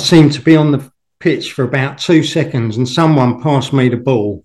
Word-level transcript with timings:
seemed 0.00 0.32
to 0.32 0.40
be 0.40 0.56
on 0.56 0.72
the 0.72 0.90
pitch 1.20 1.52
for 1.52 1.64
about 1.64 1.98
two 1.98 2.22
seconds, 2.22 2.76
and 2.76 2.88
someone 2.88 3.42
passed 3.42 3.72
me 3.72 3.88
the 3.88 3.96
ball, 3.96 4.44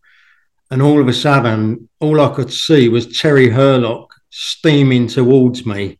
and 0.70 0.82
all 0.82 1.02
of 1.02 1.08
a 1.08 1.14
sudden, 1.14 1.90
all 2.00 2.22
I 2.22 2.34
could 2.34 2.52
see 2.52 2.90
was 2.90 3.18
Terry 3.18 3.50
Hurlock 3.50 4.14
steaming 4.30 5.08
towards 5.08 5.66
me, 5.66 6.00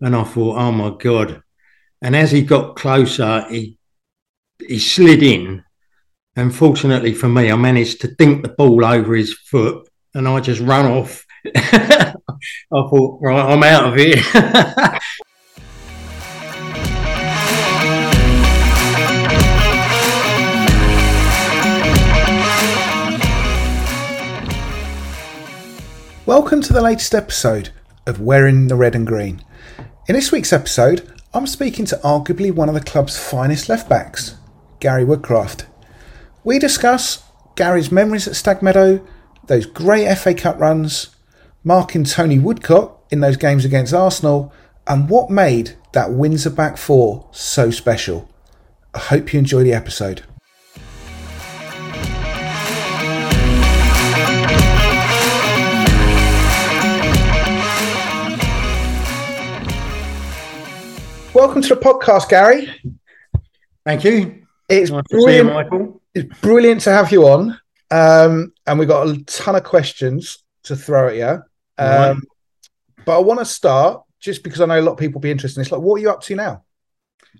and 0.00 0.16
I 0.16 0.24
thought, 0.24 0.58
"Oh 0.58 0.72
my 0.72 0.96
god!" 0.98 1.42
And 2.02 2.16
as 2.16 2.30
he 2.30 2.42
got 2.42 2.76
closer, 2.76 3.46
he 3.50 3.78
he 4.66 4.78
slid 4.78 5.22
in, 5.22 5.64
and 6.36 6.54
fortunately 6.54 7.12
for 7.12 7.28
me, 7.28 7.50
I 7.50 7.56
managed 7.56 8.00
to 8.00 8.14
dink 8.14 8.42
the 8.42 8.48
ball 8.48 8.84
over 8.84 9.14
his 9.14 9.34
foot, 9.34 9.88
and 10.14 10.26
I 10.26 10.40
just 10.40 10.60
ran 10.60 10.86
off. 10.86 11.24
I 11.56 12.14
thought, 12.70 13.18
right, 13.20 13.52
I'm 13.52 13.62
out 13.62 13.92
of 13.92 13.96
here. 13.96 14.22
Welcome 26.26 26.62
to 26.62 26.72
the 26.72 26.80
latest 26.80 27.14
episode 27.14 27.68
of 28.06 28.18
Wearing 28.18 28.68
the 28.68 28.76
Red 28.76 28.94
and 28.94 29.06
Green. 29.06 29.44
In 30.08 30.14
this 30.14 30.32
week's 30.32 30.54
episode, 30.54 31.12
I'm 31.34 31.46
speaking 31.46 31.84
to 31.84 32.00
arguably 32.02 32.50
one 32.50 32.70
of 32.70 32.74
the 32.74 32.80
club's 32.80 33.18
finest 33.18 33.68
left 33.68 33.90
backs, 33.90 34.36
Gary 34.80 35.04
Woodcraft. 35.04 35.66
We 36.42 36.58
discuss 36.58 37.22
Gary's 37.56 37.92
memories 37.92 38.26
at 38.26 38.36
Stag 38.36 38.62
Meadow, 38.62 39.06
those 39.48 39.66
great 39.66 40.14
FA 40.16 40.32
Cup 40.32 40.58
runs, 40.58 41.14
marking 41.62 42.04
Tony 42.04 42.38
Woodcock 42.38 43.04
in 43.10 43.20
those 43.20 43.36
games 43.36 43.66
against 43.66 43.92
Arsenal, 43.92 44.50
and 44.86 45.10
what 45.10 45.28
made 45.28 45.76
that 45.92 46.12
Windsor 46.12 46.48
back 46.48 46.78
four 46.78 47.28
so 47.32 47.70
special. 47.70 48.30
I 48.94 48.98
hope 48.98 49.34
you 49.34 49.40
enjoy 49.40 49.62
the 49.62 49.74
episode. 49.74 50.22
Welcome 61.34 61.62
to 61.62 61.74
the 61.74 61.80
podcast, 61.80 62.28
Gary. 62.28 62.72
Thank 63.84 64.04
you. 64.04 64.46
It's 64.68 64.92
Nice 64.92 65.02
see 65.10 65.16
you, 65.16 65.24
brilliant. 65.24 65.52
Michael. 65.52 66.02
It's 66.14 66.40
brilliant 66.40 66.80
to 66.82 66.92
have 66.92 67.10
you 67.10 67.26
on. 67.26 67.58
Um, 67.90 68.52
and 68.68 68.78
we've 68.78 68.86
got 68.86 69.08
a 69.08 69.24
ton 69.24 69.56
of 69.56 69.64
questions 69.64 70.44
to 70.62 70.76
throw 70.76 71.08
at 71.08 71.16
you. 71.16 71.24
Um, 71.26 71.42
Right. 71.78 72.16
But 73.04 73.16
I 73.16 73.22
want 73.22 73.40
to 73.40 73.44
start 73.46 74.04
just 74.20 74.44
because 74.44 74.60
I 74.60 74.66
know 74.66 74.78
a 74.78 74.82
lot 74.82 74.92
of 74.92 74.98
people 74.98 75.14
will 75.14 75.22
be 75.22 75.32
interested 75.32 75.58
in 75.58 75.64
this. 75.64 75.72
Like, 75.72 75.80
what 75.80 75.96
are 75.96 76.02
you 76.02 76.10
up 76.10 76.22
to 76.22 76.36
now? 76.36 76.64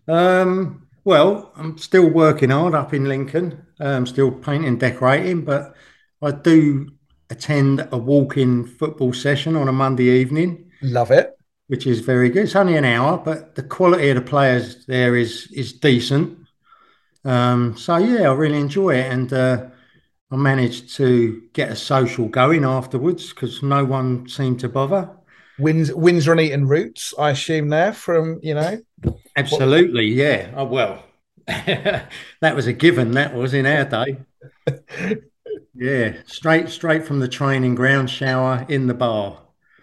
Um, 0.08 0.88
well, 1.04 1.52
I'm 1.56 1.78
still 1.78 2.10
working 2.10 2.50
hard 2.50 2.74
up 2.74 2.94
in 2.94 3.04
Lincoln. 3.04 3.64
Um, 3.78 4.06
still 4.06 4.32
painting 4.32 4.76
decorating, 4.76 5.42
but 5.42 5.76
I 6.20 6.32
do 6.32 6.90
attend 7.30 7.88
a 7.92 7.96
walk-in 7.96 8.66
football 8.66 9.12
session 9.12 9.54
on 9.54 9.68
a 9.68 9.72
Monday 9.72 10.08
evening, 10.20 10.72
Love 10.82 11.12
it. 11.12 11.38
Which 11.68 11.86
is 11.86 12.00
very 12.00 12.28
good. 12.30 12.44
It's 12.44 12.56
only 12.56 12.76
an 12.76 12.84
hour, 12.84 13.18
but 13.18 13.54
the 13.54 13.62
quality 13.62 14.10
of 14.10 14.16
the 14.16 14.22
players 14.22 14.84
there 14.86 15.16
is 15.16 15.48
is 15.52 15.72
decent. 15.72 16.38
Um, 17.24 17.76
so 17.76 17.96
yeah, 17.96 18.28
I 18.28 18.34
really 18.34 18.58
enjoy 18.58 18.96
it, 18.96 19.12
and 19.12 19.32
uh, 19.32 19.66
I 20.30 20.36
managed 20.36 20.94
to 20.96 21.42
get 21.52 21.70
a 21.70 21.76
social 21.76 22.28
going 22.28 22.64
afterwards 22.64 23.32
because 23.32 23.62
no 23.62 23.84
one 23.84 24.28
seemed 24.28 24.60
to 24.60 24.68
bother. 24.68 25.10
Winds, 25.58 25.92
Windsor 25.92 26.32
and 26.32 26.68
roots, 26.68 27.14
I 27.16 27.30
assume, 27.30 27.68
there 27.68 27.92
from, 27.92 28.40
you 28.42 28.54
know. 28.54 28.82
Absolutely, 29.36 30.06
yeah. 30.06 30.50
Oh 30.56 30.64
well, 30.64 31.04
that 31.46 32.08
was 32.42 32.66
a 32.66 32.72
given. 32.72 33.12
That 33.12 33.34
was 33.34 33.54
in 33.54 33.66
our 33.66 33.84
day. 33.84 34.18
Yeah, 35.76 36.14
straight 36.26 36.68
straight 36.68 37.04
from 37.04 37.18
the 37.18 37.28
training 37.28 37.74
ground, 37.74 38.08
shower 38.08 38.64
in 38.68 38.86
the 38.86 38.94
bar. 38.94 39.42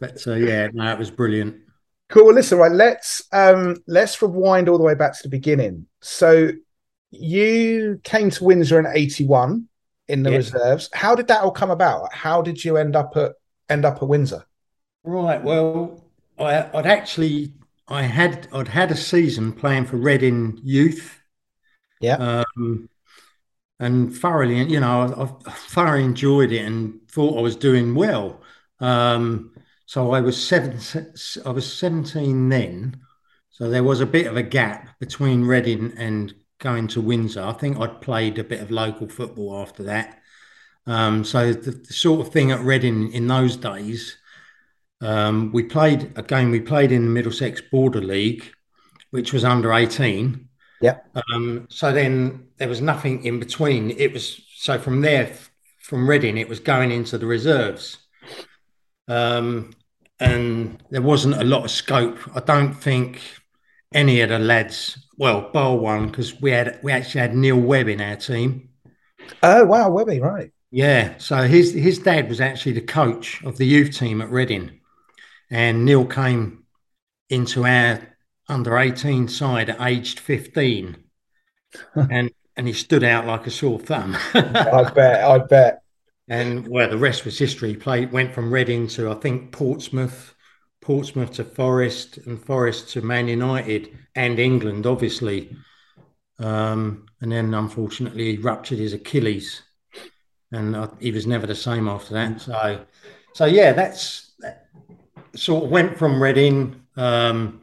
But 0.00 0.26
uh, 0.26 0.34
yeah, 0.34 0.68
no, 0.72 0.92
it 0.92 0.98
was 0.98 1.10
brilliant. 1.10 1.56
Cool. 2.08 2.26
Well, 2.26 2.34
listen, 2.34 2.58
right. 2.58 2.72
Let's 2.72 3.22
um 3.32 3.76
let's 3.86 4.20
rewind 4.20 4.68
all 4.68 4.78
the 4.78 4.84
way 4.84 4.94
back 4.94 5.14
to 5.16 5.22
the 5.22 5.28
beginning. 5.28 5.86
So 6.00 6.50
you 7.10 8.00
came 8.04 8.30
to 8.30 8.44
Windsor 8.44 8.78
in 8.78 8.86
'81 8.86 9.68
in 10.08 10.22
the 10.22 10.30
Yeah. 10.30 10.36
reserves. 10.38 10.90
How 10.92 11.14
did 11.14 11.28
that 11.28 11.42
all 11.42 11.50
come 11.52 11.70
about? 11.70 12.12
How 12.12 12.42
did 12.42 12.64
you 12.64 12.76
end 12.76 12.96
up 12.96 13.16
at 13.16 13.32
end 13.68 13.84
up 13.84 14.02
at 14.02 14.08
Windsor? 14.08 14.44
Right. 15.04 15.42
Well, 15.42 16.04
I, 16.38 16.68
I'd 16.76 16.86
actually 16.86 17.52
I 17.88 18.02
had 18.02 18.48
I'd 18.52 18.68
had 18.68 18.90
a 18.90 18.96
season 18.96 19.52
playing 19.52 19.86
for 19.86 19.96
Reading 19.96 20.58
Youth. 20.62 21.18
Yeah. 22.00 22.16
Um, 22.56 22.88
and 23.80 24.14
thoroughly, 24.16 24.62
you 24.64 24.80
know, 24.80 25.02
I, 25.46 25.50
I 25.50 25.52
thoroughly 25.54 26.04
enjoyed 26.04 26.52
it 26.52 26.64
and 26.64 27.00
thought 27.10 27.38
I 27.38 27.42
was 27.42 27.56
doing 27.56 27.94
well. 27.94 28.40
Um, 28.80 29.51
so 29.92 30.12
I 30.12 30.22
was 30.22 30.42
seven, 30.42 30.78
I 31.44 31.50
was 31.50 31.70
17 31.70 32.48
then. 32.48 32.98
So 33.50 33.68
there 33.68 33.84
was 33.84 34.00
a 34.00 34.06
bit 34.06 34.26
of 34.26 34.38
a 34.38 34.42
gap 34.42 34.98
between 34.98 35.44
Reading 35.44 35.92
and 35.98 36.32
going 36.60 36.88
to 36.88 37.02
Windsor. 37.02 37.42
I 37.42 37.52
think 37.52 37.78
I'd 37.78 38.00
played 38.00 38.38
a 38.38 38.44
bit 38.44 38.62
of 38.62 38.70
local 38.70 39.06
football 39.06 39.60
after 39.60 39.82
that. 39.82 40.18
Um, 40.86 41.24
so 41.24 41.52
the, 41.52 41.72
the 41.72 41.92
sort 41.92 42.26
of 42.26 42.32
thing 42.32 42.52
at 42.52 42.60
Reading 42.60 43.12
in 43.12 43.26
those 43.26 43.54
days, 43.54 44.16
um, 45.02 45.52
we 45.52 45.62
played 45.62 46.10
a 46.16 46.22
game 46.22 46.50
we 46.50 46.60
played 46.60 46.90
in 46.90 47.04
the 47.04 47.10
Middlesex 47.10 47.60
Border 47.60 48.00
League, 48.00 48.50
which 49.10 49.34
was 49.34 49.44
under 49.44 49.74
18. 49.74 50.48
Yeah. 50.80 51.00
Um, 51.34 51.66
so 51.68 51.92
then 51.92 52.46
there 52.56 52.68
was 52.70 52.80
nothing 52.80 53.26
in 53.26 53.38
between. 53.38 53.90
It 53.90 54.14
was 54.14 54.40
so 54.54 54.78
from 54.78 55.02
there, 55.02 55.36
from 55.80 56.08
Reading, 56.08 56.38
it 56.38 56.48
was 56.48 56.60
going 56.60 56.90
into 56.90 57.18
the 57.18 57.26
reserves. 57.26 57.98
Um, 59.06 59.72
and 60.22 60.82
there 60.90 61.02
wasn't 61.02 61.34
a 61.34 61.44
lot 61.44 61.64
of 61.64 61.70
scope. 61.70 62.18
I 62.34 62.40
don't 62.40 62.74
think 62.74 63.20
any 63.92 64.20
of 64.20 64.28
the 64.28 64.38
lads, 64.38 65.06
well, 65.16 65.50
bar 65.52 65.76
one, 65.76 66.06
because 66.06 66.40
we 66.40 66.50
had 66.52 66.78
we 66.82 66.92
actually 66.92 67.20
had 67.20 67.34
Neil 67.34 67.58
Webb 67.58 67.88
in 67.88 68.00
our 68.00 68.16
team. 68.16 68.70
Oh 69.42 69.64
wow, 69.64 69.90
Webby, 69.90 70.20
right. 70.20 70.52
Yeah, 70.70 71.18
so 71.18 71.36
his 71.42 71.72
his 71.72 71.98
dad 71.98 72.28
was 72.28 72.40
actually 72.40 72.72
the 72.72 72.80
coach 72.80 73.42
of 73.44 73.58
the 73.58 73.66
youth 73.66 73.98
team 73.98 74.22
at 74.22 74.30
Reading, 74.30 74.80
and 75.50 75.84
Neil 75.84 76.06
came 76.06 76.64
into 77.28 77.66
our 77.66 78.00
under 78.48 78.78
eighteen 78.78 79.28
side 79.28 79.70
at 79.70 79.80
aged 79.80 80.20
fifteen, 80.20 81.04
and 81.94 82.30
and 82.56 82.66
he 82.66 82.72
stood 82.72 83.04
out 83.04 83.26
like 83.26 83.46
a 83.46 83.50
sore 83.50 83.78
thumb. 83.78 84.16
I 84.34 84.90
bet, 84.94 85.24
I 85.24 85.38
bet. 85.38 85.81
And 86.28 86.68
well, 86.68 86.88
the 86.88 86.98
rest 86.98 87.24
was 87.24 87.38
history. 87.38 87.70
He 87.70 87.76
played 87.76 88.12
went 88.12 88.32
from 88.32 88.52
Reading 88.52 88.86
to 88.88 89.10
I 89.10 89.14
think 89.14 89.52
Portsmouth, 89.52 90.34
Portsmouth 90.80 91.32
to 91.32 91.44
Forest, 91.44 92.18
and 92.18 92.42
Forest 92.42 92.90
to 92.90 93.02
Man 93.02 93.28
United 93.28 93.96
and 94.14 94.38
England, 94.38 94.86
obviously. 94.86 95.56
Um, 96.38 97.06
and 97.20 97.30
then 97.30 97.54
unfortunately 97.54 98.36
he 98.36 98.42
ruptured 98.42 98.78
his 98.78 98.92
Achilles, 98.92 99.62
and 100.50 100.74
uh, 100.76 100.88
he 101.00 101.10
was 101.10 101.26
never 101.26 101.46
the 101.46 101.54
same 101.54 101.88
after 101.88 102.14
that. 102.14 102.40
So, 102.40 102.84
so 103.34 103.44
yeah, 103.44 103.72
that's 103.72 104.32
that 104.40 104.68
sort 105.34 105.64
of 105.64 105.70
went 105.70 105.98
from 105.98 106.22
Reading. 106.22 106.82
Um, 106.96 107.60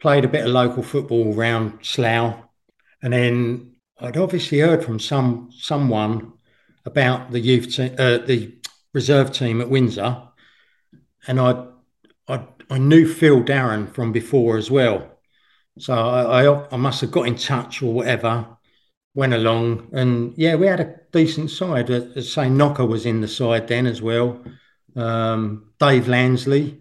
played 0.00 0.24
a 0.24 0.28
bit 0.28 0.46
of 0.46 0.52
local 0.52 0.82
football 0.82 1.34
around 1.34 1.78
Slough, 1.82 2.36
and 3.02 3.12
then 3.12 3.72
I'd 3.98 4.16
obviously 4.16 4.60
heard 4.60 4.82
from 4.82 4.98
some 4.98 5.50
someone 5.52 6.32
about 6.90 7.30
the 7.30 7.40
youth 7.40 7.74
team, 7.74 7.94
uh, 7.98 8.18
the 8.18 8.54
reserve 8.92 9.32
team 9.32 9.60
at 9.60 9.70
Windsor, 9.70 10.22
and 11.26 11.40
I, 11.40 11.66
I, 12.28 12.46
I 12.68 12.78
knew 12.78 13.06
Phil 13.06 13.42
Darren 13.42 13.92
from 13.92 14.12
before 14.12 14.56
as 14.56 14.70
well. 14.70 15.18
So 15.78 15.94
I, 15.94 16.44
I, 16.44 16.68
I 16.72 16.76
must 16.76 17.00
have 17.00 17.10
got 17.10 17.26
in 17.26 17.36
touch 17.36 17.82
or 17.82 17.92
whatever. 17.92 18.46
Went 19.14 19.34
along, 19.34 19.88
and 19.92 20.34
yeah, 20.36 20.54
we 20.54 20.68
had 20.68 20.78
a 20.78 20.94
decent 21.10 21.50
side. 21.50 21.90
Uh, 21.90 22.22
say 22.22 22.48
Knocker 22.48 22.86
was 22.86 23.06
in 23.06 23.20
the 23.20 23.26
side 23.26 23.66
then 23.66 23.86
as 23.86 24.00
well. 24.00 24.40
Um, 24.94 25.72
Dave 25.80 26.04
Lansley, 26.04 26.78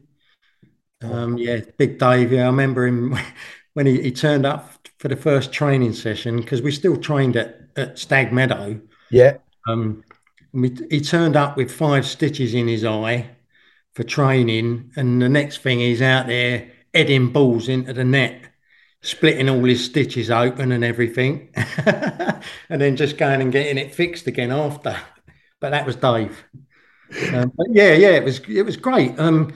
um, 1.01 1.37
yeah, 1.37 1.61
Big 1.77 1.97
Dave. 1.97 2.31
Yeah, 2.31 2.43
I 2.43 2.47
remember 2.47 2.85
him 2.85 3.17
when 3.73 3.87
he, 3.87 4.01
he 4.01 4.11
turned 4.11 4.45
up 4.45 4.87
for 4.99 5.07
the 5.07 5.15
first 5.15 5.51
training 5.51 5.93
session 5.93 6.37
because 6.37 6.61
we 6.61 6.71
still 6.71 6.97
trained 6.97 7.35
at, 7.35 7.61
at 7.75 7.97
Stag 7.97 8.31
Meadow. 8.31 8.79
Yeah. 9.09 9.37
Um, 9.69 10.03
he 10.89 11.01
turned 11.01 11.35
up 11.35 11.57
with 11.57 11.71
five 11.71 12.05
stitches 12.05 12.53
in 12.53 12.67
his 12.67 12.83
eye 12.85 13.29
for 13.93 14.03
training, 14.03 14.91
and 14.95 15.21
the 15.21 15.29
next 15.29 15.59
thing 15.59 15.79
he's 15.79 16.01
out 16.01 16.27
there 16.27 16.71
heading 16.93 17.31
balls 17.31 17.69
into 17.69 17.93
the 17.93 18.03
net, 18.03 18.41
splitting 19.01 19.49
all 19.49 19.63
his 19.63 19.83
stitches 19.85 20.31
open 20.31 20.71
and 20.71 20.83
everything, 20.83 21.49
and 21.85 22.81
then 22.81 22.95
just 22.95 23.17
going 23.17 23.41
and 23.41 23.51
getting 23.51 23.77
it 23.77 23.93
fixed 23.95 24.27
again 24.27 24.51
after. 24.51 24.97
But 25.59 25.71
that 25.71 25.85
was 25.85 25.95
Dave. 25.97 26.45
Um, 27.33 27.51
yeah, 27.69 27.93
yeah, 27.93 28.11
it 28.11 28.23
was 28.23 28.39
it 28.47 28.63
was 28.63 28.77
great. 28.77 29.17
Um, 29.19 29.53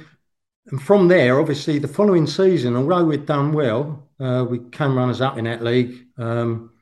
and 0.68 0.82
from 0.82 1.10
there, 1.10 1.40
obviously, 1.40 1.80
the 1.80 1.90
following 1.90 2.28
season, 2.28 2.76
although 2.78 3.06
we'd 3.06 3.28
done 3.28 3.54
well, 3.54 4.10
Uh, 4.20 4.46
we 4.50 4.60
came 4.72 4.98
runners 4.98 5.22
up 5.22 5.38
in 5.38 5.46
that 5.46 5.64
league. 5.64 6.08
Um, 6.18 6.73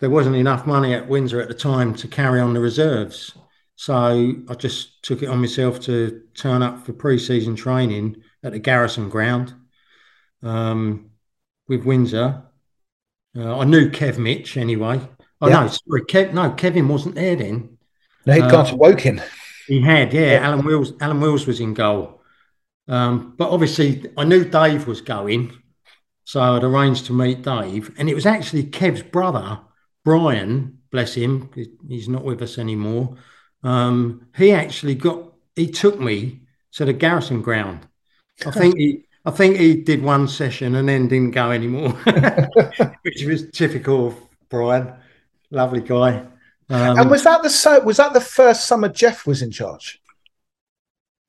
there 0.00 0.10
wasn't 0.10 0.36
enough 0.36 0.66
money 0.66 0.94
at 0.94 1.08
Windsor 1.08 1.40
at 1.40 1.48
the 1.48 1.54
time 1.54 1.94
to 1.96 2.08
carry 2.08 2.40
on 2.40 2.54
the 2.54 2.60
reserves. 2.60 3.32
So 3.76 4.32
I 4.48 4.54
just 4.54 5.02
took 5.02 5.22
it 5.22 5.28
on 5.28 5.40
myself 5.40 5.80
to 5.80 6.22
turn 6.34 6.62
up 6.62 6.84
for 6.84 6.92
pre-season 6.92 7.56
training 7.56 8.16
at 8.42 8.52
the 8.52 8.58
Garrison 8.58 9.08
ground 9.08 9.54
um, 10.42 11.10
with 11.68 11.84
Windsor. 11.84 12.42
Uh, 13.36 13.58
I 13.58 13.64
knew 13.64 13.90
Kev 13.90 14.18
Mitch 14.18 14.56
anyway. 14.56 15.00
Oh 15.40 15.48
yeah. 15.48 15.60
no, 15.60 15.68
sorry, 15.68 16.02
Kev, 16.02 16.34
no, 16.34 16.50
Kevin 16.50 16.88
wasn't 16.88 17.14
there 17.14 17.36
then. 17.36 17.78
No, 18.26 18.34
he'd 18.34 18.50
gone 18.50 18.66
to 18.66 18.76
Woking. 18.76 19.20
He 19.66 19.80
had, 19.80 20.12
yeah. 20.12 20.32
yeah. 20.32 20.46
Alan 20.46 20.64
Wills, 20.64 20.92
Alan 21.00 21.20
Wills 21.20 21.46
was 21.46 21.60
in 21.60 21.74
goal. 21.74 22.22
Um, 22.88 23.34
but 23.38 23.50
obviously, 23.50 24.04
I 24.16 24.24
knew 24.24 24.44
Dave 24.44 24.86
was 24.86 25.00
going, 25.00 25.52
so 26.24 26.40
I'd 26.40 26.64
arranged 26.64 27.06
to 27.06 27.12
meet 27.12 27.42
Dave, 27.42 27.94
and 27.98 28.10
it 28.10 28.14
was 28.14 28.26
actually 28.26 28.64
Kev's 28.64 29.02
brother, 29.02 29.60
Brian. 30.04 30.78
Bless 30.90 31.14
him, 31.14 31.48
he's 31.88 32.08
not 32.08 32.24
with 32.24 32.42
us 32.42 32.58
anymore. 32.58 33.16
Um, 33.62 34.26
he 34.36 34.50
actually 34.50 34.96
got, 34.96 35.32
he 35.54 35.68
took 35.68 36.00
me 36.00 36.40
to 36.72 36.84
the 36.84 36.92
Garrison 36.92 37.42
ground. 37.42 37.86
I 38.44 38.50
think 38.50 38.76
he, 38.76 39.04
I 39.24 39.30
think 39.30 39.56
he 39.56 39.76
did 39.76 40.02
one 40.02 40.26
session 40.26 40.74
and 40.74 40.88
then 40.88 41.06
didn't 41.06 41.32
go 41.32 41.52
anymore, 41.52 41.90
which 43.02 43.24
was 43.24 43.50
typical 43.50 44.08
of 44.08 44.16
Brian. 44.48 44.92
Lovely 45.50 45.80
guy. 45.80 46.26
Um, 46.70 46.98
and 46.98 47.10
was 47.10 47.24
that 47.24 47.42
the 47.42 47.82
was 47.84 47.96
that 47.96 48.12
the 48.12 48.20
first 48.20 48.66
summer 48.66 48.88
Jeff 48.88 49.26
was 49.26 49.42
in 49.42 49.50
charge? 49.50 50.00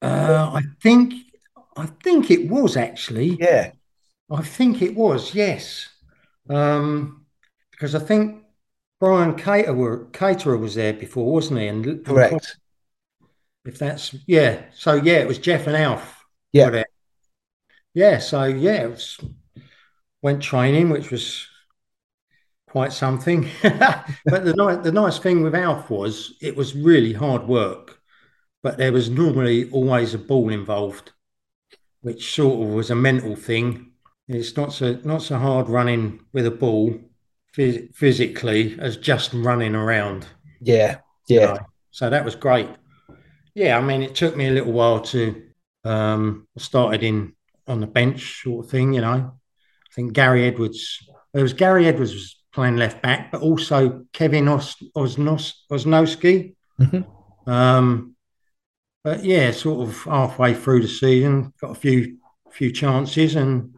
Uh, 0.02 0.52
I 0.54 0.62
think 0.82 1.14
I 1.76 1.88
think 2.04 2.30
it 2.30 2.50
was 2.50 2.78
actually. 2.78 3.38
Yeah, 3.40 3.72
I 4.30 4.42
think 4.44 4.82
it 4.82 4.96
was. 4.96 5.34
Yes, 5.34 5.90
um, 6.50 7.26
because 7.72 7.96
I 7.96 8.00
think 8.00 8.41
Brian 9.02 9.34
Caterer, 9.34 10.06
Caterer 10.14 10.58
was 10.58 10.76
there 10.76 10.94
before, 10.94 11.34
wasn't 11.34 11.60
he? 11.60 11.68
And 11.68 12.06
correct. 12.06 12.58
If 13.66 13.80
that's 13.80 14.16
yeah, 14.28 14.66
so 14.76 14.94
yeah, 14.94 15.16
it 15.16 15.28
was 15.28 15.40
Jeff 15.40 15.66
and 15.66 15.76
Alf. 15.76 16.24
Yeah, 16.54 16.84
yeah. 17.96 18.20
So 18.20 18.44
yeah, 18.44 18.84
it 18.84 18.92
was, 18.92 19.20
went 20.22 20.44
training, 20.44 20.90
which 20.90 21.10
was 21.10 21.48
quite 22.70 22.94
something. 22.94 23.50
but 23.64 24.46
the 24.46 24.54
nice, 24.56 24.84
the 24.84 24.92
nice 24.92 25.18
thing 25.18 25.42
with 25.42 25.56
Alf 25.56 25.90
was 25.90 26.36
it 26.40 26.56
was 26.56 26.76
really 26.76 27.14
hard 27.14 27.48
work, 27.48 28.00
but 28.62 28.78
there 28.78 28.94
was 28.94 29.10
normally 29.10 29.68
always 29.72 30.14
a 30.14 30.20
ball 30.20 30.50
involved, 30.50 31.12
which 32.02 32.36
sort 32.36 32.62
of 32.62 32.74
was 32.76 32.92
a 32.92 32.96
mental 32.96 33.36
thing. 33.36 33.94
It's 34.28 34.56
not 34.56 34.74
so 34.74 35.00
not 35.04 35.24
so 35.24 35.40
hard 35.40 35.70
running 35.70 36.20
with 36.34 36.46
a 36.46 36.52
ball 36.52 37.00
phys- 37.56 37.94
physically 37.96 38.78
as 38.80 38.98
just 38.98 39.34
running 39.34 39.76
around. 39.76 40.28
Yeah, 40.60 40.98
yeah. 41.28 41.40
You 41.40 41.48
know? 41.48 41.60
So 41.92 42.10
that 42.10 42.26
was 42.26 42.36
great. 42.36 42.70
Yeah, 43.54 43.78
I 43.78 43.82
mean, 43.82 44.02
it 44.02 44.16
took 44.16 44.36
me 44.36 44.48
a 44.48 44.52
little 44.52 44.74
while 44.74 45.02
to. 45.02 45.44
Um, 45.84 46.48
started 46.58 47.02
in 47.02 47.34
on 47.68 47.80
the 47.80 47.88
bench 47.88 48.44
sort 48.44 48.66
of 48.66 48.72
thing, 48.72 48.94
you 48.94 49.02
know. 49.02 49.34
I 49.34 49.94
think 49.96 50.14
Gary 50.14 50.46
Edwards. 50.46 51.00
It 51.34 51.42
was 51.42 51.54
Gary 51.54 51.88
Edwards 51.88 52.14
was 52.14 52.38
playing 52.54 52.78
left 52.78 53.02
back, 53.02 53.32
but 53.32 53.42
also 53.42 54.06
Kevin 54.14 54.48
Os- 54.48 54.84
Osnos- 54.96 55.54
Osnowski. 55.72 56.54
Mm-hmm. 56.80 57.50
Um, 57.50 58.16
but 59.04 59.26
yeah, 59.26 59.52
sort 59.52 59.88
of 59.90 60.04
halfway 60.04 60.54
through 60.54 60.82
the 60.82 60.88
season, 60.88 61.54
got 61.60 61.72
a 61.72 61.76
few 61.76 62.18
few 62.52 62.72
chances 62.72 63.36
and 63.36 63.76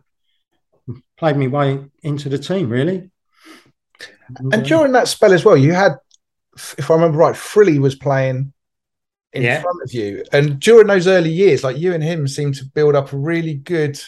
played 1.17 1.37
my 1.37 1.47
way 1.47 1.85
into 2.01 2.27
the 2.27 2.39
team 2.39 2.69
really. 2.69 3.11
And, 4.51 4.65
during 4.65 4.91
that 4.93 5.07
spell 5.07 5.33
as 5.33 5.45
well, 5.45 5.57
you 5.57 5.73
had, 5.73 5.93
if 6.77 6.89
I 6.89 6.95
remember 6.95 7.17
right, 7.17 7.35
Frilly 7.35 7.79
was 7.79 7.95
playing 7.95 8.53
in 9.33 9.43
yeah. 9.43 9.61
front 9.61 9.81
of 9.83 9.93
you, 9.93 10.23
and 10.31 10.59
during 10.59 10.87
those 10.87 11.07
early 11.07 11.31
years, 11.31 11.63
like 11.63 11.77
you 11.77 11.93
and 11.93 12.03
him 12.03 12.27
seemed 12.27 12.55
to 12.55 12.65
build 12.65 12.95
up 12.95 13.13
a 13.13 13.17
really 13.17 13.55
good 13.55 13.99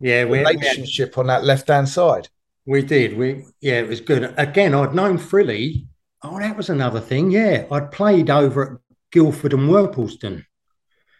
yeah 0.00 0.22
relationship 0.22 1.18
on 1.18 1.26
that 1.26 1.44
left 1.44 1.68
hand 1.68 1.88
side. 1.88 2.28
We 2.64 2.82
did. 2.82 3.16
We 3.16 3.44
yeah, 3.60 3.80
it 3.80 3.88
was 3.88 4.00
good. 4.00 4.34
Again, 4.36 4.74
I'd 4.74 4.94
known 4.94 5.18
Frilly. 5.18 5.86
Oh, 6.22 6.38
that 6.38 6.56
was 6.56 6.70
another 6.70 7.00
thing. 7.00 7.30
Yeah, 7.30 7.66
I'd 7.70 7.90
played 7.90 8.30
over 8.30 8.62
at 8.62 8.80
Guildford 9.10 9.52
and 9.52 9.68
Worplesdon, 9.68 10.44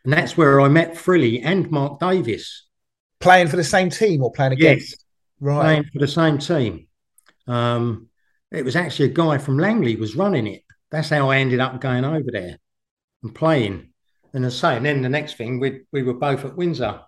and 0.04 0.12
that's 0.12 0.36
where 0.36 0.60
I 0.60 0.68
met 0.68 0.96
Frilly 0.96 1.42
and 1.42 1.70
Mark 1.70 2.00
Davis. 2.00 2.66
Playing 3.20 3.48
for 3.48 3.56
the 3.56 3.64
same 3.64 3.90
team 3.90 4.22
or 4.22 4.30
playing 4.30 4.52
against? 4.52 4.90
Yes, 4.90 5.04
right. 5.40 5.62
Playing 5.62 5.84
for 5.92 5.98
the 5.98 6.06
same 6.06 6.38
team. 6.38 6.86
Um, 7.48 8.07
it 8.50 8.64
was 8.64 8.76
actually 8.76 9.06
a 9.06 9.14
guy 9.14 9.38
from 9.38 9.58
Langley 9.58 9.96
was 9.96 10.16
running 10.16 10.46
it. 10.46 10.62
That's 10.90 11.10
how 11.10 11.30
I 11.30 11.38
ended 11.38 11.60
up 11.60 11.80
going 11.80 12.04
over 12.04 12.30
there 12.30 12.58
and 13.22 13.34
playing. 13.34 13.90
And 14.32 14.44
I 14.44 14.48
say, 14.50 14.76
and 14.76 14.86
then 14.86 15.02
the 15.02 15.08
next 15.08 15.36
thing 15.36 15.60
we 15.60 15.80
we 15.92 16.02
were 16.02 16.14
both 16.14 16.44
at 16.44 16.56
Windsor. 16.56 17.00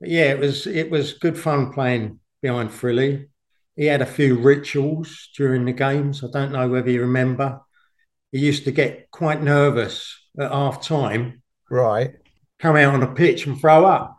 But 0.00 0.08
yeah, 0.08 0.30
it 0.32 0.38
was 0.38 0.66
it 0.66 0.90
was 0.90 1.14
good 1.14 1.38
fun 1.38 1.72
playing 1.72 2.20
behind 2.42 2.70
Frilly 2.70 3.28
he 3.76 3.84
had 3.86 4.00
a 4.00 4.06
few 4.06 4.38
rituals 4.38 5.28
during 5.36 5.66
the 5.66 5.72
games. 5.72 6.24
I 6.24 6.28
don't 6.32 6.52
know 6.52 6.68
whether 6.68 6.90
you 6.90 7.02
remember. 7.02 7.60
He 8.32 8.38
used 8.38 8.64
to 8.64 8.72
get 8.72 9.10
quite 9.10 9.42
nervous 9.42 10.18
at 10.40 10.50
half 10.50 10.82
time. 10.82 11.42
Right. 11.70 12.14
Come 12.58 12.76
out 12.76 12.94
on 12.94 13.00
the 13.00 13.06
pitch 13.06 13.46
and 13.46 13.60
throw 13.60 13.84
up. 13.84 14.18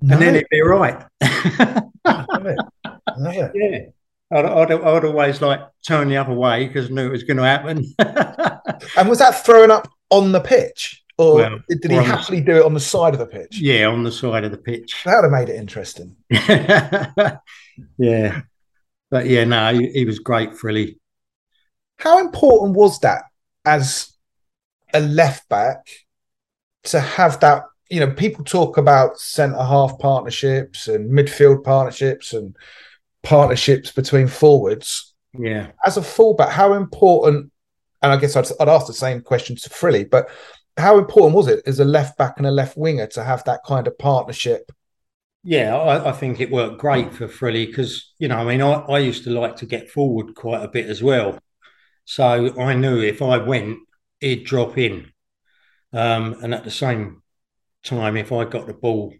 No. 0.00 0.14
And 0.14 0.22
then 0.22 0.34
it'd 0.34 0.48
be 0.50 0.62
right. 0.62 1.04
Love 2.04 2.46
it. 2.46 2.58
Love 3.16 3.36
it. 3.36 3.52
Yeah. 3.54 3.78
I'd, 4.32 4.44
I'd, 4.44 4.72
I'd, 4.72 5.04
always 5.04 5.40
like 5.40 5.60
turn 5.86 6.08
the 6.08 6.16
other 6.16 6.34
way 6.34 6.66
because 6.66 6.90
I 6.90 6.94
knew 6.94 7.06
it 7.06 7.12
was 7.12 7.22
going 7.22 7.36
to 7.36 7.44
happen. 7.44 7.84
and 8.96 9.08
was 9.08 9.20
that 9.20 9.44
throwing 9.44 9.70
up 9.70 9.88
on 10.10 10.32
the 10.32 10.40
pitch? 10.40 11.04
Or 11.18 11.36
well, 11.36 11.58
did 11.68 11.90
he 11.90 11.96
happily 11.96 12.40
the, 12.40 12.46
do 12.46 12.56
it 12.58 12.64
on 12.64 12.74
the 12.74 12.80
side 12.80 13.14
of 13.14 13.20
the 13.20 13.26
pitch? 13.26 13.58
Yeah, 13.58 13.86
on 13.86 14.02
the 14.02 14.12
side 14.12 14.44
of 14.44 14.50
the 14.50 14.58
pitch. 14.58 15.02
That 15.04 15.16
would 15.16 15.24
have 15.24 15.32
made 15.32 15.48
it 15.48 15.58
interesting. 15.58 16.16
yeah. 17.98 18.42
But 19.10 19.26
yeah, 19.26 19.44
no, 19.44 19.72
he, 19.72 19.90
he 19.92 20.04
was 20.04 20.18
great, 20.18 20.56
Frilly. 20.56 20.98
How 21.98 22.18
important 22.18 22.76
was 22.76 22.98
that 23.00 23.22
as 23.64 24.12
a 24.92 25.00
left 25.00 25.48
back 25.48 25.86
to 26.84 27.00
have 27.00 27.40
that? 27.40 27.62
You 27.88 28.00
know, 28.00 28.10
people 28.10 28.44
talk 28.44 28.76
about 28.76 29.18
centre 29.18 29.56
half 29.56 29.98
partnerships 29.98 30.88
and 30.88 31.10
midfield 31.10 31.64
partnerships 31.64 32.34
and 32.34 32.56
partnerships 33.26 33.92
between 33.92 34.28
forwards. 34.28 35.14
Yeah. 35.38 35.72
As 35.84 35.96
a 35.96 36.02
fullback, 36.02 36.50
how 36.50 36.74
important? 36.74 37.52
And 38.02 38.12
I 38.12 38.16
guess 38.16 38.36
I'd, 38.36 38.46
I'd 38.60 38.68
ask 38.68 38.86
the 38.86 38.92
same 38.92 39.20
question 39.20 39.56
to 39.56 39.70
Frilly, 39.70 40.04
but 40.04 40.28
how 40.76 40.98
important 40.98 41.34
was 41.34 41.48
it 41.48 41.62
as 41.66 41.80
a 41.80 41.84
left 41.84 42.16
back 42.18 42.34
and 42.36 42.46
a 42.46 42.50
left 42.50 42.76
winger 42.76 43.06
to 43.08 43.24
have 43.24 43.42
that 43.44 43.60
kind 43.66 43.86
of 43.86 43.98
partnership 43.98 44.70
yeah, 45.48 45.76
I, 45.76 46.08
I, 46.08 46.12
think 46.12 46.40
it 46.40 46.50
worked 46.50 46.78
great 46.78 47.14
for 47.14 47.28
Frilly 47.28 47.66
because, 47.66 48.12
you 48.18 48.26
know, 48.26 48.38
I 48.38 48.44
mean, 48.44 48.60
I, 48.60 48.80
I 48.80 48.98
used 48.98 49.22
to 49.24 49.30
like 49.30 49.54
to 49.56 49.66
get 49.66 49.88
forward 49.88 50.34
quite 50.34 50.64
a 50.64 50.68
bit 50.68 50.86
as 50.86 51.04
well. 51.04 51.38
So 52.04 52.60
I 52.60 52.74
knew 52.74 53.00
if 53.00 53.22
I 53.22 53.38
went, 53.38 53.78
he'd 54.18 54.42
drop 54.42 54.76
in. 54.76 55.12
Um, 55.92 56.34
and 56.42 56.52
at 56.52 56.64
the 56.64 56.72
same 56.72 57.22
time, 57.84 58.16
if 58.16 58.32
I 58.32 58.44
got 58.44 58.66
the 58.66 58.74
ball 58.74 59.14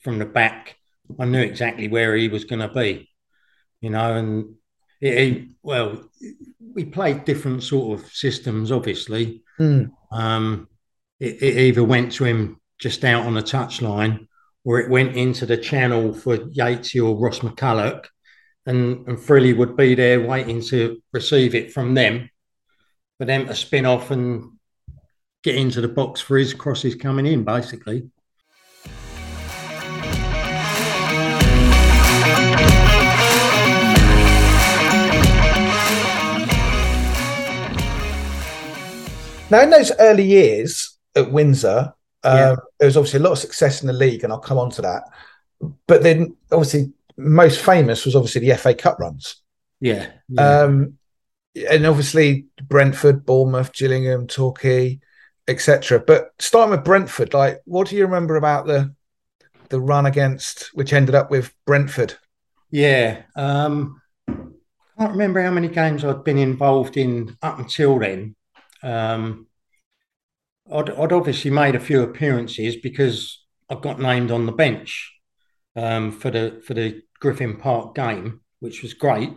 from 0.00 0.18
the 0.18 0.26
back, 0.26 0.78
I 1.20 1.26
knew 1.26 1.40
exactly 1.40 1.86
where 1.86 2.16
he 2.16 2.26
was 2.26 2.44
going 2.44 2.68
to 2.68 2.74
be, 2.74 3.08
you 3.82 3.90
know, 3.90 4.14
and 4.14 4.54
he, 5.00 5.48
well, 5.62 6.08
we 6.74 6.86
played 6.86 7.26
different 7.26 7.62
sort 7.62 8.00
of 8.00 8.06
systems, 8.06 8.72
obviously. 8.72 9.42
Mm. 9.60 9.90
Um, 10.10 10.68
it, 11.20 11.42
it 11.42 11.56
either 11.58 11.84
went 11.84 12.12
to 12.12 12.24
him 12.24 12.60
just 12.78 13.04
out 13.04 13.26
on 13.26 13.34
the 13.34 13.42
touchline 13.42 14.26
or 14.64 14.78
it 14.78 14.88
went 14.88 15.16
into 15.16 15.44
the 15.44 15.56
channel 15.56 16.14
for 16.14 16.38
Yatesy 16.38 17.04
or 17.04 17.18
Ross 17.18 17.40
McCulloch, 17.40 18.06
and, 18.64 19.08
and 19.08 19.18
Frilly 19.18 19.52
would 19.52 19.76
be 19.76 19.96
there 19.96 20.20
waiting 20.20 20.62
to 20.62 21.02
receive 21.12 21.56
it 21.56 21.72
from 21.72 21.94
them, 21.94 22.30
for 23.18 23.24
them 23.24 23.46
to 23.46 23.56
spin 23.56 23.86
off 23.86 24.12
and 24.12 24.52
get 25.42 25.56
into 25.56 25.80
the 25.80 25.88
box 25.88 26.20
for 26.20 26.38
his 26.38 26.54
crosses 26.54 26.94
coming 26.94 27.26
in, 27.26 27.42
basically. 27.42 28.08
Now, 39.52 39.60
in 39.60 39.70
those 39.70 39.92
early 40.00 40.24
years 40.24 40.98
at 41.14 41.30
Windsor, 41.30 41.92
yeah. 42.24 42.50
Um, 42.50 42.56
there 42.78 42.86
was 42.86 42.96
obviously 42.96 43.20
a 43.20 43.22
lot 43.22 43.32
of 43.32 43.38
success 43.38 43.82
in 43.82 43.86
the 43.86 43.92
league, 43.92 44.24
and 44.24 44.32
I'll 44.32 44.38
come 44.38 44.58
on 44.58 44.70
to 44.70 44.82
that. 44.82 45.02
But 45.86 46.02
then, 46.02 46.36
obviously, 46.50 46.92
most 47.16 47.60
famous 47.60 48.04
was 48.04 48.16
obviously 48.16 48.46
the 48.46 48.56
FA 48.56 48.74
Cup 48.74 48.98
runs. 48.98 49.42
Yeah. 49.80 50.06
yeah. 50.28 50.60
Um, 50.60 50.98
and 51.68 51.86
obviously 51.86 52.46
Brentford, 52.62 53.26
Bournemouth, 53.26 53.72
Gillingham, 53.74 54.26
Torquay, 54.26 55.00
etc. 55.48 56.00
But 56.00 56.30
starting 56.38 56.70
with 56.70 56.84
Brentford, 56.84 57.34
like, 57.34 57.60
what 57.64 57.88
do 57.88 57.96
you 57.96 58.04
remember 58.04 58.36
about 58.36 58.66
the 58.66 58.94
the 59.68 59.80
run 59.80 60.06
against, 60.06 60.70
which 60.74 60.92
ended 60.92 61.14
up 61.14 61.30
with 61.30 61.52
Brentford? 61.66 62.14
Yeah. 62.70 63.22
Um, 63.36 64.00
I 64.28 64.34
can't 64.98 65.12
remember 65.12 65.42
how 65.42 65.50
many 65.50 65.68
games 65.68 66.04
I'd 66.04 66.24
been 66.24 66.38
involved 66.38 66.96
in 66.96 67.36
up 67.42 67.58
until 67.58 67.98
then. 67.98 68.36
Um, 68.82 69.46
I'd, 70.72 70.90
I'd 70.90 71.12
obviously 71.12 71.50
made 71.50 71.74
a 71.74 71.80
few 71.80 72.02
appearances 72.02 72.76
because 72.76 73.44
I 73.68 73.74
got 73.74 74.00
named 74.00 74.30
on 74.30 74.46
the 74.46 74.52
bench 74.52 75.12
um, 75.76 76.12
for 76.12 76.30
the 76.30 76.62
for 76.66 76.74
the 76.74 77.02
Griffin 77.20 77.56
Park 77.56 77.94
game, 77.94 78.40
which 78.60 78.82
was 78.82 78.94
great. 78.94 79.32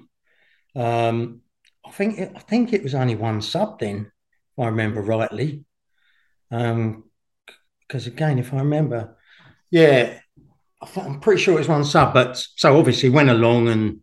Um, 0.76 1.42
I 1.86 1.92
think 1.92 2.20
it, 2.20 2.32
I 2.36 2.40
think 2.40 2.74
it 2.74 2.84
was 2.84 2.96
only 2.96 3.16
one 3.16 3.42
sub 3.42 3.80
then, 3.80 4.12
if 4.58 4.64
I 4.64 4.68
remember 4.68 5.02
rightly. 5.02 5.66
Because 6.50 6.74
um, 6.76 7.04
again, 7.90 8.40
if 8.40 8.54
I 8.54 8.58
remember, 8.58 9.18
yeah, 9.72 10.20
I'm 10.98 11.20
pretty 11.20 11.42
sure 11.42 11.56
it 11.56 11.60
was 11.60 11.68
one 11.68 11.86
sub. 11.86 12.14
But 12.14 12.38
so 12.56 12.78
obviously 12.78 13.10
went 13.10 13.30
along 13.30 13.70
and 13.70 14.02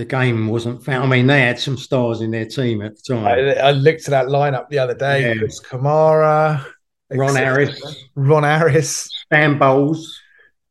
the 0.00 0.06
game 0.06 0.48
wasn't 0.48 0.82
found. 0.82 1.04
I 1.04 1.06
mean, 1.06 1.26
they 1.26 1.42
had 1.42 1.58
some 1.58 1.76
stars 1.76 2.22
in 2.22 2.30
their 2.30 2.46
team 2.46 2.80
at 2.80 2.96
the 2.96 3.14
time. 3.14 3.26
I, 3.26 3.52
I 3.56 3.70
looked 3.72 4.06
at 4.06 4.12
that 4.12 4.28
lineup 4.28 4.70
the 4.70 4.78
other 4.78 4.94
day. 4.94 5.20
Yeah. 5.20 5.32
It 5.32 5.42
was 5.42 5.60
Kamara, 5.60 6.64
Ron 7.10 7.36
Harris, 7.36 8.08
Ron 8.14 8.44
Harris, 8.44 9.10
Stan 9.26 9.58
Bowles, 9.58 10.18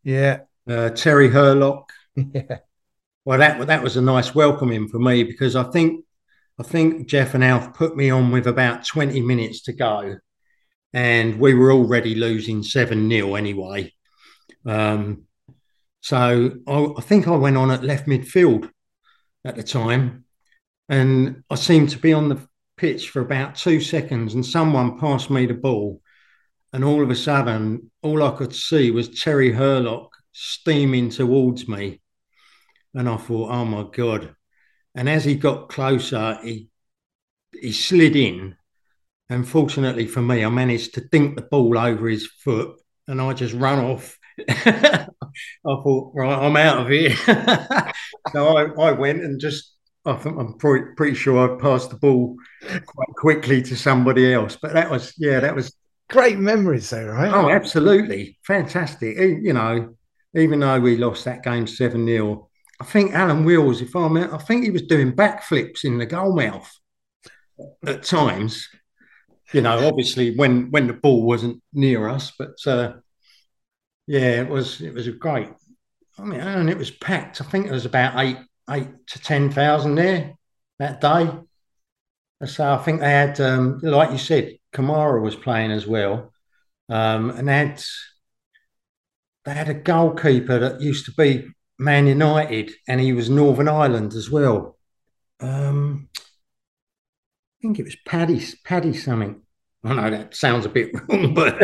yeah, 0.04 0.40
uh, 0.68 0.90
Terry 0.90 1.30
Hurlock. 1.30 1.88
Yeah. 2.34 2.58
Well, 3.24 3.38
that 3.38 3.68
that 3.68 3.84
was 3.84 3.96
a 3.96 4.02
nice 4.02 4.34
welcoming 4.34 4.88
for 4.88 4.98
me 4.98 5.24
because 5.24 5.56
I 5.56 5.64
think 5.64 6.04
I 6.58 6.64
think 6.64 7.08
Jeff 7.08 7.36
and 7.36 7.44
Alf 7.44 7.76
put 7.76 7.96
me 7.96 8.10
on 8.10 8.32
with 8.32 8.48
about 8.48 8.86
20 8.86 9.22
minutes 9.22 9.62
to 9.64 9.74
go. 9.74 10.18
And 10.92 11.40
we 11.40 11.54
were 11.54 11.72
already 11.72 12.16
losing 12.16 12.64
7 12.64 13.08
0 13.08 13.36
anyway. 13.36 13.94
Um, 14.66 15.26
so 16.02 16.52
I, 16.68 16.88
I, 16.98 17.02
think 17.02 17.28
I 17.28 17.36
went 17.38 17.56
on 17.56 17.72
at 17.72 17.84
left 17.84 18.08
midfield 18.08 18.70
at 19.46 19.56
the 19.56 19.64
time. 19.64 20.26
And 20.88 21.44
I 21.50 21.56
seemed 21.56 21.90
to 21.92 22.00
be 22.00 22.14
on 22.14 22.30
the 22.30 22.48
pitch 22.78 23.10
for 23.10 23.22
about 23.22 23.56
two 23.56 23.80
seconds, 23.80 24.34
and 24.34 24.46
someone 24.46 25.00
passed 25.00 25.30
me 25.30 25.46
the 25.46 25.54
ball. 25.54 26.02
And 26.74 26.84
all 26.84 27.04
of 27.04 27.10
a 27.10 27.16
sudden, 27.16 27.92
all 28.02 28.24
I 28.24 28.32
could 28.32 28.56
see 28.56 28.92
was 28.92 29.10
Terry 29.10 29.52
Hurlock 29.52 30.16
steaming 30.32 31.10
towards 31.10 31.68
me. 31.68 32.02
And 32.94 33.10
I 33.10 33.18
thought, 33.18 33.52
oh 33.52 33.66
my 33.66 33.86
God, 33.92 34.36
and 34.96 35.08
as 35.08 35.24
he 35.24 35.36
got 35.36 35.70
closer, 35.70 36.38
he 36.44 36.70
he 37.54 37.72
slid 37.72 38.16
in. 38.16 38.56
And 39.30 39.48
fortunately 39.48 40.08
for 40.08 40.22
me, 40.22 40.44
I 40.44 40.50
managed 40.50 40.96
to 40.96 41.02
dink 41.02 41.36
the 41.36 41.42
ball 41.42 41.78
over 41.78 42.08
his 42.08 42.28
foot 42.28 42.80
and 43.08 43.22
I 43.22 43.34
just 43.34 43.54
ran 43.54 43.80
off. 43.80 44.18
I 44.50 45.08
thought, 45.64 46.12
right, 46.16 46.46
I'm 46.46 46.58
out 46.58 46.80
of 46.80 46.90
here. 46.90 47.16
so 48.32 48.58
I, 48.58 48.66
I 48.82 48.92
went 48.92 49.22
and 49.22 49.40
just, 49.40 49.76
I 50.06 50.14
think 50.14 50.38
I'm 50.38 50.58
pretty, 50.58 50.88
pretty 50.96 51.16
sure 51.16 51.58
I 51.58 51.62
passed 51.62 51.90
the 51.90 51.98
ball 51.98 52.36
quite 52.62 53.16
quickly 53.16 53.62
to 53.64 53.76
somebody 53.76 54.34
else. 54.34 54.58
But 54.62 54.74
that 54.74 54.90
was, 54.90 55.14
yeah, 55.18 55.40
that 55.40 55.56
was 55.56 55.76
great 56.10 56.40
memories, 56.40 56.90
though, 56.90 57.06
right? 57.06 57.32
Oh, 57.34 57.50
absolutely. 57.50 58.38
Fantastic. 58.46 59.18
You 59.18 59.54
know, 59.54 59.96
even 60.36 60.60
though 60.60 60.80
we 60.80 60.98
lost 60.98 61.26
that 61.26 61.44
game 61.44 61.68
7 61.68 62.06
0, 62.06 62.50
I 62.80 62.86
think 62.86 63.14
Alan 63.14 63.44
Wills, 63.44 63.82
if 63.82 63.96
I'm, 63.96 64.18
out, 64.18 64.34
I 64.34 64.38
think 64.38 64.64
he 64.64 64.72
was 64.72 64.84
doing 64.84 65.12
backflips 65.12 65.84
in 65.84 65.98
the 65.98 66.06
goal 66.06 66.36
mouth 66.36 66.72
at 67.86 68.04
times. 68.04 68.68
You 69.54 69.62
know, 69.62 69.88
obviously 69.88 70.36
when 70.36 70.70
when 70.70 70.86
the 70.86 70.94
ball 70.94 71.24
wasn't 71.24 71.62
near 71.74 72.08
us, 72.08 72.32
but 72.38 72.56
uh, 72.68 72.94
yeah, 74.10 74.42
it 74.42 74.50
was 74.50 74.82
it 74.82 74.92
was 74.92 75.06
a 75.06 75.12
great. 75.12 75.50
I 76.18 76.24
mean, 76.24 76.40
and 76.40 76.68
it 76.68 76.80
was 76.80 76.90
packed. 76.90 77.42
I 77.42 77.44
think 77.44 77.68
it 77.68 77.72
was 77.72 77.86
about 77.86 78.20
eight 78.20 78.38
eight 78.68 78.88
to 79.06 79.20
ten 79.20 79.52
thousand 79.52 79.94
there 79.96 80.34
that 80.80 81.00
day. 81.00 81.30
So 82.44 82.74
I 82.74 82.78
think 82.78 83.02
they 83.02 83.12
had, 83.12 83.40
um, 83.40 83.80
like 83.84 84.10
you 84.12 84.18
said, 84.18 84.58
Kamara 84.74 85.22
was 85.22 85.36
playing 85.36 85.70
as 85.70 85.86
well, 85.86 86.34
um, 86.90 87.30
and 87.30 87.48
they 87.48 87.54
had 87.54 87.84
they 89.46 89.54
had 89.54 89.70
a 89.70 89.76
goalkeeper 89.76 90.58
that 90.58 90.82
used 90.82 91.06
to 91.06 91.12
be 91.12 91.48
Man 91.78 92.08
United, 92.08 92.72
and 92.88 93.00
he 93.00 93.14
was 93.14 93.30
Northern 93.30 93.68
Ireland 93.68 94.16
as 94.16 94.32
well. 94.32 94.80
Um, 95.40 96.10
I 96.18 96.22
think 97.62 97.78
it 97.78 97.86
was 97.86 97.96
Paddy, 98.08 98.44
Paddy 98.64 98.96
something. 98.96 99.44
I 99.84 99.94
know 99.94 100.10
that 100.10 100.36
sounds 100.36 100.66
a 100.66 100.70
bit 100.70 100.92
wrong, 101.10 101.34
but 101.34 101.58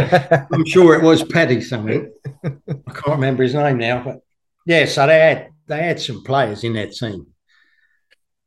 I'm 0.51 0.65
sure 0.65 0.95
it 0.95 1.03
was 1.03 1.24
Paddy 1.24 1.62
something. 1.62 2.12
I 2.43 2.50
can't 2.91 3.07
remember 3.07 3.43
his 3.43 3.53
name 3.53 3.77
now, 3.77 4.03
but 4.03 4.19
yeah. 4.65 4.86
So 4.86 5.05
they 5.07 5.19
had 5.19 5.50
they 5.67 5.84
had 5.84 6.00
some 6.00 6.24
players 6.24 6.63
in 6.63 6.74
that 6.74 6.93
team. 6.93 7.27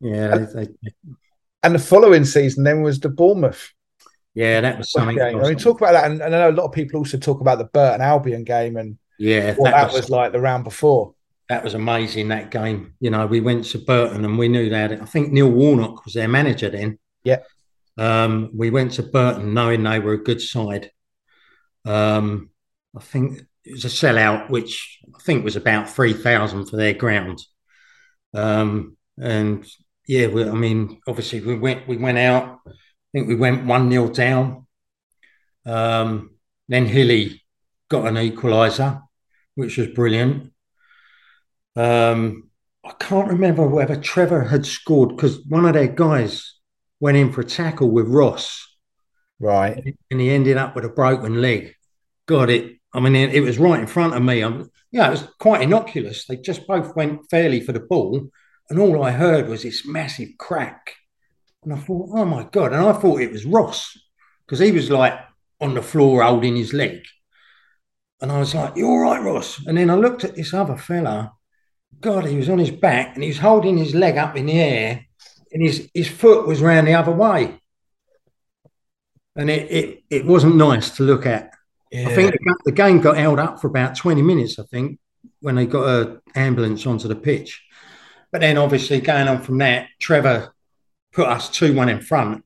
Yeah, 0.00 0.38
they, 0.38 0.64
they, 0.64 0.68
and 1.62 1.74
the 1.74 1.78
following 1.78 2.24
season 2.24 2.64
then 2.64 2.82
was 2.82 3.00
the 3.00 3.08
Bournemouth. 3.08 3.72
Yeah, 4.34 4.60
that 4.60 4.78
was 4.78 4.90
something. 4.90 5.20
I 5.20 5.32
mean, 5.34 5.56
talk 5.56 5.80
about 5.80 5.92
that, 5.92 6.10
and, 6.10 6.22
and 6.22 6.34
I 6.34 6.38
know 6.38 6.50
a 6.50 6.52
lot 6.52 6.66
of 6.66 6.72
people 6.72 6.98
also 6.98 7.18
talk 7.18 7.40
about 7.40 7.58
the 7.58 7.64
Burton 7.64 8.00
Albion 8.00 8.44
game, 8.44 8.76
and 8.76 8.96
yeah, 9.18 9.54
what 9.54 9.70
that, 9.70 9.76
that 9.76 9.92
was, 9.92 10.02
was 10.02 10.10
like 10.10 10.32
the 10.32 10.40
round 10.40 10.64
before 10.64 11.14
that 11.48 11.64
was 11.64 11.74
amazing 11.74 12.28
that 12.28 12.50
game. 12.50 12.94
You 13.00 13.10
know, 13.10 13.26
we 13.26 13.40
went 13.40 13.64
to 13.66 13.78
Burton 13.78 14.24
and 14.24 14.38
we 14.38 14.48
knew 14.48 14.68
that. 14.70 14.92
I 14.92 15.04
think 15.04 15.32
Neil 15.32 15.50
Warnock 15.50 16.04
was 16.04 16.14
their 16.14 16.28
manager 16.28 16.68
then. 16.68 16.98
Yeah. 17.24 17.38
Um, 17.98 18.50
we 18.54 18.70
went 18.70 18.92
to 18.92 19.02
Burton 19.02 19.52
knowing 19.52 19.82
they 19.82 19.98
were 19.98 20.14
a 20.14 20.22
good 20.22 20.40
side. 20.40 20.90
Um, 21.84 22.50
I 22.96 23.00
think 23.00 23.40
it 23.64 23.72
was 23.72 23.84
a 23.84 23.88
sellout, 23.88 24.48
which 24.48 25.00
I 25.14 25.20
think 25.20 25.44
was 25.44 25.56
about 25.56 25.90
three 25.90 26.12
thousand 26.12 26.66
for 26.66 26.76
their 26.76 26.94
ground. 26.94 27.42
Um, 28.32 28.96
and 29.20 29.66
yeah, 30.06 30.28
we, 30.28 30.48
I 30.48 30.52
mean, 30.52 31.00
obviously 31.08 31.40
we 31.40 31.56
went 31.56 31.88
we 31.88 31.96
went 31.96 32.18
out. 32.18 32.60
I 32.66 32.72
think 33.12 33.28
we 33.28 33.34
went 33.34 33.66
one 33.66 33.90
0 33.90 34.10
down. 34.10 34.66
Um, 35.66 36.36
then 36.68 36.86
Hilly 36.86 37.42
got 37.88 38.06
an 38.06 38.14
equaliser, 38.14 39.02
which 39.54 39.76
was 39.76 39.88
brilliant. 39.88 40.52
Um, 41.74 42.50
I 42.84 42.92
can't 43.00 43.28
remember 43.28 43.66
whether 43.66 43.96
Trevor 43.96 44.44
had 44.44 44.66
scored 44.66 45.16
because 45.16 45.44
one 45.46 45.64
of 45.64 45.74
their 45.74 45.88
guys 45.88 46.57
went 47.00 47.16
in 47.16 47.32
for 47.32 47.40
a 47.42 47.44
tackle 47.44 47.90
with 47.90 48.08
Ross. 48.08 48.66
Right. 49.40 49.94
And 50.10 50.20
he 50.20 50.30
ended 50.30 50.56
up 50.56 50.74
with 50.74 50.84
a 50.84 50.88
broken 50.88 51.40
leg. 51.40 51.74
Got 52.26 52.50
it. 52.50 52.78
I 52.92 53.00
mean, 53.00 53.14
it, 53.14 53.34
it 53.34 53.40
was 53.40 53.58
right 53.58 53.80
in 53.80 53.86
front 53.86 54.14
of 54.14 54.22
me. 54.22 54.40
I'm, 54.40 54.70
yeah, 54.90 55.08
it 55.08 55.12
was 55.12 55.28
quite 55.38 55.62
innocuous. 55.62 56.26
They 56.26 56.36
just 56.36 56.66
both 56.66 56.96
went 56.96 57.28
fairly 57.30 57.60
for 57.60 57.72
the 57.72 57.80
ball. 57.80 58.28
And 58.70 58.78
all 58.78 59.02
I 59.02 59.12
heard 59.12 59.48
was 59.48 59.62
this 59.62 59.86
massive 59.86 60.30
crack. 60.38 60.94
And 61.62 61.72
I 61.72 61.76
thought, 61.76 62.10
oh 62.12 62.24
my 62.24 62.44
God. 62.44 62.72
And 62.72 62.82
I 62.82 62.92
thought 62.92 63.20
it 63.20 63.32
was 63.32 63.44
Ross 63.44 63.96
because 64.46 64.58
he 64.58 64.72
was 64.72 64.90
like 64.90 65.18
on 65.60 65.74
the 65.74 65.82
floor 65.82 66.22
holding 66.22 66.56
his 66.56 66.72
leg. 66.72 67.00
And 68.20 68.32
I 68.32 68.38
was 68.38 68.54
like, 68.54 68.76
you're 68.76 68.88
all 68.88 69.00
right, 69.00 69.22
Ross? 69.22 69.64
And 69.66 69.78
then 69.78 69.90
I 69.90 69.94
looked 69.94 70.24
at 70.24 70.34
this 70.34 70.52
other 70.52 70.76
fella 70.76 71.32
God, 72.00 72.26
he 72.26 72.36
was 72.36 72.48
on 72.48 72.58
his 72.58 72.70
back 72.70 73.14
and 73.14 73.22
he 73.22 73.28
was 73.28 73.38
holding 73.38 73.76
his 73.76 73.94
leg 73.94 74.16
up 74.16 74.36
in 74.36 74.46
the 74.46 74.60
air 74.60 75.06
and 75.52 75.62
his, 75.62 75.88
his 75.94 76.08
foot 76.08 76.46
was 76.46 76.60
round 76.60 76.86
the 76.86 76.94
other 76.94 77.12
way. 77.12 77.60
And 79.36 79.48
it, 79.50 79.70
it, 79.70 80.04
it 80.10 80.26
wasn't 80.26 80.56
nice 80.56 80.90
to 80.96 81.04
look 81.04 81.26
at. 81.26 81.52
Yeah. 81.90 82.08
I 82.08 82.14
think 82.14 82.34
the 82.64 82.72
game 82.72 83.00
got 83.00 83.16
held 83.16 83.38
up 83.38 83.60
for 83.60 83.68
about 83.68 83.96
20 83.96 84.20
minutes, 84.20 84.58
I 84.58 84.64
think, 84.64 84.98
when 85.40 85.54
they 85.54 85.66
got 85.66 85.88
an 85.88 86.20
ambulance 86.34 86.86
onto 86.86 87.08
the 87.08 87.16
pitch. 87.16 87.62
But 88.30 88.42
then 88.42 88.58
obviously 88.58 89.00
going 89.00 89.28
on 89.28 89.42
from 89.42 89.58
that, 89.58 89.88
Trevor 89.98 90.52
put 91.12 91.28
us 91.28 91.48
2 91.50 91.74
1 91.74 91.88
in 91.88 92.00
front. 92.00 92.44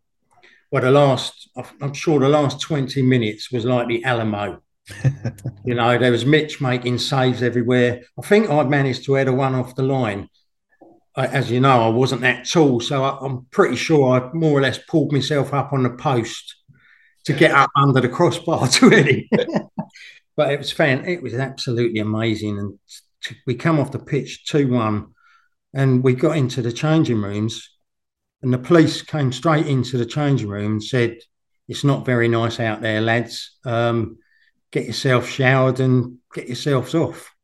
Well, 0.70 0.82
the 0.82 0.90
last, 0.90 1.50
I'm 1.80 1.92
sure 1.92 2.20
the 2.20 2.28
last 2.28 2.60
20 2.60 3.02
minutes 3.02 3.50
was 3.50 3.64
like 3.64 3.88
the 3.88 4.04
Alamo. 4.04 4.62
you 5.64 5.74
know, 5.74 5.98
there 5.98 6.10
was 6.10 6.24
Mitch 6.24 6.60
making 6.60 6.98
saves 6.98 7.42
everywhere. 7.42 8.02
I 8.18 8.26
think 8.26 8.48
I'd 8.48 8.70
managed 8.70 9.04
to 9.04 9.14
head 9.14 9.28
a 9.28 9.32
one 9.32 9.54
off 9.54 9.74
the 9.74 9.82
line. 9.82 10.28
As 11.16 11.50
you 11.50 11.60
know, 11.60 11.82
I 11.82 11.88
wasn't 11.88 12.22
that 12.22 12.48
tall, 12.48 12.80
so 12.80 13.04
I, 13.04 13.24
am 13.24 13.46
pretty 13.50 13.76
sure 13.76 14.14
I 14.14 14.32
more 14.32 14.58
or 14.58 14.62
less 14.62 14.78
pulled 14.78 15.12
myself 15.12 15.52
up 15.52 15.72
on 15.72 15.82
the 15.82 15.90
post 15.90 16.56
to 17.24 17.32
get 17.32 17.52
up 17.52 17.70
under 17.76 18.00
the 18.00 18.08
crossbar 18.08 18.66
to 18.68 18.90
it. 18.92 19.26
but 20.36 20.52
it 20.52 20.58
was 20.58 20.72
fan. 20.72 21.04
It 21.04 21.22
was 21.22 21.34
absolutely 21.34 22.00
amazing, 22.00 22.58
and 22.58 22.78
t- 23.22 23.36
we 23.46 23.54
come 23.54 23.78
off 23.78 23.92
the 23.92 23.98
pitch 23.98 24.46
two 24.46 24.68
one, 24.68 25.08
and 25.74 26.02
we 26.02 26.14
got 26.14 26.36
into 26.36 26.62
the 26.62 26.72
changing 26.72 27.20
rooms, 27.20 27.68
and 28.42 28.52
the 28.52 28.58
police 28.58 29.02
came 29.02 29.32
straight 29.32 29.66
into 29.66 29.98
the 29.98 30.06
changing 30.06 30.48
room 30.48 30.72
and 30.72 30.82
said, 30.82 31.18
"It's 31.68 31.84
not 31.84 32.06
very 32.06 32.28
nice 32.28 32.58
out 32.58 32.80
there, 32.80 33.00
lads." 33.00 33.58
Um, 33.64 34.18
get 34.70 34.86
yourself 34.86 35.28
showered 35.28 35.80
and 35.80 36.18
get 36.34 36.46
yourselves 36.46 36.94
off. 36.94 37.34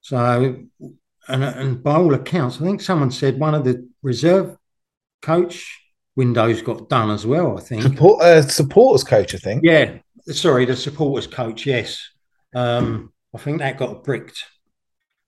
So, 0.00 0.64
and, 1.28 1.44
and 1.44 1.82
by 1.82 1.94
all 1.94 2.14
accounts, 2.14 2.56
I 2.56 2.64
think 2.64 2.80
someone 2.80 3.10
said 3.10 3.38
one 3.38 3.54
of 3.54 3.64
the 3.64 3.88
reserve 4.02 4.56
coach 5.22 5.80
windows 6.14 6.62
got 6.62 6.88
done 6.88 7.10
as 7.10 7.26
well. 7.26 7.58
I 7.58 7.60
think 7.60 7.82
Support, 7.82 8.22
uh, 8.22 8.42
supporters 8.42 9.04
coach. 9.04 9.34
I 9.34 9.38
think. 9.38 9.62
Yeah, 9.64 9.98
sorry, 10.28 10.64
the 10.64 10.76
supporters 10.76 11.26
coach. 11.26 11.66
Yes, 11.66 12.00
um, 12.54 13.12
I 13.34 13.38
think 13.38 13.58
that 13.58 13.78
got 13.78 14.04
bricked. 14.04 14.44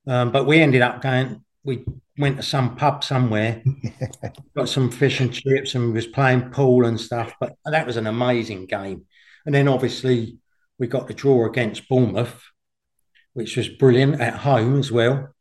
Um, 0.07 0.33
but 0.33 0.47
we 0.47 0.61
ended 0.61 0.83
up 0.83 1.03
going. 1.03 1.45
We 1.65 1.85
went 2.17 2.37
to 2.39 2.43
some 2.43 2.77
pub 2.77 3.05
somewhere, 3.05 3.63
got 4.57 4.69
some 4.69 4.91
fish 4.91 5.21
and 5.21 5.33
chips, 5.33 5.75
and 5.75 5.93
was 5.93 6.07
playing 6.07 6.51
pool 6.51 6.87
and 6.87 6.99
stuff. 6.99 7.35
But 7.39 7.55
that 7.65 7.87
was 7.87 7.97
an 7.97 8.07
amazing 8.07 8.67
game. 8.67 9.05
And 9.45 9.55
then 9.55 9.69
obviously 9.69 10.39
we 10.79 10.87
got 10.87 11.07
the 11.09 11.15
draw 11.15 11.47
against 11.47 11.89
Bournemouth, 11.89 12.43
which 13.35 13.57
was 13.57 13.69
brilliant 13.69 14.21
at 14.21 14.35
home 14.35 14.79
as 14.79 14.91
well. 14.91 15.35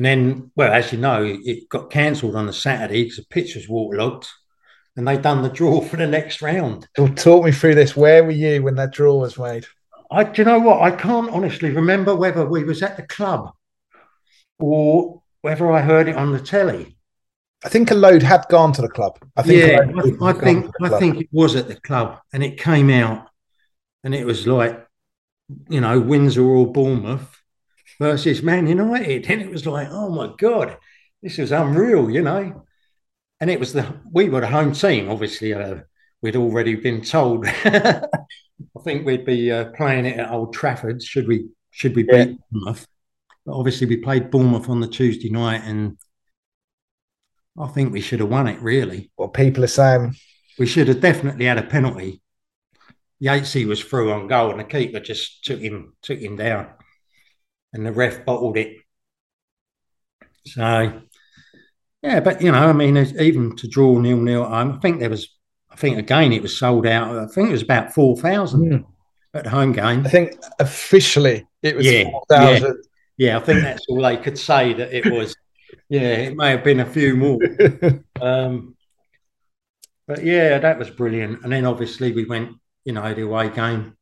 And 0.00 0.06
then, 0.06 0.50
well, 0.56 0.72
as 0.72 0.92
you 0.92 0.98
know, 0.98 1.22
it 1.26 1.68
got 1.68 1.90
cancelled 1.90 2.34
on 2.34 2.48
a 2.48 2.54
Saturday 2.54 3.02
because 3.02 3.18
the 3.18 3.26
pitch 3.28 3.54
was 3.54 3.68
waterlogged, 3.68 4.28
and 4.96 5.06
they 5.06 5.18
done 5.18 5.42
the 5.42 5.50
draw 5.50 5.82
for 5.82 5.98
the 5.98 6.06
next 6.06 6.40
round. 6.40 6.88
Well, 6.96 7.12
talk 7.12 7.44
me 7.44 7.52
through 7.52 7.74
this. 7.74 7.94
Where 7.94 8.24
were 8.24 8.30
you 8.30 8.62
when 8.62 8.76
that 8.76 8.94
draw 8.94 9.18
was 9.18 9.38
made? 9.38 9.66
I, 10.10 10.24
do 10.24 10.40
you 10.40 10.46
know 10.46 10.58
what? 10.58 10.80
I 10.80 10.90
can't 10.90 11.28
honestly 11.28 11.68
remember 11.68 12.16
whether 12.16 12.46
we 12.46 12.64
was 12.64 12.82
at 12.82 12.96
the 12.96 13.02
club 13.02 13.50
or 14.58 15.20
whether 15.42 15.70
I 15.70 15.82
heard 15.82 16.08
it 16.08 16.16
on 16.16 16.32
the 16.32 16.40
telly. 16.40 16.96
I 17.62 17.68
think 17.68 17.90
a 17.90 17.94
load 17.94 18.22
had 18.22 18.46
gone 18.48 18.72
to 18.72 18.80
the 18.80 18.88
club. 18.88 19.18
I 19.36 19.42
think. 19.42 19.70
Yeah, 19.70 19.80
I, 20.22 20.30
I 20.30 20.32
think 20.32 20.70
I 20.80 20.98
think 20.98 21.20
it 21.20 21.28
was 21.30 21.56
at 21.56 21.68
the 21.68 21.78
club, 21.78 22.20
and 22.32 22.42
it 22.42 22.58
came 22.58 22.88
out, 22.88 23.28
and 24.02 24.14
it 24.14 24.24
was 24.24 24.46
like, 24.46 24.82
you 25.68 25.82
know, 25.82 26.00
Windsor 26.00 26.42
or 26.42 26.72
Bournemouth 26.72 27.39
versus 28.00 28.42
Man 28.42 28.66
United, 28.66 29.30
and 29.30 29.42
it 29.42 29.50
was 29.50 29.66
like, 29.66 29.88
oh 29.90 30.08
my 30.08 30.32
god, 30.38 30.78
this 31.22 31.38
is 31.38 31.52
unreal, 31.52 32.10
you 32.10 32.22
know. 32.22 32.64
And 33.40 33.50
it 33.50 33.60
was 33.60 33.72
the 33.72 34.00
we 34.10 34.28
were 34.28 34.40
the 34.40 34.48
home 34.48 34.72
team. 34.72 35.08
Obviously, 35.08 35.54
uh, 35.54 35.80
we'd 36.20 36.36
already 36.36 36.74
been 36.74 37.02
told. 37.02 37.46
I 37.46 38.02
think 38.82 39.06
we'd 39.06 39.24
be 39.26 39.52
uh, 39.52 39.66
playing 39.76 40.06
it 40.06 40.18
at 40.18 40.30
Old 40.30 40.52
Trafford. 40.52 41.02
Should 41.02 41.28
we? 41.28 41.48
Should 41.70 41.94
we 41.94 42.02
beat 42.02 42.16
yeah. 42.16 42.34
Bournemouth? 42.50 42.86
But 43.46 43.54
obviously, 43.54 43.86
we 43.86 43.96
played 43.98 44.30
Bournemouth 44.30 44.68
on 44.68 44.80
the 44.80 44.88
Tuesday 44.88 45.30
night, 45.30 45.62
and 45.64 45.98
I 47.58 47.68
think 47.68 47.92
we 47.92 48.00
should 48.00 48.20
have 48.20 48.28
won 48.28 48.48
it, 48.48 48.60
really. 48.60 49.10
What 49.16 49.34
people 49.34 49.62
are 49.62 49.68
saying. 49.68 50.16
We 50.58 50.66
should 50.66 50.88
have 50.88 51.00
definitely 51.00 51.46
had 51.46 51.58
a 51.58 51.62
penalty. 51.62 52.20
Yatesy 53.22 53.66
was 53.66 53.82
through 53.82 54.12
on 54.12 54.26
goal, 54.26 54.50
and 54.50 54.60
the 54.60 54.64
keeper 54.64 55.00
just 55.00 55.44
took 55.44 55.60
him 55.60 55.94
took 56.02 56.18
him 56.18 56.36
down, 56.36 56.68
and 57.72 57.86
the 57.86 57.92
ref 57.92 58.24
bottled 58.24 58.56
it. 58.56 58.76
So, 60.46 61.00
yeah, 62.02 62.20
but 62.20 62.40
you 62.42 62.50
know, 62.50 62.58
I 62.58 62.72
mean, 62.72 62.96
even 62.96 63.56
to 63.56 63.68
draw 63.68 63.98
nil 63.98 64.18
nil, 64.18 64.44
I 64.44 64.78
think 64.80 65.00
there 65.00 65.10
was, 65.10 65.28
I 65.70 65.76
think 65.76 65.98
again 65.98 66.32
it 66.32 66.42
was 66.42 66.58
sold 66.58 66.86
out. 66.86 67.16
I 67.16 67.26
think 67.26 67.48
it 67.48 67.52
was 67.52 67.62
about 67.62 67.92
four 67.92 68.16
thousand 68.16 68.70
mm. 68.70 68.84
at 69.34 69.46
home 69.46 69.72
game. 69.72 70.06
I 70.06 70.08
think 70.08 70.40
officially 70.58 71.46
it 71.62 71.76
was 71.76 71.86
yeah, 71.86 72.04
four 72.04 72.24
thousand. 72.28 72.78
Yeah. 73.16 73.32
yeah, 73.32 73.36
I 73.38 73.40
think 73.40 73.62
that's 73.62 73.86
all 73.88 74.02
they 74.02 74.16
could 74.16 74.38
say 74.38 74.72
that 74.72 74.92
it 74.92 75.10
was. 75.12 75.36
Yeah, 75.88 76.00
it 76.00 76.36
may 76.36 76.50
have 76.50 76.64
been 76.64 76.80
a 76.80 76.86
few 76.86 77.16
more. 77.16 77.38
um, 78.20 78.76
but 80.06 80.24
yeah, 80.24 80.58
that 80.58 80.78
was 80.78 80.90
brilliant. 80.90 81.42
And 81.42 81.52
then 81.52 81.66
obviously 81.66 82.12
we 82.12 82.24
went, 82.24 82.56
you 82.84 82.92
know, 82.92 83.12
the 83.12 83.22
away 83.22 83.48
game. 83.50 83.96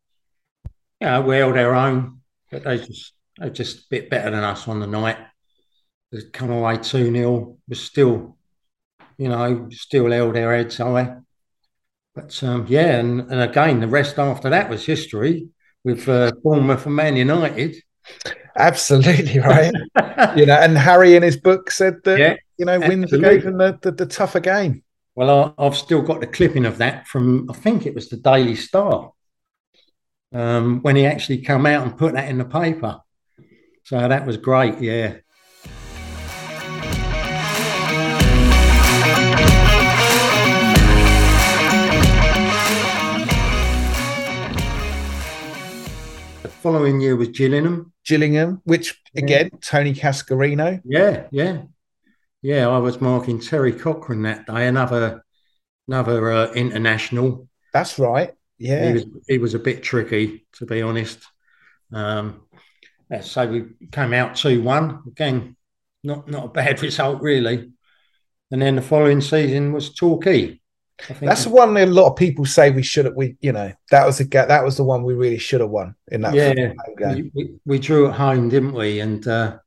Yeah, 1.00 1.20
we 1.20 1.36
held 1.36 1.56
our 1.56 1.74
own, 1.74 2.20
but 2.50 2.64
they 2.64 2.78
just 2.78 3.12
they 3.40 3.50
just 3.50 3.78
a 3.78 3.88
bit 3.90 4.10
better 4.10 4.30
than 4.30 4.44
us 4.44 4.68
on 4.68 4.80
the 4.80 4.86
night. 4.86 5.18
They 6.12 6.22
come 6.32 6.50
away 6.50 6.78
2 6.78 7.12
0, 7.12 7.58
was 7.68 7.80
still, 7.80 8.36
you 9.16 9.28
know, 9.28 9.68
still 9.70 10.10
held 10.10 10.34
their 10.34 10.54
heads 10.54 10.78
high. 10.78 11.16
But 12.14 12.42
um, 12.42 12.66
yeah, 12.68 12.98
and, 12.98 13.20
and 13.30 13.42
again, 13.42 13.80
the 13.80 13.88
rest 13.88 14.18
after 14.18 14.50
that 14.50 14.68
was 14.68 14.84
history 14.84 15.48
with 15.84 16.08
uh, 16.08 16.32
Bournemouth 16.42 16.86
and 16.86 16.96
Man 16.96 17.16
United. 17.16 17.76
Absolutely 18.56 19.38
right. 19.40 19.72
you 20.36 20.46
know, 20.46 20.58
and 20.58 20.76
Harry 20.76 21.14
in 21.14 21.22
his 21.22 21.36
book 21.36 21.70
said 21.70 22.02
that 22.04 22.18
yeah, 22.18 22.36
you 22.56 22.64
know 22.64 22.80
Windsor 22.80 23.18
gave 23.18 23.44
the, 23.44 23.94
the, 23.96 24.06
tougher 24.06 24.40
game. 24.40 24.82
Well, 25.14 25.54
I, 25.58 25.64
have 25.64 25.76
still 25.76 26.02
got 26.02 26.20
the 26.20 26.26
clipping 26.26 26.66
of 26.66 26.78
that 26.78 27.06
from 27.06 27.48
I 27.50 27.54
think 27.54 27.86
it 27.86 27.94
was 27.94 28.08
the 28.08 28.16
Daily 28.16 28.56
Star 28.56 29.12
um, 30.32 30.80
when 30.82 30.96
he 30.96 31.06
actually 31.06 31.38
came 31.38 31.66
out 31.66 31.86
and 31.86 31.96
put 31.96 32.14
that 32.14 32.28
in 32.28 32.38
the 32.38 32.44
paper. 32.44 33.00
So 33.88 34.06
that 34.06 34.26
was 34.26 34.36
great. 34.36 34.82
Yeah. 34.82 35.14
The 46.42 46.48
following 46.50 47.00
year 47.00 47.16
was 47.16 47.28
Gillingham. 47.28 47.94
Gillingham, 48.04 48.60
which 48.64 49.00
again, 49.16 49.48
yeah. 49.54 49.58
Tony 49.62 49.94
Cascarino. 49.94 50.82
Yeah, 50.84 51.26
yeah, 51.30 51.62
yeah. 52.42 52.68
I 52.68 52.76
was 52.76 53.00
marking 53.00 53.40
Terry 53.40 53.72
Cochrane 53.72 54.20
that 54.24 54.46
day, 54.46 54.66
another 54.66 55.24
another 55.86 56.30
uh, 56.30 56.52
international. 56.52 57.48
That's 57.72 57.98
right. 57.98 58.34
Yeah, 58.58 58.88
he 58.88 58.92
was 58.92 59.06
he 59.28 59.38
was 59.38 59.54
a 59.54 59.58
bit 59.58 59.82
tricky 59.82 60.46
to 60.56 60.66
be 60.66 60.82
honest. 60.82 61.20
Um, 61.90 62.42
so 63.20 63.46
we 63.46 63.64
came 63.90 64.12
out 64.12 64.36
two 64.36 64.62
one 64.62 65.02
again. 65.06 65.56
Not 66.04 66.28
not 66.28 66.46
a 66.46 66.48
bad 66.48 66.82
result 66.82 67.22
really. 67.22 67.72
And 68.50 68.62
then 68.62 68.76
the 68.76 68.82
following 68.82 69.20
season 69.20 69.72
was 69.72 69.94
Torquay. 69.94 70.58
That's 71.20 71.44
the 71.44 71.50
one 71.50 71.74
that 71.74 71.88
a 71.88 71.90
lot 71.90 72.10
of 72.10 72.16
people 72.16 72.44
say 72.44 72.70
we 72.70 72.82
should 72.82 73.04
have. 73.04 73.14
We, 73.14 73.36
you 73.40 73.52
know, 73.52 73.72
that 73.90 74.04
was 74.04 74.18
the 74.18 74.24
that 74.24 74.64
was 74.64 74.76
the 74.76 74.84
one 74.84 75.04
we 75.04 75.14
really 75.14 75.38
should 75.38 75.60
have 75.60 75.70
won 75.70 75.94
in 76.08 76.22
that. 76.22 76.34
Yeah, 76.34 76.72
we, 77.14 77.30
we, 77.34 77.54
we, 77.64 77.78
drew 77.78 78.08
at 78.08 78.14
home, 78.14 78.48
didn't 78.48 78.72
we? 78.72 78.98
And 78.98 79.26
uh, 79.26 79.58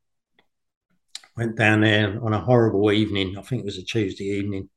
went 1.38 1.56
down 1.56 1.82
there 1.82 2.21
on 2.23 2.34
a 2.34 2.39
horrible 2.39 2.91
evening. 2.91 3.38
I 3.38 3.43
think 3.43 3.62
it 3.62 3.65
was 3.65 3.77
a 3.77 3.84
Tuesday 3.84 4.25
evening. 4.25 4.69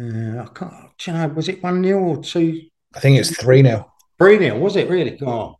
Uh, 0.00 0.42
I 0.42 0.48
can't. 0.54 1.06
You 1.06 1.12
know, 1.14 1.28
was 1.28 1.48
it 1.48 1.62
one 1.62 1.82
0 1.82 1.98
or 1.98 2.22
two? 2.22 2.62
I 2.94 3.00
think 3.00 3.18
it's 3.18 3.36
three 3.36 3.62
0 3.62 3.90
Three 4.18 4.38
0 4.38 4.58
Was 4.58 4.76
it 4.76 4.88
really? 4.88 5.18
Oh, 5.22 5.56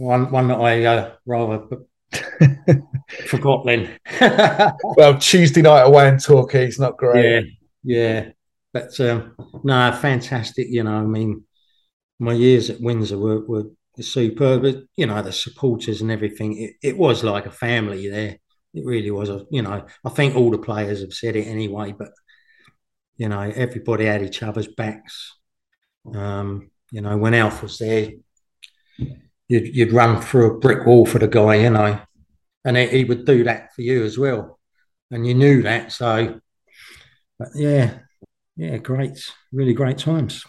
one 0.00 0.30
one 0.30 0.48
that 0.48 0.58
I 0.58 0.84
uh, 0.84 1.12
rather 1.26 1.66
forgot 3.26 3.66
then. 3.66 3.98
well, 4.96 5.18
Tuesday 5.18 5.62
night 5.62 5.82
away 5.82 6.08
in 6.08 6.18
Torquay 6.18 6.66
is 6.66 6.78
not 6.78 6.96
great. 6.96 7.24
Yeah, 7.24 7.40
yeah. 7.84 8.28
But 8.72 8.98
um, 9.00 9.36
no, 9.62 9.92
fantastic. 9.92 10.68
You 10.70 10.84
know, 10.84 10.94
I 10.94 11.02
mean, 11.02 11.44
my 12.18 12.32
years 12.32 12.70
at 12.70 12.80
Windsor 12.80 13.18
were, 13.18 13.44
were 13.44 13.64
superb. 14.00 14.62
But, 14.62 14.84
you 14.96 15.06
know, 15.06 15.20
the 15.20 15.32
supporters 15.32 16.00
and 16.00 16.10
everything. 16.10 16.56
It, 16.56 16.74
it 16.82 16.96
was 16.96 17.22
like 17.22 17.46
a 17.46 17.50
family 17.50 18.08
there. 18.08 18.38
It 18.72 18.84
really 18.86 19.10
was. 19.10 19.28
A, 19.28 19.44
you 19.50 19.62
know, 19.62 19.84
I 20.04 20.10
think 20.10 20.34
all 20.34 20.50
the 20.50 20.58
players 20.58 21.00
have 21.00 21.12
said 21.12 21.36
it 21.36 21.46
anyway. 21.46 21.92
But 21.92 22.12
you 23.16 23.28
know, 23.28 23.40
everybody 23.40 24.06
had 24.06 24.22
each 24.22 24.42
other's 24.42 24.68
backs. 24.68 25.34
Um, 26.14 26.70
you 26.90 27.02
know, 27.02 27.18
when 27.18 27.34
Alf 27.34 27.62
was 27.62 27.76
there, 27.76 28.12
you'd, 29.50 29.74
you'd 29.74 29.92
run 29.92 30.22
through 30.22 30.46
a 30.46 30.58
brick 30.60 30.86
wall 30.86 31.04
for 31.04 31.18
the 31.18 31.26
guy, 31.26 31.56
you 31.56 31.70
know, 31.70 32.00
and 32.64 32.76
he, 32.76 32.86
he 32.86 33.04
would 33.04 33.26
do 33.26 33.42
that 33.44 33.74
for 33.74 33.82
you 33.82 34.04
as 34.04 34.16
well. 34.16 34.60
And 35.10 35.26
you 35.26 35.34
knew 35.34 35.62
that. 35.62 35.90
So, 35.90 36.40
yeah, 37.56 37.98
yeah, 38.56 38.76
great, 38.78 39.18
really 39.52 39.74
great 39.74 39.98
times. 39.98 40.44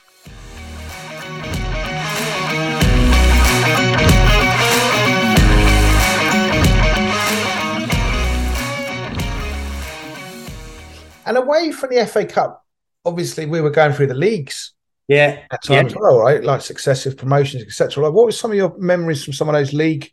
And 11.25 11.37
away 11.37 11.71
from 11.71 11.89
the 11.89 12.05
FA 12.05 12.25
Cup, 12.25 12.63
obviously 13.03 13.47
we 13.47 13.61
were 13.61 13.71
going 13.71 13.93
through 13.93 14.07
the 14.07 14.13
leagues. 14.13 14.73
Yeah, 15.07 15.43
at 15.51 15.63
times 15.63 15.93
yeah. 15.93 15.97
well, 15.99 16.19
right? 16.19 16.43
Like 16.43 16.61
successive 16.61 17.17
promotions, 17.17 17.63
etc. 17.63 18.03
Like, 18.03 18.13
what 18.13 18.25
were 18.25 18.31
some 18.31 18.51
of 18.51 18.57
your 18.57 18.75
memories 18.77 19.23
from 19.23 19.33
some 19.33 19.49
of 19.49 19.53
those 19.53 19.73
league, 19.73 20.11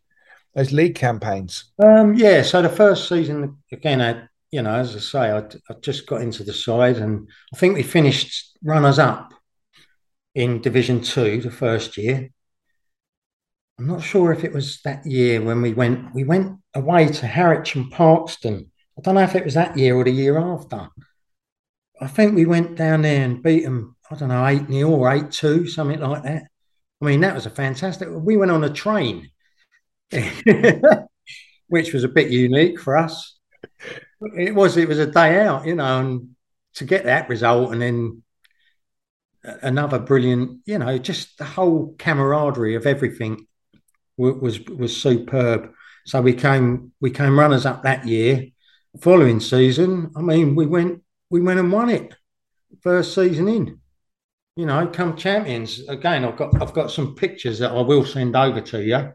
those 0.55 0.73
league 0.73 0.95
campaigns? 0.95 1.73
Um, 1.79 2.15
yeah, 2.15 2.43
so 2.43 2.63
the 2.63 2.69
first 2.69 3.09
season 3.09 3.59
again, 3.71 4.01
I 4.01 4.29
you 4.51 4.63
know, 4.63 4.75
as 4.75 4.97
I 4.97 4.99
say, 4.99 5.31
I, 5.31 5.39
I 5.39 5.75
just 5.81 6.07
got 6.07 6.23
into 6.23 6.43
the 6.43 6.53
side, 6.53 6.97
and 6.97 7.29
I 7.55 7.57
think 7.57 7.75
we 7.75 7.83
finished 7.83 8.59
runners 8.63 8.99
up 8.99 9.35
in 10.35 10.61
Division 10.61 11.03
Two 11.03 11.41
the 11.41 11.51
first 11.51 11.97
year. 11.97 12.31
I'm 13.79 13.87
not 13.87 14.03
sure 14.03 14.33
if 14.33 14.43
it 14.43 14.53
was 14.53 14.81
that 14.83 15.07
year 15.07 15.41
when 15.41 15.63
we 15.63 15.73
went 15.73 16.13
we 16.15 16.25
went 16.25 16.59
away 16.75 17.07
to 17.07 17.29
Harwich 17.29 17.77
and 17.77 17.93
Parkeston. 17.93 18.67
I 18.99 19.01
don't 19.03 19.15
know 19.15 19.23
if 19.23 19.37
it 19.37 19.45
was 19.45 19.55
that 19.55 19.77
year 19.77 19.95
or 19.95 20.03
the 20.03 20.11
year 20.11 20.37
after. 20.39 20.89
I 22.01 22.07
think 22.09 22.35
we 22.35 22.47
went 22.47 22.77
down 22.77 23.03
there 23.03 23.25
and 23.25 23.43
beat 23.43 23.65
them. 23.65 23.97
I 24.11 24.15
don't 24.15 24.29
know, 24.29 24.47
eight 24.47 24.67
0 24.69 24.91
or 24.91 25.13
eight 25.13 25.31
two, 25.31 25.67
something 25.67 26.01
like 26.01 26.23
that. 26.23 26.45
I 27.01 27.05
mean, 27.05 27.21
that 27.21 27.35
was 27.35 27.47
a 27.47 27.51
fantastic. 27.51 28.09
We 28.11 28.37
went 28.37 28.51
on 28.51 28.65
a 28.65 28.71
train, 28.71 29.31
which 31.69 31.93
was 31.93 32.05
a 32.05 32.09
bit 32.09 32.31
unique 32.31 32.81
for 32.81 32.97
us 32.97 33.39
it 34.21 34.55
was 34.55 34.77
it 34.77 34.89
was 34.89 34.99
a 34.99 35.07
day 35.07 35.41
out, 35.41 35.67
you 35.67 35.75
know, 35.75 36.01
and 36.01 36.37
to 36.75 36.85
get 36.85 37.05
that 37.05 37.29
result 37.29 37.73
and 37.73 37.81
then 37.83 38.23
another 39.63 39.99
brilliant, 39.99 40.61
you 40.67 40.79
know, 40.79 40.99
just 40.99 41.39
the 41.39 41.45
whole 41.45 41.95
camaraderie 41.99 42.75
of 42.75 42.87
everything 42.87 43.47
was 44.17 44.61
was 44.61 45.01
superb. 45.01 45.73
So 46.07 46.21
we 46.21 46.35
came 46.35 46.93
we 47.01 47.11
came 47.11 47.39
runners 47.39 47.67
up 47.67 47.83
that 47.83 48.07
year. 48.07 48.47
Following 49.01 49.39
season, 49.39 50.11
I 50.17 50.23
mean, 50.23 50.57
we 50.57 50.67
went 50.67 51.03
we 51.31 51.41
went 51.41 51.61
and 51.61 51.71
won 51.71 51.91
it 51.91 52.15
first 52.83 53.15
season 53.15 53.49
in. 53.49 53.81
You 54.59 54.67
know, 54.67 54.89
come 54.89 55.17
champions 55.17 55.89
again. 55.89 56.25
I've 56.25 56.37
got 56.37 56.61
I've 56.61 56.73
got 56.73 56.91
some 56.91 57.15
pictures 57.15 57.61
that 57.61 57.71
I 57.71 57.81
will 57.81 58.05
send 58.05 58.35
over 58.35 58.61
to 58.61 58.83
you. 58.83 59.13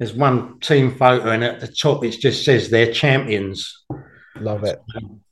There's 0.00 0.14
one 0.14 0.58
team 0.58 0.96
photo, 0.96 1.30
and 1.30 1.44
at 1.44 1.60
the 1.60 1.68
top 1.68 2.04
it 2.04 2.10
just 2.18 2.44
says 2.44 2.68
they're 2.68 2.92
champions. 2.92 3.84
Love 4.40 4.64
it. 4.64 4.80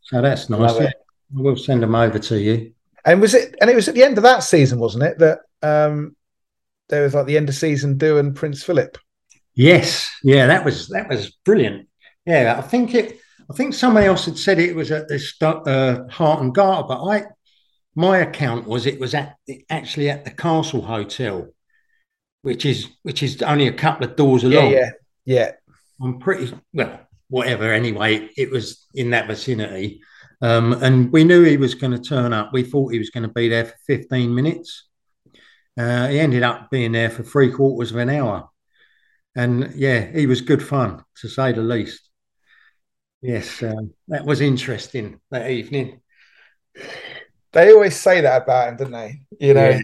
So 0.03 0.23
that's 0.23 0.49
nice. 0.49 0.81
I 0.81 0.93
will 1.33 1.57
send 1.57 1.83
them 1.83 1.97
over 1.97 2.21
to 2.21 2.39
you. 2.39 2.73
And 3.05 3.21
was 3.21 3.35
it? 3.35 3.57
And 3.61 3.69
it 3.69 3.75
was 3.75 3.89
at 3.89 3.97
the 3.97 4.05
end 4.05 4.17
of 4.17 4.23
that 4.23 4.45
season, 4.45 4.79
wasn't 4.79 5.03
it? 5.03 5.19
That 5.19 5.41
um, 5.61 6.15
there 6.89 7.03
was 7.03 7.13
like 7.13 7.27
the 7.27 7.37
end 7.37 7.49
of 7.49 7.57
season 7.57 7.99
do 7.99 8.19
and 8.19 8.37
Prince 8.37 8.63
Philip. 8.63 8.97
Yes, 9.55 10.09
yeah, 10.23 10.47
that 10.47 10.65
was 10.65 10.87
that 10.91 11.09
was 11.09 11.33
brilliant. 11.45 11.89
Yeah, 12.27 12.55
I 12.57 12.63
think 12.63 12.95
it. 12.95 13.19
I 13.51 13.55
think 13.55 13.75
somebody 13.75 14.07
else 14.07 14.27
had 14.27 14.39
said 14.39 14.61
it 14.61 14.77
was 14.77 14.93
at 14.93 15.09
this 15.09 15.35
uh, 15.43 16.05
Harte 16.09 16.43
and 16.43 16.55
Garter, 16.55 16.87
but 16.87 17.05
I, 17.05 17.25
my 17.95 18.19
account 18.19 18.67
was 18.67 18.87
it 18.87 19.01
was 19.01 19.15
at 19.15 19.37
actually 19.69 20.11
at 20.11 20.25
the 20.25 20.31
Castle 20.31 20.83
Hotel, 20.83 21.49
which 22.43 22.65
is 22.65 22.89
which 23.03 23.23
is 23.23 23.43
only 23.43 23.67
a 23.67 23.73
couple 23.73 24.07
of 24.07 24.17
doors 24.17 24.45
along. 24.45 24.73
Yeah, 24.73 24.79
yeah, 24.79 24.91
yeah. 25.25 25.53
I'm 26.03 26.19
pretty 26.19 26.53
well, 26.73 27.01
whatever. 27.29 27.73
Anyway, 27.73 28.31
it 28.37 28.51
was 28.51 28.87
in 28.95 29.11
that 29.11 29.27
vicinity, 29.27 30.01
um, 30.41 30.73
and 30.83 31.13
we 31.13 31.25
knew 31.25 31.45
he 31.45 31.57
was 31.57 31.75
going 31.75 31.93
to 31.93 31.99
turn 31.99 32.33
up. 32.33 32.53
We 32.53 32.63
thought 32.63 32.93
he 32.93 32.99
was 32.99 33.11
going 33.11 33.25
to 33.25 33.35
be 33.35 33.49
there 33.49 33.67
for 33.67 33.77
15 33.87 34.35
minutes. 34.35 34.89
Uh, 35.79 36.09
he 36.09 36.21
ended 36.21 36.43
up 36.43 36.71
being 36.71 36.93
there 36.93 37.11
for 37.11 37.23
three 37.23 37.51
quarters 37.51 37.91
of 37.91 37.99
an 37.99 38.11
hour, 38.11 38.49
and 39.35 39.73
yeah, 39.75 40.11
he 40.13 40.27
was 40.27 40.41
good 40.41 40.63
fun 40.63 41.05
to 41.21 41.29
say 41.29 41.53
the 41.53 41.61
least. 41.61 42.09
Yes, 43.23 43.63
um, 43.63 43.93
that 44.09 44.25
was 44.25 44.41
interesting 44.41 45.21
that 45.31 45.51
evening. 45.51 46.01
They 47.53 47.73
always 47.73 47.97
say 47.97 48.21
that 48.21 48.43
about 48.43 48.69
him, 48.69 48.77
don't 48.77 48.93
they? 48.93 49.21
You 49.39 49.55
know, 49.55 49.71
yeah. 49.71 49.81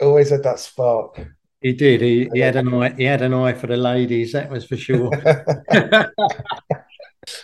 always 0.00 0.30
had 0.30 0.42
that 0.42 0.58
spark. 0.58 1.24
He 1.60 1.72
did. 1.72 2.00
He, 2.00 2.28
he 2.32 2.40
had 2.40 2.56
an 2.56 2.74
eye. 2.74 2.94
He 2.94 3.04
had 3.04 3.22
an 3.22 3.32
eye 3.32 3.54
for 3.54 3.66
the 3.68 3.76
ladies. 3.76 4.32
That 4.32 4.50
was 4.50 4.66
for 4.66 4.76
sure. 4.76 5.10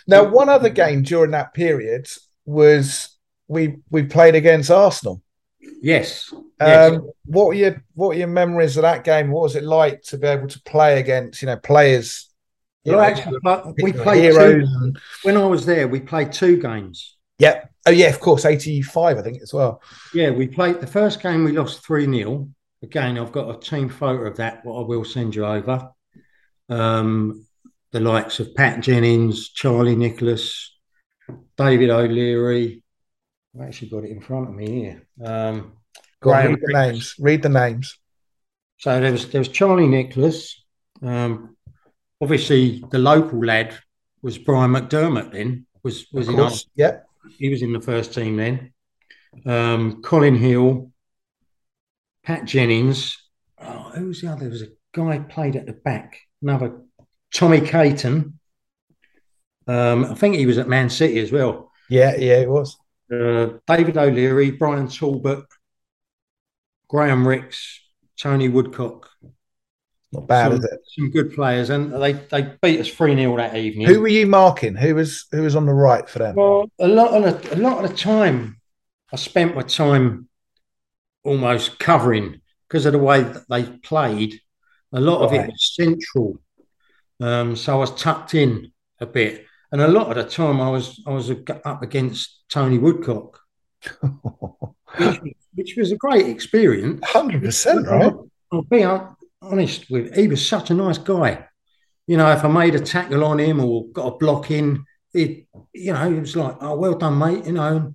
now, 0.06 0.28
one 0.28 0.48
other 0.48 0.68
game 0.68 1.02
during 1.02 1.30
that 1.30 1.54
period 1.54 2.06
was 2.44 3.16
we 3.48 3.76
we 3.90 4.02
played 4.02 4.34
against 4.34 4.70
Arsenal. 4.70 5.22
Yes. 5.80 6.32
Um, 6.60 7.10
What 7.24 7.46
were 7.46 7.54
your 7.54 7.82
What 7.94 8.08
were 8.08 8.14
your 8.14 8.28
memories 8.28 8.76
of 8.76 8.82
that 8.82 9.04
game? 9.04 9.30
What 9.30 9.44
was 9.44 9.56
it 9.56 9.64
like 9.64 10.02
to 10.02 10.18
be 10.18 10.26
able 10.26 10.48
to 10.48 10.62
play 10.64 11.00
against 11.00 11.40
you 11.40 11.46
know 11.46 11.56
players? 11.56 12.28
You 12.84 12.92
well, 12.92 13.00
know, 13.00 13.06
actually, 13.06 13.82
we 13.82 13.92
played. 13.92 14.32
Two, 14.32 14.92
when 15.22 15.36
I 15.36 15.46
was 15.46 15.66
there, 15.66 15.88
we 15.88 16.00
played 16.00 16.32
two 16.32 16.60
games. 16.60 17.16
Yeah. 17.38 17.64
Oh 17.86 17.90
yeah, 17.90 18.08
of 18.08 18.20
course, 18.20 18.44
eighty 18.44 18.82
five, 18.82 19.18
I 19.18 19.22
think 19.22 19.42
as 19.42 19.54
well. 19.54 19.82
Yeah, 20.12 20.30
we 20.30 20.46
played 20.46 20.80
the 20.80 20.86
first 20.86 21.22
game. 21.22 21.44
We 21.44 21.52
lost 21.52 21.84
three 21.84 22.04
0 22.04 22.48
Again, 22.82 23.18
I've 23.18 23.32
got 23.32 23.54
a 23.54 23.60
team 23.60 23.88
photo 23.88 24.26
of 24.26 24.36
that. 24.36 24.64
What 24.64 24.80
I 24.80 24.86
will 24.86 25.04
send 25.04 25.34
you 25.34 25.44
over. 25.44 25.90
Um, 26.68 27.46
the 27.92 28.00
likes 28.00 28.40
of 28.40 28.54
Pat 28.54 28.80
Jennings, 28.80 29.50
Charlie 29.50 29.96
Nicholas, 29.96 30.76
David 31.56 31.90
O'Leary. 31.90 32.82
I've 33.54 33.66
actually 33.66 33.88
got 33.88 34.04
it 34.04 34.10
in 34.10 34.20
front 34.20 34.48
of 34.48 34.54
me 34.54 34.70
here. 34.70 35.06
Um, 35.22 35.72
read 36.22 36.58
the 36.60 36.72
names. 36.72 37.14
Read 37.18 37.42
the 37.42 37.48
names. 37.48 37.98
So 38.78 39.00
there 39.00 39.12
was 39.12 39.28
there 39.28 39.40
was 39.40 39.48
Charlie 39.48 39.88
Nicholas. 39.88 40.62
Um, 41.02 41.56
obviously, 42.20 42.82
the 42.90 42.98
local 42.98 43.44
lad 43.44 43.76
was 44.22 44.38
Brian 44.38 44.70
McDermott. 44.70 45.32
Then 45.32 45.66
was 45.82 46.06
was 46.12 46.28
in 46.28 46.38
our, 46.38 46.50
yeah 46.76 47.00
he 47.38 47.48
was 47.48 47.62
in 47.62 47.72
the 47.72 47.80
first 47.80 48.14
team 48.14 48.36
then. 48.36 48.72
Um, 49.46 50.02
Colin 50.02 50.36
Hill, 50.36 50.92
Pat 52.24 52.44
Jennings. 52.44 53.16
Oh, 53.58 53.92
who 53.94 54.06
was 54.06 54.20
the 54.20 54.28
other? 54.28 54.40
There 54.40 54.50
was 54.50 54.62
a 54.62 54.68
guy 54.92 55.18
played 55.18 55.56
at 55.56 55.66
the 55.66 55.72
back. 55.72 56.18
Another 56.42 56.82
Tommy 57.32 57.60
Caton. 57.60 58.38
Um, 59.66 60.04
I 60.04 60.14
think 60.14 60.34
he 60.36 60.46
was 60.46 60.58
at 60.58 60.68
Man 60.68 60.90
City 60.90 61.20
as 61.20 61.30
well. 61.30 61.70
Yeah, 61.88 62.16
yeah, 62.16 62.40
he 62.40 62.46
was. 62.46 62.76
Uh, 63.12 63.58
David 63.66 63.96
O'Leary, 63.96 64.52
Brian 64.52 64.88
Talbot, 64.88 65.44
Graham 66.88 67.26
Rix, 67.26 67.80
Tony 68.18 68.48
Woodcock. 68.48 69.08
Not 70.12 70.26
bad, 70.26 70.50
some, 70.50 70.58
is 70.58 70.64
it? 70.64 70.80
Some 70.86 71.10
good 71.10 71.32
players, 71.32 71.70
and 71.70 71.92
they, 72.02 72.12
they 72.12 72.54
beat 72.60 72.80
us 72.80 72.88
three 72.88 73.14
0 73.14 73.36
that 73.36 73.56
evening. 73.56 73.86
Who 73.86 74.00
were 74.00 74.08
you 74.08 74.26
marking? 74.26 74.74
Who 74.74 74.96
was 74.96 75.26
who 75.30 75.42
was 75.42 75.54
on 75.54 75.66
the 75.66 75.72
right 75.72 76.08
for 76.08 76.18
them? 76.18 76.34
Well, 76.34 76.68
a 76.80 76.88
lot 76.88 77.14
of 77.14 77.42
the, 77.42 77.54
a 77.54 77.58
lot 77.58 77.84
of 77.84 77.90
the 77.90 77.96
time, 77.96 78.60
I 79.12 79.16
spent 79.16 79.54
my 79.54 79.62
time 79.62 80.28
almost 81.22 81.78
covering 81.78 82.40
because 82.66 82.86
of 82.86 82.92
the 82.92 82.98
way 82.98 83.22
that 83.22 83.48
they 83.48 83.64
played. 83.64 84.40
A 84.92 85.00
lot 85.00 85.20
right. 85.20 85.26
of 85.26 85.44
it 85.44 85.52
was 85.52 85.74
central, 85.76 86.40
um, 87.20 87.54
so 87.54 87.74
I 87.74 87.76
was 87.76 87.94
tucked 87.94 88.34
in 88.34 88.72
a 88.98 89.06
bit, 89.06 89.46
and 89.70 89.80
a 89.80 89.86
lot 89.86 90.08
of 90.08 90.16
the 90.16 90.28
time 90.28 90.60
I 90.60 90.70
was 90.70 91.00
I 91.06 91.10
was 91.10 91.30
up 91.64 91.82
against 91.84 92.42
Tony 92.48 92.78
Woodcock, 92.78 93.38
which, 94.96 95.20
which, 95.54 95.76
was 95.76 95.92
a 95.92 95.96
great 95.96 96.26
experience. 96.26 97.00
Hundred 97.04 97.44
percent, 97.44 97.86
right? 97.86 98.12
I'll 98.52 98.62
be 98.62 98.82
honest 99.42 99.90
with. 99.90 100.14
He 100.14 100.28
was 100.28 100.46
such 100.46 100.70
a 100.70 100.74
nice 100.74 100.98
guy. 100.98 101.46
You 102.06 102.16
know, 102.16 102.30
if 102.32 102.44
I 102.44 102.48
made 102.48 102.74
a 102.74 102.80
tackle 102.80 103.24
on 103.24 103.38
him 103.38 103.60
or 103.60 103.86
got 103.88 104.14
a 104.14 104.18
block 104.18 104.50
in, 104.50 104.84
it 105.14 105.46
you 105.72 105.92
know, 105.92 106.10
it 106.10 106.20
was 106.20 106.36
like, 106.36 106.56
oh, 106.60 106.76
well 106.76 106.94
done, 106.94 107.18
mate. 107.18 107.46
You 107.46 107.52
know, 107.52 107.94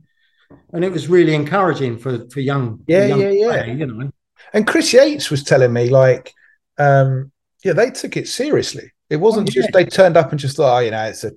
and 0.74 0.86
it 0.86 0.92
was 0.92 1.10
really 1.10 1.34
encouraging 1.34 1.98
for 1.98 2.28
for 2.30 2.40
young, 2.40 2.84
yeah, 2.88 3.08
young 3.08 3.22
yeah, 3.22 3.30
yeah. 3.30 3.48
Player, 3.48 3.74
you 3.74 3.86
know. 3.86 4.12
And 4.54 4.68
Chris 4.68 4.94
Yates 4.94 5.30
was 5.30 5.44
telling 5.44 5.74
me 5.74 5.90
like, 5.90 6.34
um, 6.78 7.32
yeah, 7.64 7.74
they 7.74 7.90
took 7.92 8.16
it 8.18 8.28
seriously. 8.28 8.92
It 9.10 9.18
wasn't 9.18 9.50
oh, 9.50 9.52
yeah. 9.54 9.62
just 9.62 9.74
they 9.74 9.86
turned 9.86 10.18
up 10.18 10.32
and 10.32 10.40
just 10.40 10.58
thought, 10.58 10.78
oh, 10.78 10.80
you 10.80 10.92
know, 10.92 11.04
it's 11.06 11.24
a 11.24 11.32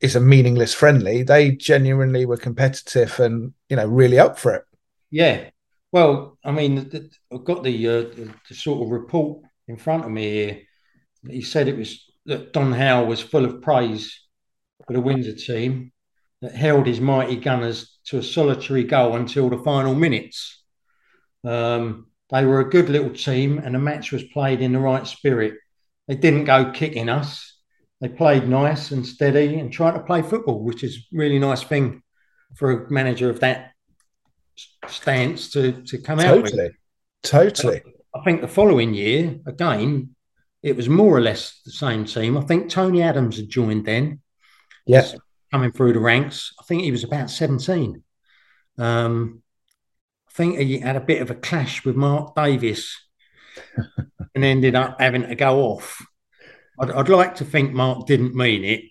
it's 0.00 0.14
a 0.14 0.20
meaningless 0.20 0.74
friendly. 0.74 1.22
They 1.22 1.52
genuinely 1.52 2.26
were 2.26 2.36
competitive 2.36 3.18
and 3.20 3.52
you 3.68 3.76
know 3.76 3.86
really 3.86 4.18
up 4.18 4.38
for 4.38 4.54
it. 4.54 4.64
Yeah. 5.10 5.50
Well, 5.92 6.38
I 6.42 6.52
mean, 6.52 6.90
I've 7.30 7.44
got 7.44 7.62
the, 7.62 7.88
uh, 7.88 8.02
the, 8.48 8.54
sort 8.54 8.82
of 8.82 8.90
report 8.90 9.42
in 9.68 9.76
front 9.76 10.06
of 10.06 10.10
me 10.10 10.30
here. 10.30 10.62
He 11.28 11.42
said 11.42 11.68
it 11.68 11.76
was 11.76 12.10
that 12.24 12.54
Don 12.54 12.72
Howe 12.72 13.04
was 13.04 13.20
full 13.20 13.44
of 13.44 13.60
praise 13.60 14.18
for 14.86 14.94
the 14.94 15.00
Windsor 15.00 15.34
team 15.34 15.92
that 16.40 16.54
held 16.54 16.86
his 16.86 16.98
mighty 16.98 17.36
Gunners 17.36 17.98
to 18.06 18.18
a 18.18 18.22
solitary 18.22 18.84
goal 18.84 19.16
until 19.16 19.50
the 19.50 19.58
final 19.58 19.94
minutes. 19.94 20.64
Um, 21.44 22.06
they 22.30 22.46
were 22.46 22.60
a 22.60 22.70
good 22.70 22.88
little 22.88 23.10
team, 23.10 23.58
and 23.58 23.74
the 23.74 23.78
match 23.78 24.12
was 24.12 24.24
played 24.24 24.62
in 24.62 24.72
the 24.72 24.78
right 24.78 25.06
spirit. 25.06 25.54
They 26.08 26.16
didn't 26.16 26.44
go 26.44 26.72
kicking 26.72 27.10
us. 27.10 27.54
They 28.00 28.08
played 28.08 28.48
nice 28.48 28.92
and 28.92 29.06
steady 29.06 29.58
and 29.58 29.70
tried 29.70 29.92
to 29.92 30.02
play 30.02 30.22
football, 30.22 30.64
which 30.64 30.82
is 30.82 31.06
really 31.12 31.38
nice 31.38 31.62
thing 31.62 32.02
for 32.56 32.70
a 32.86 32.90
manager 32.90 33.28
of 33.28 33.40
that 33.40 33.71
stance 34.88 35.50
to, 35.50 35.82
to 35.82 35.98
come 35.98 36.18
totally. 36.18 36.38
out 36.38 36.42
with. 36.44 36.72
Totally. 37.22 37.82
I 38.14 38.22
think 38.24 38.40
the 38.40 38.48
following 38.48 38.94
year, 38.94 39.38
again, 39.46 40.14
it 40.62 40.76
was 40.76 40.88
more 40.88 41.16
or 41.16 41.20
less 41.20 41.60
the 41.64 41.72
same 41.72 42.04
team. 42.04 42.36
I 42.36 42.42
think 42.42 42.68
Tony 42.68 43.02
Adams 43.02 43.36
had 43.36 43.48
joined 43.48 43.86
then. 43.86 44.20
Yes 44.86 45.14
coming 45.52 45.70
through 45.70 45.92
the 45.92 46.00
ranks. 46.00 46.54
I 46.58 46.64
think 46.64 46.82
he 46.82 46.90
was 46.90 47.04
about 47.04 47.30
17. 47.30 48.02
Um, 48.78 49.42
I 50.28 50.32
think 50.32 50.58
he 50.58 50.78
had 50.78 50.96
a 50.96 51.00
bit 51.00 51.20
of 51.20 51.30
a 51.30 51.34
clash 51.34 51.84
with 51.84 51.94
Mark 51.94 52.34
Davis 52.34 52.98
and 54.34 54.44
ended 54.44 54.74
up 54.74 54.98
having 54.98 55.28
to 55.28 55.34
go 55.34 55.60
off. 55.60 56.04
I'd, 56.80 56.90
I'd 56.90 57.08
like 57.10 57.36
to 57.36 57.44
think 57.44 57.72
Mark 57.72 58.06
didn't 58.06 58.34
mean 58.34 58.64
it. 58.64 58.84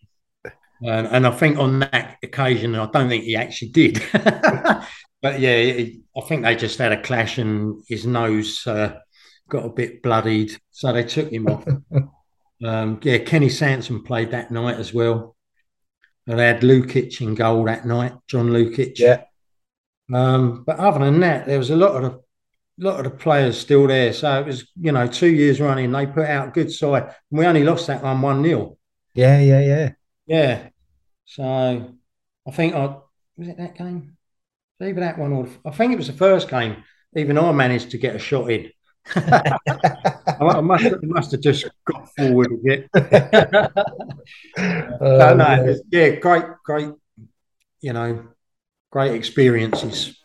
And, 0.83 1.07
and, 1.07 1.27
I 1.27 1.31
think 1.31 1.59
on 1.59 1.79
that 1.79 2.17
occasion, 2.23 2.73
I 2.73 2.87
don't 2.87 3.07
think 3.07 3.23
he 3.23 3.35
actually 3.35 3.69
did. 3.69 4.01
but 5.21 5.39
yeah, 5.39 5.51
it, 5.51 6.01
I 6.15 6.21
think 6.21 6.43
they 6.43 6.55
just 6.55 6.79
had 6.79 6.91
a 6.91 7.01
clash 7.01 7.37
and 7.37 7.81
his 7.87 8.05
nose 8.05 8.65
uh, 8.65 8.99
got 9.49 9.65
a 9.65 9.69
bit 9.69 10.01
bloodied. 10.01 10.57
So 10.71 10.91
they 10.91 11.03
took 11.03 11.31
him 11.31 11.47
off. 11.47 11.65
um, 12.65 12.99
yeah, 13.03 13.19
Kenny 13.19 13.49
Sansom 13.49 14.03
played 14.03 14.31
that 14.31 14.51
night 14.51 14.77
as 14.77 14.93
well. 14.93 15.35
And 16.27 16.39
they 16.39 16.47
had 16.47 16.61
Lukic 16.61 17.21
in 17.21 17.35
goal 17.35 17.65
that 17.65 17.85
night, 17.85 18.13
John 18.27 18.49
Lukic. 18.49 18.97
Yeah. 18.97 19.23
Um, 20.13 20.63
but 20.65 20.77
other 20.77 20.99
than 20.99 21.19
that, 21.21 21.45
there 21.45 21.57
was 21.57 21.69
a 21.69 21.75
lot 21.75 21.95
of 21.95 22.03
the 22.03 22.21
lot 22.77 23.05
of 23.05 23.11
the 23.11 23.17
players 23.17 23.59
still 23.59 23.87
there. 23.87 24.11
So 24.13 24.39
it 24.39 24.45
was, 24.45 24.67
you 24.79 24.91
know, 24.91 25.07
two 25.07 25.29
years 25.29 25.61
running, 25.61 25.91
they 25.91 26.07
put 26.07 26.27
out 26.27 26.49
a 26.49 26.51
good 26.51 26.71
side. 26.71 27.03
And 27.03 27.39
we 27.39 27.45
only 27.45 27.63
lost 27.63 27.87
that 27.87 28.03
one 28.03 28.21
1 28.21 28.43
0. 28.43 28.77
Yeah, 29.13 29.39
yeah, 29.39 29.59
yeah. 29.61 29.91
Yeah. 30.25 30.69
So 31.25 31.93
I 32.47 32.51
think 32.51 32.75
I 32.75 32.97
was 33.37 33.47
it 33.47 33.57
that 33.57 33.77
game? 33.77 34.17
Either 34.81 35.01
that 35.01 35.19
one 35.19 35.31
or 35.31 35.47
I 35.63 35.69
think 35.69 35.93
it 35.93 35.97
was 35.97 36.07
the 36.07 36.13
first 36.13 36.49
game. 36.49 36.83
Even 37.15 37.37
I 37.37 37.51
managed 37.51 37.91
to 37.91 37.99
get 37.99 38.15
a 38.15 38.19
shot 38.19 38.49
in. 38.49 38.71
I, 39.15 40.59
must, 40.61 40.85
I 40.85 40.97
must 41.03 41.31
have 41.31 41.41
just 41.41 41.69
got 41.85 42.09
forward 42.15 42.51
a 42.51 42.57
bit. 42.63 42.89
uh, 42.95 43.69
no, 44.99 45.35
no, 45.35 45.75
yeah, 45.91 46.15
great, 46.15 46.45
great, 46.65 46.89
you 47.81 47.93
know, 47.93 48.27
great 48.91 49.13
experiences. 49.13 50.17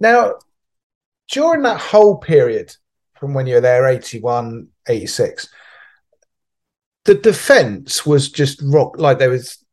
Now, 0.00 0.36
during 1.30 1.60
that 1.62 1.78
whole 1.78 2.16
period 2.16 2.74
from 3.22 3.34
when 3.34 3.46
you 3.46 3.54
were 3.54 3.60
there, 3.60 3.86
81, 3.86 4.66
86, 4.88 5.48
the 7.04 7.14
defense 7.14 8.04
was 8.04 8.28
just 8.32 8.60
rock. 8.64 8.98
Like 8.98 9.20
there 9.20 9.30
was 9.30 9.64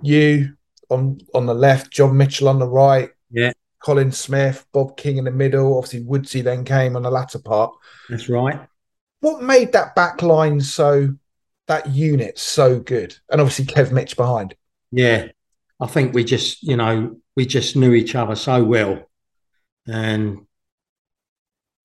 you 0.00 0.56
on 0.88 1.20
on 1.34 1.44
the 1.44 1.52
left, 1.52 1.92
John 1.92 2.16
Mitchell 2.16 2.48
on 2.48 2.58
the 2.58 2.66
right, 2.66 3.10
yeah, 3.30 3.52
Colin 3.78 4.10
Smith, 4.10 4.64
Bob 4.72 4.96
King 4.96 5.18
in 5.18 5.24
the 5.24 5.30
middle. 5.30 5.76
Obviously, 5.76 6.00
Woodsy 6.00 6.40
then 6.40 6.64
came 6.64 6.96
on 6.96 7.02
the 7.02 7.10
latter 7.10 7.38
part. 7.38 7.74
That's 8.08 8.30
right. 8.30 8.58
What 9.20 9.42
made 9.42 9.72
that 9.72 9.94
back 9.94 10.22
line 10.22 10.62
so 10.62 11.14
that 11.66 11.86
unit 11.90 12.38
so 12.38 12.80
good? 12.80 13.14
And 13.28 13.38
obviously 13.38 13.66
Kev 13.66 13.92
Mitch 13.92 14.16
behind. 14.16 14.54
Yeah. 14.90 15.28
I 15.78 15.86
think 15.88 16.14
we 16.14 16.24
just, 16.24 16.62
you 16.62 16.78
know, 16.78 17.16
we 17.36 17.44
just 17.44 17.76
knew 17.76 17.92
each 17.92 18.14
other 18.14 18.34
so 18.34 18.64
well 18.64 19.10
and 19.86 20.46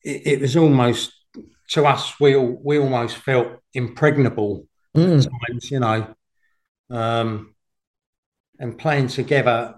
it, 0.03 0.27
it, 0.27 0.41
was 0.41 0.55
almost 0.55 1.11
to 1.69 1.85
us 1.85 2.19
we 2.19 2.35
all, 2.35 2.59
we 2.63 2.79
almost 2.79 3.17
felt 3.17 3.47
impregnable 3.73 4.65
mm. 4.95 5.27
times, 5.47 5.71
you 5.71 5.79
know. 5.79 6.13
Um, 6.89 7.55
and 8.59 8.77
playing 8.77 9.07
together, 9.07 9.75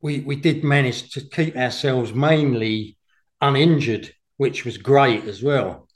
we 0.00 0.20
we 0.20 0.36
did 0.36 0.64
manage 0.64 1.10
to 1.12 1.20
keep 1.20 1.56
ourselves 1.56 2.14
mainly 2.14 2.96
uninjured, 3.40 4.14
which 4.36 4.64
was 4.64 4.78
great 4.78 5.24
as 5.24 5.42
well. 5.42 5.88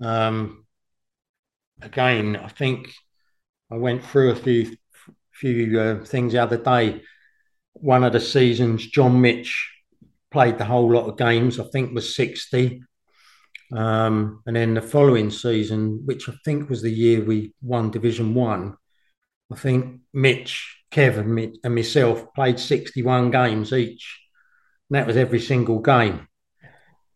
Um, 0.00 0.64
again, 1.80 2.36
I 2.36 2.48
think 2.48 2.92
I 3.70 3.76
went 3.76 4.04
through 4.04 4.30
a 4.30 4.36
few 4.36 4.76
few 5.32 5.80
uh, 5.80 6.04
things 6.04 6.32
the 6.32 6.42
other 6.42 6.58
day. 6.58 7.02
One 7.74 8.04
of 8.04 8.12
the 8.12 8.20
seasons, 8.20 8.86
John 8.86 9.20
Mitch 9.20 9.73
played 10.34 10.58
the 10.58 10.66
whole 10.66 10.92
lot 10.92 11.08
of 11.08 11.16
games. 11.16 11.58
I 11.58 11.64
think 11.64 11.94
was 11.94 12.14
sixty. 12.14 12.82
Um, 13.72 14.42
and 14.46 14.54
then 14.54 14.74
the 14.74 14.82
following 14.82 15.30
season, 15.30 16.02
which 16.04 16.28
I 16.28 16.34
think 16.44 16.68
was 16.68 16.82
the 16.82 16.90
year 16.90 17.24
we 17.24 17.54
won 17.62 17.90
Division 17.90 18.34
One, 18.34 18.76
I 19.50 19.56
think 19.56 20.00
Mitch, 20.12 20.84
Kevin, 20.90 21.56
and 21.64 21.74
myself 21.74 22.26
played 22.34 22.60
61 22.60 23.30
games 23.30 23.72
each. 23.72 24.20
And 24.90 24.96
that 24.96 25.06
was 25.06 25.16
every 25.16 25.40
single 25.40 25.80
game. 25.80 26.28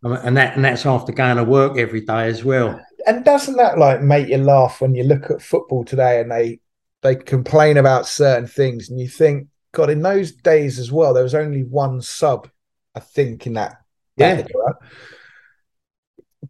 And 0.03 0.37
that 0.37 0.55
and 0.55 0.65
that's 0.65 0.87
after 0.87 1.13
going 1.13 1.37
to 1.37 1.45
work 1.45 1.77
every 1.77 2.01
day 2.01 2.29
as 2.29 2.45
well. 2.45 2.81
And 3.07 3.25
doesn't 3.25 3.57
that 3.57 3.79
like 3.79 4.01
make 4.01 4.29
you 4.29 4.39
laugh 4.39 4.81
when 4.81 4.95
you 4.95 5.03
look 5.05 5.31
at 5.31 5.43
football 5.43 5.85
today 5.85 6.21
and 6.21 6.31
they 6.31 6.61
they 7.03 7.17
complain 7.17 7.77
about 7.77 8.07
certain 8.07 8.47
things 8.47 8.91
and 8.91 9.01
you 9.01 9.09
think, 9.09 9.49
God, 9.73 9.91
in 9.91 10.03
those 10.03 10.33
days 10.33 10.79
as 10.79 10.91
well, 10.91 11.15
there 11.15 11.23
was 11.23 11.35
only 11.35 11.63
one 11.63 12.01
sub, 12.01 12.49
I 12.95 13.01
think, 13.01 13.47
in 13.47 13.55
that, 13.55 13.83
yeah. 14.17 14.45
era 14.55 14.79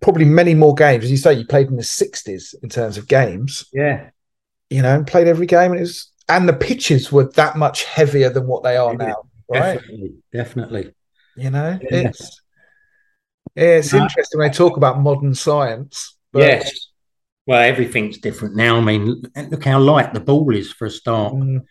probably 0.01 0.25
many 0.25 0.55
more 0.55 0.75
games. 0.75 1.05
As 1.05 1.11
you 1.11 1.17
say, 1.17 1.35
you 1.35 1.47
played 1.47 1.69
in 1.69 1.77
the 1.77 1.83
60s 1.83 2.55
in 2.63 2.69
terms 2.69 2.99
of 2.99 3.09
games. 3.09 3.67
Yeah. 3.73 4.11
You 4.71 4.83
know, 4.83 4.95
and 4.95 5.07
played 5.07 5.29
every 5.29 5.47
game. 5.47 5.73
And 5.73 5.81
it 5.81 5.83
was, 5.83 6.13
and 6.29 6.49
the 6.49 6.53
pitches 6.53 7.11
were 7.11 7.31
that 7.33 7.57
much 7.57 7.85
heavier 7.85 8.31
than 8.31 8.47
what 8.47 8.63
they 8.63 8.77
are 8.77 8.93
yeah, 8.93 9.07
now. 9.07 9.17
Right. 9.49 9.75
Definitely. 9.81 10.15
Definitely. 10.33 10.95
You 11.37 11.51
know, 11.51 11.79
yeah. 11.81 12.09
it's, 12.09 12.43
it's 13.55 13.93
no. 13.93 14.03
interesting 14.03 14.39
when 14.39 14.49
they 14.49 14.55
talk 14.55 14.77
about 14.77 15.01
modern 15.01 15.35
science. 15.35 16.17
But... 16.33 16.41
Yes. 16.41 16.89
Well, 17.47 17.63
everything's 17.63 18.19
different 18.19 18.57
now. 18.57 18.77
I 18.77 18.81
mean, 18.83 19.23
look 19.51 19.65
how 19.65 19.81
light 19.81 20.13
the 20.13 20.21
ball 20.21 20.55
is 20.55 20.71
for 20.71 20.85
a 20.85 20.91
start. 20.91 21.33
Mm. 21.33 21.65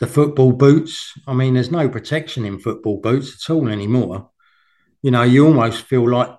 The 0.00 0.06
football 0.06 0.52
boots. 0.52 1.14
I 1.26 1.34
mean, 1.34 1.54
there's 1.54 1.70
no 1.70 1.88
protection 1.88 2.44
in 2.44 2.58
football 2.58 3.00
boots 3.00 3.34
at 3.34 3.52
all 3.52 3.68
anymore. 3.68 4.30
You 5.02 5.10
know, 5.10 5.22
you 5.22 5.46
almost 5.46 5.82
feel 5.82 6.08
like 6.08 6.30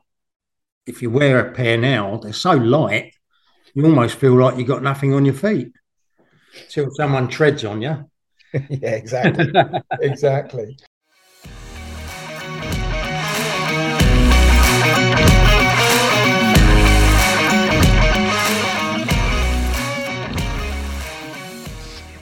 if 0.85 1.01
you 1.01 1.09
wear 1.09 1.39
a 1.39 1.51
pair 1.53 1.77
now, 1.77 2.17
they're 2.17 2.33
so 2.33 2.53
light, 2.53 3.13
you 3.73 3.85
almost 3.85 4.15
feel 4.15 4.35
like 4.35 4.57
you've 4.57 4.67
got 4.67 4.83
nothing 4.83 5.13
on 5.13 5.25
your 5.25 5.35
feet 5.35 5.71
till 6.69 6.89
someone 6.91 7.27
treads 7.27 7.63
on 7.63 7.81
you. 7.81 8.09
yeah, 8.69 8.91
exactly. 8.91 9.51
exactly. 10.01 10.77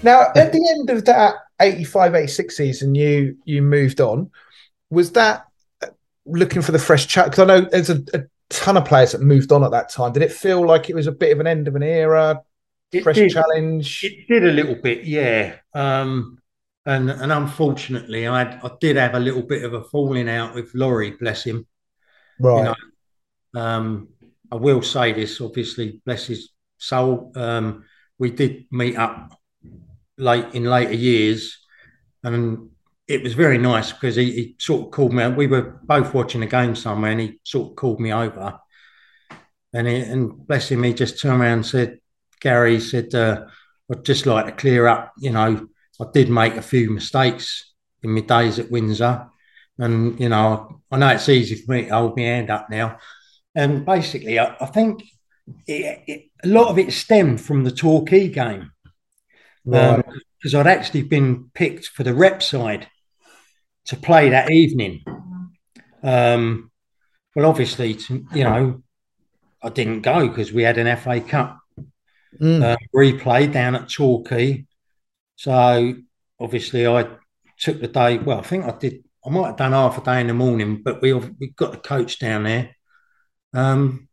Now, 0.08 0.32
at 0.36 0.54
the 0.54 0.66
end 0.70 0.90
of 0.90 1.04
that 1.04 1.36
85 1.60 2.16
86 2.16 2.56
season, 2.56 2.96
you 2.96 3.36
you 3.44 3.62
moved 3.62 4.00
on. 4.00 4.32
Was 4.90 5.12
that 5.12 5.46
looking 6.26 6.62
for 6.62 6.72
the 6.72 6.80
fresh 6.80 7.08
chat? 7.08 7.26
Because 7.26 7.40
I 7.40 7.46
know 7.46 7.62
there's 7.70 7.90
a, 7.90 8.02
a, 8.14 8.24
ton 8.50 8.78
of 8.78 8.86
players 8.86 9.12
that 9.12 9.20
moved 9.20 9.52
on 9.52 9.66
at 9.66 9.72
that 9.72 9.90
time. 9.90 10.14
Did 10.14 10.24
it 10.24 10.32
feel 10.32 10.66
like 10.66 10.90
it 10.90 10.96
was 10.96 11.08
a 11.08 11.12
bit 11.12 11.34
of 11.34 11.42
an 11.42 11.48
end 11.48 11.68
of 11.68 11.76
an 11.76 11.84
era? 11.84 12.42
It 12.94 13.04
fresh 13.04 13.18
did. 13.18 13.32
challenge? 13.32 14.02
It 14.02 14.30
did 14.30 14.46
a 14.46 14.54
little 14.54 14.76
bit, 14.76 15.04
yeah. 15.04 15.58
Um, 15.74 16.40
and 16.86 17.10
and 17.10 17.34
unfortunately, 17.34 18.28
I 18.28 18.44
I 18.44 18.72
did 18.80 18.96
have 18.96 19.16
a 19.16 19.20
little 19.20 19.44
bit 19.44 19.66
of 19.66 19.74
a 19.74 19.84
falling 19.84 20.30
out 20.30 20.56
with 20.56 20.74
Laurie, 20.74 21.18
bless 21.20 21.44
him. 21.44 21.68
Right. 22.40 22.60
You 22.60 22.76
know, 23.54 23.62
um, 23.62 24.08
I 24.54 24.56
will 24.56 24.82
say 24.82 25.12
this, 25.12 25.42
obviously, 25.42 26.00
bless 26.06 26.28
his 26.28 26.54
soul. 26.78 27.34
Um, 27.36 27.84
we 28.18 28.32
did 28.32 28.68
meet 28.72 28.96
up 28.96 29.38
late 30.18 30.54
in 30.54 30.64
later 30.64 30.94
years, 30.94 31.58
and 32.24 32.70
it 33.08 33.24
was 33.24 33.34
very 33.34 33.58
nice 33.58 33.92
because 33.92 34.16
he, 34.16 34.32
he, 34.32 34.56
sort 34.60 34.86
of 34.86 34.92
called 34.92 35.14
me. 35.14 35.24
Out. 35.24 35.38
We 35.38 35.48
were 35.48 35.80
both 35.84 36.14
watching 36.14 36.44
a 36.44 36.48
game 36.48 36.76
somewhere, 36.76 37.12
and 37.12 37.22
he 37.22 37.40
sort 37.44 37.72
of 37.72 37.76
called 37.76 38.00
me 38.00 38.12
over. 38.12 38.60
And 39.74 39.88
he, 39.88 39.96
and 39.98 40.46
bless 40.46 40.70
him, 40.70 40.84
he 40.84 40.94
just 40.94 41.22
turned 41.22 41.42
around 41.42 41.54
and 41.54 41.66
said, 41.66 42.00
"Gary," 42.42 42.80
said, 42.80 43.14
uh, 43.16 43.46
"I'd 43.92 44.06
just 44.06 44.26
like 44.26 44.46
to 44.46 44.52
clear 44.52 44.88
up. 44.88 45.14
You 45.18 45.32
know, 45.32 45.68
I 46.02 46.06
did 46.14 46.30
make 46.30 46.56
a 46.56 46.62
few 46.62 46.90
mistakes 46.90 47.74
in 48.04 48.12
my 48.12 48.22
days 48.22 48.60
at 48.60 48.72
Windsor, 48.72 49.28
and 49.78 50.20
you 50.20 50.30
know, 50.30 50.82
I 50.92 50.98
know 50.98 51.10
it's 51.10 51.30
easy 51.30 51.56
for 51.56 51.72
me 51.72 51.86
to 51.86 51.94
hold 51.94 52.18
my 52.18 52.24
hand 52.24 52.50
up 52.50 52.70
now. 52.70 52.98
And 53.56 53.86
basically, 53.86 54.38
I, 54.38 54.56
I 54.60 54.66
think 54.68 55.02
it, 55.66 56.04
it, 56.08 56.22
a 56.44 56.48
lot 56.48 56.68
of 56.68 56.78
it 56.78 56.92
stemmed 56.92 57.40
from 57.40 57.64
the 57.64 57.72
Torquay 57.72 58.28
game." 58.28 58.72
Right. 59.68 60.06
because 60.40 60.56
um, 60.56 60.62
I'd 60.62 60.68
actually 60.68 61.04
been 61.04 61.50
picked 61.54 61.88
for 61.88 62.04
the 62.04 62.14
rep 62.14 62.42
side 62.42 62.88
to 63.88 63.98
play 63.98 64.30
that 64.30 64.50
evening. 64.50 65.04
Um, 66.02 66.72
well, 67.36 67.48
obviously, 67.48 67.96
to, 67.96 68.26
you 68.34 68.44
know, 68.46 68.82
I 69.62 69.70
didn't 69.70 70.02
go 70.02 70.28
because 70.28 70.54
we 70.54 70.64
had 70.64 70.78
an 70.78 70.96
FA 70.96 71.20
Cup 71.20 71.60
mm. 72.40 72.64
uh, 72.64 72.78
replay 72.96 73.52
down 73.52 73.76
at 73.76 73.90
Torquay. 73.90 74.66
So 75.36 75.96
obviously, 76.40 76.88
I 76.88 77.10
took 77.60 77.82
the 77.82 77.88
day. 77.88 78.20
Well, 78.20 78.40
I 78.40 78.44
think 78.44 78.66
I 78.66 78.72
did. 78.72 79.04
I 79.26 79.30
might 79.30 79.48
have 79.48 79.58
done 79.58 79.74
half 79.74 79.98
a 79.98 80.02
day 80.02 80.22
in 80.22 80.28
the 80.28 80.34
morning, 80.34 80.82
but 80.82 81.02
we 81.02 81.12
we 81.14 81.50
got 81.50 81.74
the 81.74 81.78
coach 81.78 82.20
down 82.20 82.44
there, 82.44 82.76
um, 83.54 84.08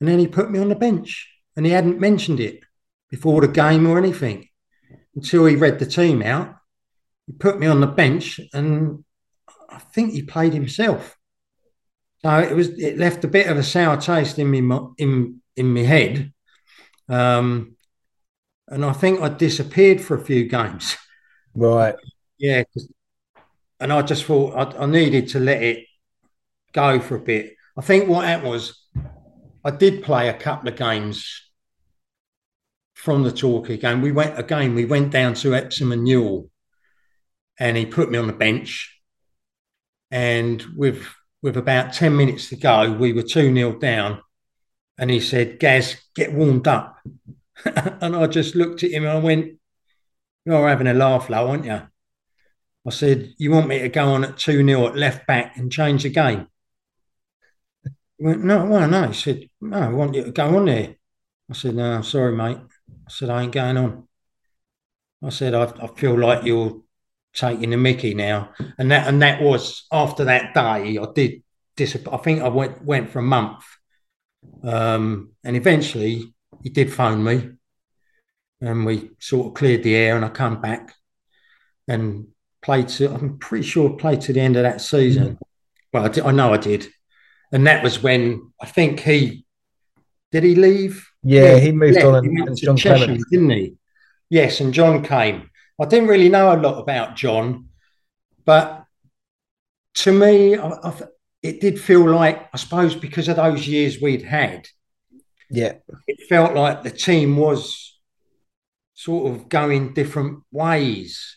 and 0.00 0.08
then 0.08 0.20
he 0.20 0.28
put 0.28 0.50
me 0.50 0.60
on 0.60 0.68
the 0.68 0.76
bench, 0.76 1.28
and 1.56 1.66
he 1.66 1.72
hadn't 1.72 1.98
mentioned 1.98 2.38
it 2.38 2.60
before 3.10 3.40
the 3.40 3.48
game 3.48 3.86
or 3.86 3.98
anything 3.98 4.48
until 5.16 5.46
he 5.46 5.56
read 5.56 5.78
the 5.78 5.86
team 5.86 6.22
out 6.22 6.56
he 7.26 7.32
put 7.32 7.58
me 7.58 7.66
on 7.66 7.80
the 7.80 7.86
bench, 7.86 8.40
and 8.52 9.04
I 9.68 9.78
think 9.78 10.12
he 10.12 10.22
played 10.22 10.52
himself. 10.52 11.16
So 12.22 12.38
it 12.38 12.54
was 12.54 12.68
it 12.78 12.98
left 12.98 13.24
a 13.24 13.28
bit 13.28 13.48
of 13.48 13.56
a 13.56 13.62
sour 13.62 13.96
taste 14.00 14.38
in 14.38 14.50
me 14.50 14.58
in 14.98 15.42
in 15.56 15.74
my 15.74 15.80
head, 15.80 16.32
um, 17.08 17.76
and 18.68 18.84
I 18.84 18.92
think 18.92 19.20
I 19.20 19.28
disappeared 19.28 20.00
for 20.00 20.16
a 20.16 20.24
few 20.24 20.46
games. 20.46 20.96
Right. 21.58 21.94
Yeah, 22.36 22.64
and 23.80 23.90
I 23.90 24.02
just 24.02 24.24
thought 24.24 24.76
I, 24.76 24.82
I 24.82 24.84
needed 24.84 25.28
to 25.28 25.40
let 25.40 25.62
it 25.62 25.86
go 26.74 27.00
for 27.00 27.16
a 27.16 27.18
bit. 27.18 27.54
I 27.78 27.80
think 27.80 28.10
what 28.10 28.26
happened 28.26 28.50
was 28.50 28.86
I 29.64 29.70
did 29.70 30.04
play 30.04 30.28
a 30.28 30.34
couple 30.34 30.68
of 30.68 30.76
games 30.76 31.45
from 32.96 33.22
the 33.22 33.30
Torquay 33.30 33.76
game. 33.76 34.00
We 34.00 34.10
went 34.10 34.38
again. 34.38 34.74
We 34.74 34.86
went 34.86 35.12
down 35.12 35.34
to 35.34 35.54
Epsom 35.54 35.92
and 35.92 36.08
Ewell, 36.08 36.50
and 37.60 37.76
he 37.76 37.86
put 37.86 38.10
me 38.10 38.18
on 38.18 38.26
the 38.26 38.32
bench. 38.32 39.00
And 40.10 40.64
with 40.74 41.06
with 41.42 41.56
about 41.56 41.92
10 41.92 42.16
minutes 42.16 42.48
to 42.48 42.56
go, 42.56 42.92
we 42.92 43.12
were 43.12 43.22
2 43.22 43.54
0 43.54 43.78
down. 43.78 44.22
And 44.98 45.10
he 45.10 45.20
said, 45.20 45.60
Gaz, 45.60 45.96
get 46.14 46.32
warmed 46.32 46.66
up. 46.66 46.96
and 47.64 48.16
I 48.16 48.26
just 48.26 48.54
looked 48.54 48.82
at 48.82 48.90
him 48.90 49.04
and 49.04 49.12
I 49.12 49.20
went, 49.20 49.58
You're 50.46 50.68
having 50.68 50.86
a 50.86 50.94
laugh, 50.94 51.28
low, 51.28 51.48
aren't 51.48 51.66
you? 51.66 51.82
I 52.86 52.90
said, 52.90 53.34
You 53.36 53.50
want 53.50 53.68
me 53.68 53.80
to 53.80 53.90
go 53.90 54.08
on 54.08 54.24
at 54.24 54.38
2 54.38 54.66
0 54.66 54.86
at 54.86 54.96
left 54.96 55.26
back 55.26 55.56
and 55.58 55.70
change 55.70 56.04
the 56.04 56.10
game? 56.10 56.48
He 58.16 58.24
went, 58.24 58.42
No, 58.42 58.64
well, 58.64 58.88
no. 58.88 59.08
He 59.08 59.14
said, 59.14 59.50
No, 59.60 59.78
I 59.78 59.88
want 59.88 60.14
you 60.14 60.24
to 60.24 60.32
go 60.32 60.56
on 60.56 60.64
there. 60.64 60.96
I 61.50 61.52
said, 61.52 61.74
No, 61.74 61.92
I'm 61.92 62.02
sorry, 62.02 62.34
mate. 62.34 62.58
I 63.06 63.10
said, 63.10 63.30
I 63.30 63.42
ain't 63.42 63.52
going 63.52 63.76
on. 63.76 64.08
I 65.24 65.30
said, 65.30 65.54
I, 65.54 65.64
I 65.64 65.86
feel 65.88 66.18
like 66.18 66.44
you're 66.44 66.80
taking 67.34 67.70
the 67.70 67.76
Mickey 67.76 68.14
now. 68.14 68.50
And 68.78 68.90
that 68.90 69.06
and 69.06 69.22
that 69.22 69.40
was 69.40 69.86
after 69.92 70.24
that 70.24 70.54
day, 70.54 70.98
I 70.98 71.06
did 71.14 71.42
disappoint. 71.76 72.20
I 72.20 72.22
think 72.22 72.42
I 72.42 72.48
went 72.48 72.82
went 72.84 73.10
for 73.10 73.20
a 73.20 73.22
month. 73.22 73.64
Um, 74.62 75.32
and 75.44 75.56
eventually 75.56 76.34
he 76.62 76.70
did 76.70 76.92
phone 76.92 77.22
me 77.22 77.50
and 78.60 78.86
we 78.86 79.10
sort 79.18 79.48
of 79.48 79.54
cleared 79.54 79.82
the 79.82 79.94
air 79.94 80.16
and 80.16 80.24
I 80.24 80.28
come 80.28 80.60
back 80.60 80.94
and 81.88 82.28
played 82.62 82.88
to, 82.88 83.12
I'm 83.12 83.38
pretty 83.38 83.66
sure 83.66 83.90
played 83.90 84.22
to 84.22 84.32
the 84.32 84.40
end 84.40 84.56
of 84.56 84.62
that 84.62 84.80
season. 84.80 85.34
Mm. 85.34 85.38
Well, 85.92 86.04
I, 86.04 86.08
did, 86.08 86.24
I 86.24 86.32
know 86.32 86.52
I 86.52 86.56
did. 86.56 86.86
And 87.52 87.66
that 87.66 87.82
was 87.82 88.02
when 88.02 88.52
I 88.60 88.66
think 88.66 89.00
he, 89.00 89.44
did 90.32 90.42
he 90.42 90.54
leave? 90.54 91.05
Yeah, 91.26 91.54
yeah 91.54 91.58
he 91.58 91.72
moved 91.72 91.98
on 91.98 92.14
and, 92.14 92.48
and 92.48 92.56
John 92.56 92.76
Cheshire, 92.76 93.16
didn't 93.30 93.50
he? 93.50 93.74
Yes, 94.30 94.60
and 94.60 94.72
John 94.72 95.02
came. 95.02 95.50
I 95.80 95.84
didn't 95.84 96.08
really 96.08 96.28
know 96.28 96.54
a 96.54 96.56
lot 96.56 96.78
about 96.78 97.16
John, 97.16 97.68
but 98.44 98.84
to 99.94 100.12
me, 100.12 100.56
I, 100.56 100.68
I, 100.68 100.94
it 101.42 101.60
did 101.60 101.80
feel 101.80 102.08
like, 102.08 102.48
I 102.52 102.56
suppose, 102.56 102.94
because 102.94 103.28
of 103.28 103.36
those 103.36 103.66
years 103.66 104.00
we'd 104.00 104.22
had, 104.22 104.68
yeah, 105.50 105.74
it 106.06 106.28
felt 106.28 106.54
like 106.54 106.82
the 106.82 106.90
team 106.90 107.36
was 107.36 107.98
sort 108.94 109.34
of 109.34 109.48
going 109.48 109.94
different 109.94 110.42
ways. 110.50 111.36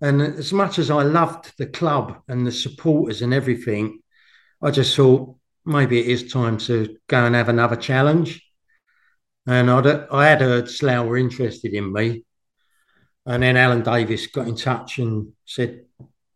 And 0.00 0.20
as 0.22 0.52
much 0.52 0.78
as 0.78 0.90
I 0.90 1.02
loved 1.02 1.52
the 1.58 1.66
club 1.66 2.22
and 2.28 2.46
the 2.46 2.52
supporters 2.52 3.22
and 3.22 3.32
everything, 3.34 4.00
I 4.62 4.70
just 4.70 4.94
thought 4.94 5.36
maybe 5.64 5.98
it 5.98 6.06
is 6.06 6.32
time 6.32 6.58
to 6.58 6.96
go 7.08 7.24
and 7.24 7.34
have 7.34 7.48
another 7.48 7.76
challenge. 7.76 8.43
And 9.46 9.70
I'd, 9.70 9.86
I 9.86 10.26
had 10.26 10.40
heard 10.40 10.70
Slough 10.70 11.06
were 11.06 11.18
interested 11.18 11.74
in 11.74 11.92
me. 11.92 12.24
And 13.26 13.42
then 13.42 13.56
Alan 13.56 13.82
Davis 13.82 14.26
got 14.26 14.48
in 14.48 14.56
touch 14.56 14.98
and 14.98 15.32
said, 15.44 15.84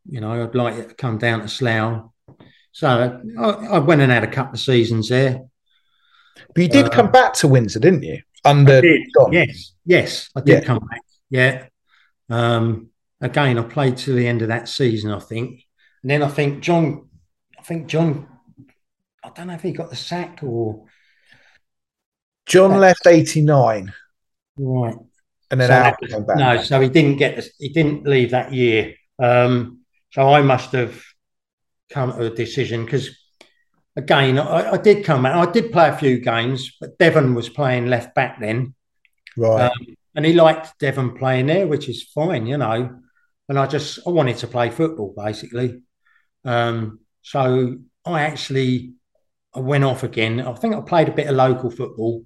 you 0.08 0.20
know, 0.20 0.42
I'd 0.42 0.54
like 0.54 0.76
you 0.76 0.84
to 0.84 0.94
come 0.94 1.18
down 1.18 1.40
to 1.40 1.48
Slough. 1.48 2.10
So 2.72 3.20
I, 3.38 3.42
I 3.42 3.78
went 3.78 4.00
and 4.00 4.12
had 4.12 4.24
a 4.24 4.30
couple 4.30 4.54
of 4.54 4.60
seasons 4.60 5.08
there. 5.08 5.42
But 6.54 6.62
you 6.62 6.68
did 6.68 6.86
uh, 6.86 6.90
come 6.90 7.10
back 7.10 7.34
to 7.34 7.48
Windsor, 7.48 7.80
didn't 7.80 8.02
you? 8.02 8.20
Under 8.44 8.80
Yes, 9.32 9.74
yes, 9.84 10.30
I 10.36 10.40
did 10.40 10.62
yeah. 10.62 10.64
come 10.64 10.78
back. 10.78 11.02
Yeah. 11.28 11.66
Um, 12.30 12.88
again, 13.20 13.58
I 13.58 13.62
played 13.62 13.96
to 13.98 14.12
the 14.12 14.26
end 14.26 14.42
of 14.42 14.48
that 14.48 14.68
season, 14.68 15.10
I 15.10 15.18
think. 15.18 15.64
And 16.02 16.10
then 16.10 16.22
I 16.22 16.28
think 16.28 16.62
John, 16.62 17.08
I 17.58 17.62
think 17.62 17.88
John, 17.88 18.28
I 19.24 19.30
don't 19.30 19.48
know 19.48 19.54
if 19.54 19.62
he 19.62 19.72
got 19.72 19.90
the 19.90 19.96
sack 19.96 20.40
or. 20.42 20.84
John 22.48 22.78
left 22.78 23.06
89. 23.06 23.92
Right. 24.58 24.96
And 25.50 25.60
then 25.60 25.68
so 26.00 26.06
came 26.06 26.26
back. 26.26 26.36
No, 26.36 26.62
so 26.62 26.80
he 26.80 26.88
didn't 26.88 27.16
get, 27.16 27.36
the, 27.36 27.48
he 27.58 27.68
didn't 27.68 28.06
leave 28.06 28.32
that 28.32 28.52
year. 28.52 28.94
Um, 29.18 29.80
so 30.10 30.28
I 30.28 30.42
must 30.42 30.72
have 30.72 31.02
come 31.90 32.12
to 32.12 32.26
a 32.26 32.30
decision 32.30 32.84
because 32.84 33.10
again, 33.96 34.38
I, 34.38 34.72
I, 34.72 34.76
did 34.76 35.04
come 35.04 35.26
out. 35.26 35.48
I 35.48 35.50
did 35.50 35.72
play 35.72 35.88
a 35.88 35.96
few 35.96 36.18
games, 36.20 36.76
but 36.80 36.98
Devon 36.98 37.34
was 37.34 37.48
playing 37.48 37.86
left 37.86 38.14
back 38.14 38.40
then, 38.40 38.74
right? 39.36 39.70
Um, 39.70 39.96
and 40.14 40.24
he 40.24 40.32
liked 40.32 40.78
Devon 40.78 41.16
playing 41.16 41.46
there, 41.46 41.66
which 41.66 41.88
is 41.88 42.02
fine, 42.02 42.46
you 42.46 42.58
know. 42.58 43.00
And 43.48 43.58
I 43.58 43.66
just 43.66 44.00
I 44.06 44.10
wanted 44.10 44.36
to 44.38 44.46
play 44.46 44.70
football 44.70 45.14
basically. 45.16 45.82
Um, 46.44 47.00
so 47.22 47.76
I 48.04 48.22
actually 48.22 48.94
I 49.54 49.60
went 49.60 49.84
off 49.84 50.02
again. 50.02 50.40
I 50.40 50.52
think 50.54 50.74
I 50.74 50.80
played 50.80 51.08
a 51.08 51.12
bit 51.12 51.28
of 51.28 51.36
local 51.36 51.70
football. 51.70 52.24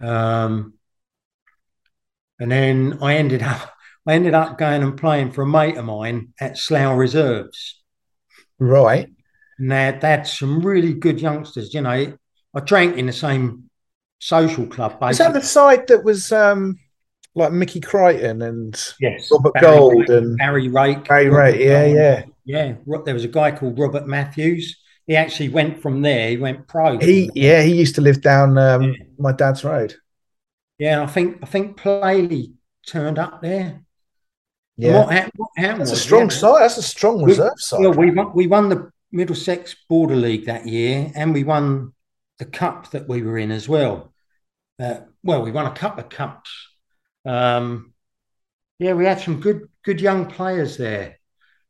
Um, 0.00 0.74
and 2.38 2.50
then 2.50 2.98
I 3.02 3.16
ended 3.16 3.42
up 3.42 3.72
I 4.06 4.14
ended 4.14 4.32
up 4.32 4.56
going 4.56 4.82
and 4.82 4.96
playing 4.96 5.32
for 5.32 5.42
a 5.42 5.46
mate 5.46 5.76
of 5.76 5.84
mine 5.84 6.32
at 6.40 6.56
Slough 6.56 6.96
Reserves. 6.96 7.82
Right. 8.58 9.08
And 9.58 9.70
they 9.70 9.82
had, 9.84 10.00
they 10.00 10.08
had 10.08 10.26
some 10.26 10.60
really 10.60 10.94
good 10.94 11.20
youngsters. 11.20 11.74
You 11.74 11.82
know, 11.82 12.16
I 12.54 12.60
drank 12.60 12.96
in 12.96 13.06
the 13.06 13.12
same 13.12 13.68
social 14.18 14.66
club. 14.66 14.98
Basically. 14.98 15.10
Is 15.10 15.18
that 15.18 15.32
the 15.34 15.42
side 15.42 15.88
that 15.88 16.04
was 16.04 16.32
um, 16.32 16.78
like 17.34 17.52
Mickey 17.52 17.80
Crichton 17.80 18.40
and 18.40 18.82
yes, 18.98 19.30
Robert 19.30 19.52
Barry 19.54 19.66
Gold 19.66 19.98
Rake, 19.98 20.08
and 20.08 20.40
Harry 20.40 20.68
Rake? 20.68 21.06
Harry 21.06 21.28
Rake, 21.28 21.60
yeah, 21.60 21.84
Gold. 21.84 21.96
yeah, 21.96 22.74
yeah. 22.86 22.98
There 23.04 23.14
was 23.14 23.24
a 23.24 23.28
guy 23.28 23.50
called 23.50 23.78
Robert 23.78 24.06
Matthews. 24.06 24.78
He 25.08 25.16
actually 25.16 25.48
went 25.48 25.80
from 25.80 26.02
there. 26.02 26.28
He 26.28 26.36
went 26.36 26.68
pro. 26.68 26.98
He 26.98 27.30
yeah, 27.34 27.62
he 27.62 27.74
used 27.74 27.94
to 27.94 28.02
live 28.02 28.20
down 28.20 28.58
um, 28.58 28.82
yeah. 28.82 29.04
my 29.18 29.32
dad's 29.32 29.64
road. 29.64 29.96
Yeah, 30.78 31.02
I 31.02 31.06
think 31.06 31.38
I 31.42 31.46
think 31.46 31.78
Playley 31.80 32.52
turned 32.86 33.18
up 33.18 33.40
there. 33.40 33.80
Yeah, 34.76 34.98
what, 34.98 35.12
happened, 35.12 35.32
what 35.36 35.50
happened 35.56 35.80
that's 35.80 35.90
was, 35.90 36.00
a 36.00 36.02
strong 36.02 36.30
yeah, 36.30 36.36
side. 36.36 36.60
That's 36.60 36.76
a 36.76 36.82
strong 36.82 37.24
reserve 37.24 37.52
we, 37.56 37.60
side. 37.62 37.80
Well, 37.80 37.94
we 37.94 38.10
won, 38.10 38.32
we 38.34 38.46
won 38.46 38.68
the 38.68 38.92
Middlesex 39.10 39.74
Border 39.88 40.14
League 40.14 40.44
that 40.44 40.68
year, 40.68 41.10
and 41.16 41.32
we 41.32 41.42
won 41.42 41.94
the 42.38 42.44
cup 42.44 42.90
that 42.90 43.08
we 43.08 43.22
were 43.22 43.38
in 43.38 43.50
as 43.50 43.66
well. 43.66 44.12
Uh, 44.78 45.00
well, 45.24 45.42
we 45.42 45.50
won 45.50 45.66
a 45.66 45.74
couple 45.74 46.04
of 46.04 46.10
cups. 46.10 46.50
Um, 47.24 47.94
yeah, 48.78 48.92
we 48.92 49.06
had 49.06 49.20
some 49.20 49.40
good 49.40 49.70
good 49.84 50.02
young 50.02 50.26
players 50.26 50.76
there. 50.76 51.17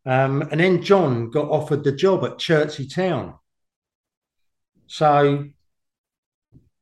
Um, 0.08 0.40
and 0.50 0.58
then 0.58 0.82
John 0.82 1.28
got 1.28 1.50
offered 1.50 1.84
the 1.84 1.92
job 1.92 2.24
at 2.24 2.38
Chertsey 2.38 2.88
Town. 2.88 3.34
So 4.86 5.44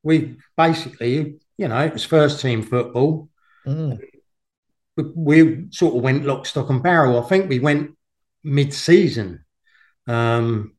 we 0.05 0.37
basically, 0.57 1.41
you 1.59 1.67
know, 1.67 1.81
it 1.81 1.93
was 1.93 2.05
first 2.05 2.41
team 2.41 2.63
football. 2.63 3.29
Mm. 3.67 3.99
We, 4.97 5.05
we, 5.17 5.67
sort 5.73 5.97
of 5.97 6.03
went 6.03 6.25
lock, 6.25 6.47
stock, 6.47 6.71
and 6.71 6.81
barrel. 6.85 7.21
I 7.21 7.29
think 7.29 7.51
we 7.51 7.59
went 7.59 7.97
mid 8.45 8.73
season. 8.73 9.45
Um, 10.07 10.77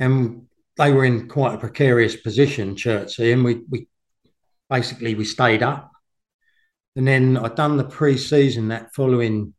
and 0.00 0.48
they 0.76 0.90
were 0.90 1.04
in 1.04 1.28
quite 1.28 1.54
a 1.54 1.58
precarious 1.58 2.16
position, 2.16 2.74
Chertsey, 2.74 3.30
and 3.30 3.44
we, 3.44 3.60
we 3.70 3.86
basically 4.68 5.14
we 5.14 5.24
stayed 5.24 5.62
up. 5.62 5.92
And 6.96 7.06
then 7.06 7.36
I'd 7.36 7.54
done 7.54 7.76
the 7.76 7.84
pre-season 7.84 8.68
that 8.68 8.92
following 8.92 9.54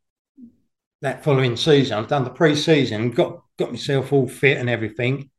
that 1.01 1.23
following 1.23 1.57
season. 1.57 1.97
I've 1.97 2.07
done 2.07 2.23
the 2.23 2.29
pre-season, 2.29 3.11
got 3.11 3.41
got 3.57 3.71
myself 3.71 4.13
all 4.13 4.27
fit 4.27 4.57
and 4.57 4.69
everything. 4.69 5.29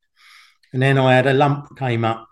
And 0.73 0.83
then 0.83 0.99
I 0.99 1.15
had 1.15 1.27
a 1.27 1.35
lump 1.35 1.77
came 1.79 2.05
up. 2.05 2.27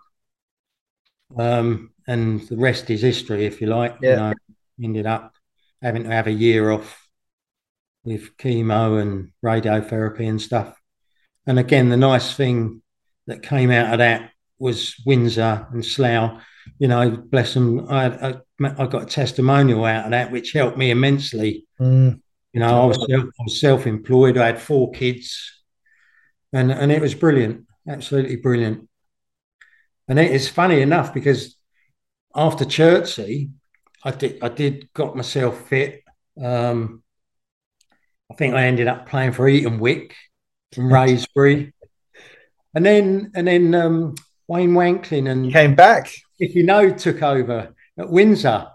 Um, 1.37 1.91
and 2.07 2.41
the 2.41 2.57
rest 2.57 2.89
is 2.89 3.01
history, 3.01 3.45
if 3.45 3.61
you 3.61 3.67
like. 3.67 3.97
Yeah. 4.01 4.09
You 4.09 4.15
know, 4.15 4.33
ended 4.83 5.05
up 5.05 5.33
having 5.81 6.03
to 6.03 6.09
have 6.09 6.27
a 6.27 6.31
year 6.31 6.71
off 6.71 7.07
with 8.03 8.35
chemo 8.37 9.01
and 9.01 9.31
radiotherapy 9.43 10.27
and 10.27 10.41
stuff. 10.41 10.75
And 11.45 11.59
again, 11.59 11.89
the 11.89 11.97
nice 11.97 12.35
thing 12.35 12.81
that 13.27 13.43
came 13.43 13.71
out 13.71 13.93
of 13.93 13.99
that 13.99 14.31
was 14.59 14.95
Windsor 15.05 15.67
and 15.71 15.85
Slough. 15.85 16.41
You 16.79 16.87
know, 16.87 17.11
bless 17.11 17.53
them. 17.53 17.87
I, 17.89 18.05
I, 18.07 18.35
I 18.59 18.87
got 18.87 19.03
a 19.03 19.05
testimonial 19.05 19.85
out 19.85 20.05
of 20.05 20.11
that, 20.11 20.31
which 20.31 20.51
helped 20.51 20.77
me 20.77 20.91
immensely. 20.91 21.65
Mm. 21.79 22.21
You 22.53 22.59
know, 22.59 22.83
I 22.83 22.85
was, 22.85 22.97
self, 22.97 23.23
I 23.23 23.43
was 23.43 23.61
self-employed. 23.61 24.37
I 24.37 24.47
had 24.47 24.61
four 24.61 24.91
kids, 24.91 25.63
and 26.51 26.71
and 26.71 26.91
it 26.91 27.01
was 27.01 27.15
brilliant, 27.15 27.65
absolutely 27.87 28.35
brilliant. 28.35 28.89
And 30.07 30.19
it 30.19 30.31
is 30.31 30.49
funny 30.49 30.81
enough 30.81 31.13
because 31.13 31.55
after 32.35 32.65
Chertsey, 32.65 33.51
I 34.03 34.11
did 34.11 34.43
I 34.43 34.49
did 34.49 34.91
got 34.93 35.15
myself 35.15 35.69
fit. 35.69 36.03
Um, 36.41 37.03
I 38.29 38.35
think 38.35 38.53
I 38.53 38.65
ended 38.65 38.87
up 38.87 39.07
playing 39.07 39.33
for 39.33 39.47
Eton 39.47 39.79
Wick 39.79 40.15
from 40.73 40.89
Wraysbury. 40.89 41.73
And 42.73 42.85
then 42.85 43.31
and 43.35 43.47
then 43.47 43.75
um, 43.75 44.15
Wayne 44.47 44.71
Wanklin 44.71 45.29
and 45.29 45.51
came 45.51 45.75
back. 45.75 46.11
If 46.39 46.55
you 46.55 46.63
know, 46.63 46.89
took 46.89 47.21
over 47.21 47.75
at 47.97 48.09
Windsor, 48.09 48.67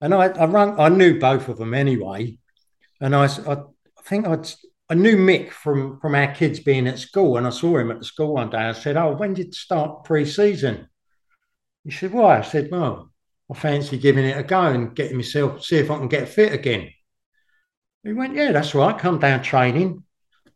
and 0.00 0.14
I 0.14 0.26
I, 0.26 0.46
run, 0.46 0.78
I 0.78 0.88
knew 0.88 1.18
both 1.18 1.48
of 1.48 1.58
them 1.58 1.74
anyway, 1.74 2.38
and 3.00 3.14
I, 3.14 3.24
I, 3.26 3.56
think 4.02 4.26
I'd 4.26 4.48
I 4.90 4.94
knew 4.94 5.16
Mick 5.16 5.50
from 5.50 5.98
from 6.00 6.14
our 6.14 6.34
kids 6.34 6.60
being 6.60 6.86
at 6.86 6.98
school, 6.98 7.36
and 7.36 7.46
I 7.46 7.50
saw 7.50 7.78
him 7.78 7.90
at 7.90 7.98
the 7.98 8.04
school 8.04 8.34
one 8.34 8.50
day. 8.50 8.58
I 8.58 8.72
said, 8.72 8.96
"Oh, 8.96 9.14
when 9.14 9.34
did 9.34 9.46
you 9.46 9.52
start 9.52 10.04
pre-season?" 10.04 10.88
He 11.84 11.90
said, 11.90 12.12
"Why?" 12.12 12.38
I 12.38 12.42
said, 12.42 12.70
"Well, 12.70 13.10
I 13.50 13.54
fancy 13.54 13.98
giving 13.98 14.24
it 14.24 14.38
a 14.38 14.42
go 14.42 14.62
and 14.62 14.94
getting 14.94 15.16
myself 15.16 15.64
see 15.64 15.76
if 15.76 15.90
I 15.90 15.98
can 15.98 16.08
get 16.08 16.28
fit 16.28 16.52
again." 16.52 16.90
He 18.02 18.12
went, 18.12 18.34
"Yeah, 18.34 18.52
that's 18.52 18.74
right. 18.74 18.98
Come 18.98 19.18
down 19.18 19.42
training." 19.42 20.04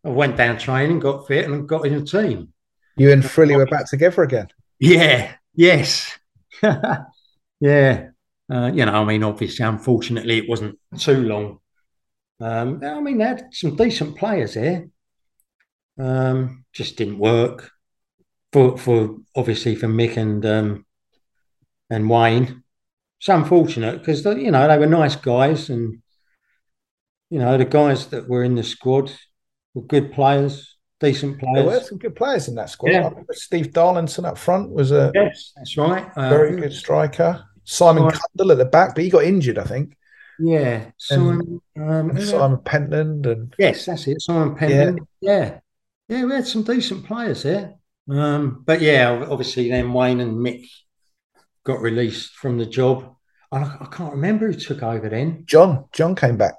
I 0.05 0.11
went 0.11 0.37
down 0.37 0.59
training, 0.59 1.01
got 1.01 1.27
fit, 1.27 1.47
and 1.47 1.69
got 1.69 1.87
in 1.87 1.95
a 1.95 2.05
team. 2.05 2.53
You 2.97 3.13
and 3.13 3.25
Frilly 3.25 3.57
were 3.57 3.67
back 3.67 3.91
together 3.91 4.23
again. 4.23 4.49
Yeah. 4.79 5.35
Yes. 5.55 6.17
Yeah, 7.61 8.11
uh, 8.53 8.71
you 8.73 8.87
know, 8.87 8.93
I 8.93 9.05
mean, 9.05 9.25
obviously, 9.25 9.65
unfortunately, 9.65 10.39
it 10.39 10.49
wasn't 10.49 10.79
too 10.97 11.23
long. 11.23 11.59
Um, 12.41 12.81
I 12.85 13.01
mean, 13.01 13.19
they 13.19 13.25
had 13.25 13.49
some 13.53 13.77
decent 13.77 14.17
players 14.17 14.55
here. 14.55 14.89
Um, 15.99 16.65
just 16.73 16.97
didn't 16.97 17.19
work 17.19 17.73
for 18.53 18.79
for 18.79 19.17
obviously 19.35 19.75
for 19.75 19.89
Mick 19.89 20.17
and 20.17 20.45
um, 20.47 20.87
and 21.91 22.09
Wayne. 22.09 22.63
It's 23.21 23.29
unfortunate 23.29 23.99
because 23.99 24.25
you 24.25 24.51
know 24.51 24.69
they 24.69 24.79
were 24.79 24.87
nice 24.87 25.17
guys, 25.17 25.71
and 25.71 26.01
you 27.31 27.39
know 27.41 27.59
the 27.59 27.65
guys 27.65 28.07
that 28.09 28.29
were 28.29 28.45
in 28.45 28.55
the 28.55 28.63
squad 28.63 29.13
were 29.75 29.83
good 29.83 30.13
players, 30.13 30.77
decent 31.01 31.41
players. 31.41 31.57
There 31.57 31.67
were 31.67 31.81
some 31.81 31.99
good 31.99 32.15
players 32.15 32.47
in 32.47 32.55
that 32.55 32.71
squad. 32.71 32.93
Yeah. 32.93 33.11
Steve 33.33 33.73
Darlington 33.73 34.25
up 34.25 34.39
front 34.39 34.71
was 34.71 34.93
a 34.93 35.11
yes, 35.15 35.53
that's 35.57 35.77
right, 35.77 36.07
uh, 36.17 36.29
very 36.29 36.61
good 36.61 36.73
striker. 36.73 37.45
Simon 37.65 38.05
right. 38.05 38.15
Cundle 38.15 38.53
at 38.53 38.59
the 38.59 38.65
back, 38.65 38.95
but 38.95 39.05
he 39.05 39.11
got 39.11 39.25
injured, 39.25 39.59
I 39.59 39.65
think. 39.65 39.98
Yeah, 40.41 40.91
Simon, 40.99 41.61
um, 41.77 42.21
Simon 42.21 42.59
Pentland 42.65 43.27
and 43.27 43.55
yes, 43.59 43.87
that's 43.87 44.07
it, 44.07 44.23
Simon 44.23 44.55
Pentland. 44.55 45.01
Yeah. 45.21 45.33
yeah, 45.39 45.59
yeah, 46.09 46.25
we 46.25 46.33
had 46.33 46.47
some 46.47 46.63
decent 46.63 47.05
players 47.05 47.43
there. 47.43 47.75
Um, 48.09 48.63
but 48.65 48.81
yeah, 48.81 49.27
obviously 49.29 49.71
then 49.71 49.93
Wayne 49.93 50.21
and 50.21 50.39
Mick 50.39 50.69
got 51.65 51.81
released 51.81 52.35
from 52.35 52.59
the 52.59 52.67
job. 52.67 53.15
I, 53.53 53.59
I 53.59 53.89
can't 53.91 54.15
remember 54.15 54.51
who 54.51 54.59
took 54.59 54.83
over 54.83 55.09
then. 55.09 55.45
John. 55.47 55.85
John 55.93 56.15
came 56.15 56.37
back. 56.37 56.55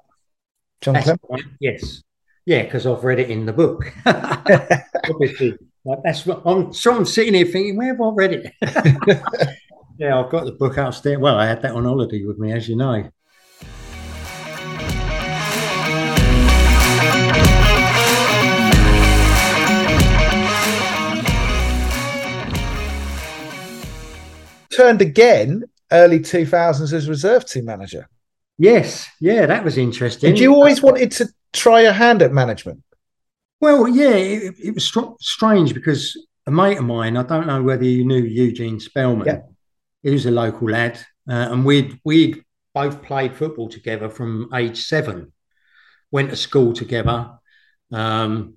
John 0.82 0.96
right. 0.96 1.44
Yes. 1.60 2.04
Yeah, 2.46 2.64
because 2.64 2.86
I've 2.88 3.04
read 3.04 3.20
it 3.20 3.30
in 3.30 3.46
the 3.46 3.54
book. 3.54 3.92
obviously, 4.06 5.58
like 5.86 6.00
that's 6.04 6.26
what 6.26 6.42
I'm. 6.46 6.74
So 6.74 6.96
I'm 6.96 7.06
sitting 7.06 7.34
here 7.34 7.46
thinking, 7.46 7.76
where 7.76 7.90
have 7.90 8.02
I 8.02 8.10
read 8.10 8.34
it? 8.34 8.54
yeah, 10.00 10.20
I've 10.20 10.32
got 10.32 10.46
the 10.46 10.54
book 10.54 10.78
upstairs. 10.78 11.20
Well, 11.20 11.36
I 11.36 11.46
had 11.46 11.62
that 11.62 11.74
on 11.74 11.86
holiday 11.86 12.24
with 12.26 12.40
me, 12.40 12.54
as 12.54 12.68
you 12.68 12.76
know. 12.76 13.10
Turned 24.80 25.02
again 25.02 25.64
early 25.92 26.20
2000s 26.20 26.94
as 26.94 27.10
reserve 27.10 27.46
team 27.46 27.66
manager. 27.66 28.08
Yes, 28.58 29.10
yeah, 29.20 29.46
that 29.46 29.64
was 29.64 29.78
interesting. 29.78 30.32
Did 30.32 30.40
you 30.40 30.54
always 30.54 30.82
wanted 30.82 31.12
to 31.14 31.28
try 31.52 31.82
your 31.82 31.92
hand 31.92 32.22
at 32.22 32.32
management? 32.32 32.82
Well, 33.60 33.88
yeah, 33.88 34.16
it, 34.16 34.56
it 34.58 34.74
was 34.74 34.86
str- 34.86 35.16
strange 35.20 35.74
because 35.74 36.18
a 36.48 36.52
mate 36.52 36.78
of 36.78 36.86
mine, 36.86 37.18
I 37.18 37.24
don't 37.24 37.48
know 37.48 37.62
whether 37.62 37.84
you 37.84 38.06
knew 38.06 38.22
Eugene 38.22 38.80
Spellman. 38.80 39.28
Yeah. 39.28 39.42
He 40.02 40.12
was 40.12 40.26
a 40.26 40.32
local 40.32 40.70
lad, 40.70 40.98
uh, 41.30 41.50
and 41.52 41.66
we'd 41.66 42.00
we'd 42.06 42.44
both 42.74 43.02
played 43.02 43.36
football 43.36 43.68
together 43.68 44.10
from 44.10 44.50
age 44.54 44.82
seven. 44.86 45.34
Went 46.10 46.30
to 46.30 46.38
school 46.38 46.72
together, 46.72 47.32
um, 47.92 48.56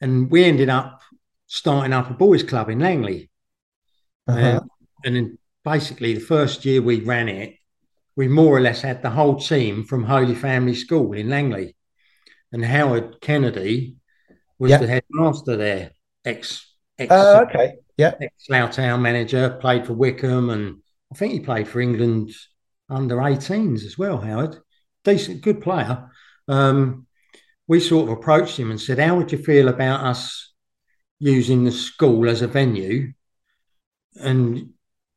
and 0.00 0.28
we 0.28 0.44
ended 0.44 0.70
up 0.70 1.02
starting 1.46 1.92
up 1.92 2.10
a 2.10 2.14
boys' 2.14 2.42
club 2.42 2.68
in 2.68 2.80
Langley. 2.80 3.30
Uh-huh. 4.26 4.60
And 5.06 5.38
basically 5.64 6.14
the 6.14 6.20
first 6.20 6.64
year 6.64 6.82
we 6.82 7.00
ran 7.00 7.28
it, 7.28 7.54
we 8.16 8.28
more 8.28 8.56
or 8.56 8.60
less 8.60 8.82
had 8.82 9.02
the 9.02 9.10
whole 9.10 9.36
team 9.36 9.84
from 9.84 10.02
Holy 10.02 10.34
Family 10.34 10.74
School 10.74 11.12
in 11.12 11.30
Langley, 11.30 11.76
and 12.52 12.64
Howard 12.64 13.20
Kennedy 13.20 13.96
was 14.58 14.70
yep. 14.70 14.80
the 14.80 14.86
headmaster 14.86 15.56
there, 15.56 15.90
ex 16.24 16.74
ex 16.98 17.12
uh, 17.12 17.44
okay, 17.46 17.74
yeah, 17.96 18.14
ex 18.20 18.32
Slough 18.46 18.72
Town 18.72 19.02
manager, 19.02 19.58
played 19.60 19.86
for 19.86 19.92
Wycombe, 19.92 20.50
and 20.50 20.82
I 21.12 21.16
think 21.16 21.34
he 21.34 21.40
played 21.40 21.68
for 21.68 21.80
England 21.80 22.32
under 22.88 23.16
18s 23.16 23.84
as 23.84 23.98
well. 23.98 24.18
Howard, 24.18 24.56
decent, 25.04 25.42
good 25.42 25.60
player. 25.60 26.08
Um, 26.48 27.06
we 27.68 27.80
sort 27.80 28.08
of 28.08 28.16
approached 28.16 28.58
him 28.58 28.70
and 28.70 28.80
said, 28.80 28.98
"How 28.98 29.16
would 29.16 29.30
you 29.30 29.38
feel 29.38 29.68
about 29.68 30.04
us 30.04 30.52
using 31.18 31.64
the 31.64 31.72
school 31.72 32.28
as 32.28 32.40
a 32.40 32.46
venue?" 32.46 33.12
And 34.14 34.72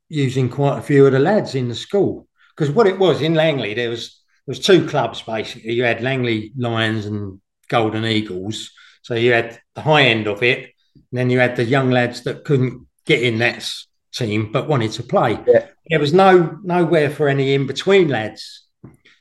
using 0.09 0.49
quite 0.49 0.79
a 0.79 0.81
few 0.81 1.05
of 1.05 1.13
the 1.13 1.19
lads 1.19 1.55
in 1.55 1.69
the 1.69 1.75
school 1.75 2.27
because 2.59 2.73
what 2.73 2.87
it 2.87 2.99
was 2.99 3.21
in 3.21 3.35
Langley 3.35 3.73
there 3.73 3.89
was 3.89 4.19
there 4.45 4.51
was 4.53 4.59
two 4.59 4.87
clubs 4.87 5.21
basically. 5.21 5.73
You 5.73 5.83
had 5.83 6.01
Langley 6.01 6.51
Lions 6.57 7.05
and 7.05 7.39
Golden 7.67 8.03
Eagles. 8.03 8.71
So 9.03 9.13
you 9.13 9.31
had 9.31 9.59
the 9.75 9.81
high 9.81 10.05
end 10.05 10.27
of 10.27 10.41
it, 10.41 10.73
and 10.95 11.19
then 11.19 11.29
you 11.29 11.39
had 11.39 11.55
the 11.55 11.63
young 11.63 11.91
lads 11.91 12.23
that 12.23 12.43
couldn't 12.43 12.87
get 13.05 13.21
in 13.21 13.37
that 13.39 13.63
team 14.11 14.51
but 14.51 14.67
wanted 14.67 14.91
to 14.93 15.03
play. 15.03 15.39
Yeah. 15.47 15.67
There 15.87 15.99
was 15.99 16.13
no 16.13 16.57
nowhere 16.63 17.09
for 17.09 17.29
any 17.29 17.53
in 17.53 17.67
between 17.67 18.09
lads. 18.09 18.65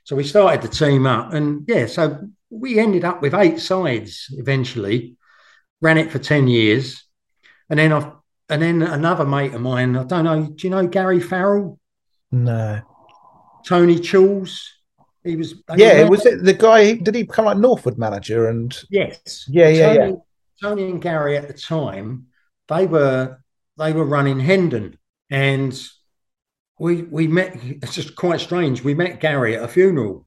So 0.04 0.16
we 0.16 0.24
started 0.24 0.62
the 0.62 0.74
team 0.74 1.06
up, 1.06 1.34
and 1.34 1.64
yeah, 1.68 1.86
so 1.86 2.26
we 2.48 2.78
ended 2.78 3.04
up 3.04 3.20
with 3.20 3.34
eight 3.34 3.60
sides 3.60 4.28
eventually. 4.30 5.16
Ran 5.80 5.98
it 5.98 6.10
for 6.10 6.18
ten 6.18 6.48
years, 6.48 7.04
and 7.68 7.78
then 7.78 7.92
I 7.92 8.12
and 8.48 8.62
then 8.62 8.82
another 8.82 9.24
mate 9.24 9.54
of 9.54 9.60
mine, 9.60 9.96
I 9.96 10.04
don't 10.04 10.24
know, 10.24 10.44
do 10.44 10.66
you 10.66 10.70
know 10.70 10.86
Gary 10.86 11.20
Farrell? 11.20 11.78
No. 12.30 12.80
Tony 13.64 13.96
Choules. 13.96 14.60
He 15.24 15.36
was 15.36 15.62
Yeah, 15.76 16.04
was 16.04 16.24
it 16.24 16.42
the 16.42 16.54
guy 16.54 16.94
did 16.94 17.14
he 17.14 17.24
become 17.24 17.44
like 17.44 17.58
Northwood 17.58 17.98
manager 17.98 18.48
and 18.48 18.74
Yes. 18.88 19.44
Yeah, 19.48 19.68
yeah, 19.68 19.94
Tony, 19.94 20.10
yeah. 20.10 20.16
Tony 20.62 20.90
and 20.90 21.02
Gary 21.02 21.36
at 21.36 21.48
the 21.48 21.54
time, 21.54 22.26
they 22.68 22.86
were 22.86 23.38
they 23.76 23.92
were 23.92 24.04
running 24.04 24.40
Hendon 24.40 24.98
and 25.30 25.78
we 26.78 27.02
we 27.02 27.26
met 27.26 27.58
it's 27.62 27.94
just 27.94 28.14
quite 28.16 28.40
strange. 28.40 28.82
We 28.82 28.94
met 28.94 29.20
Gary 29.20 29.56
at 29.56 29.64
a 29.64 29.68
funeral. 29.68 30.26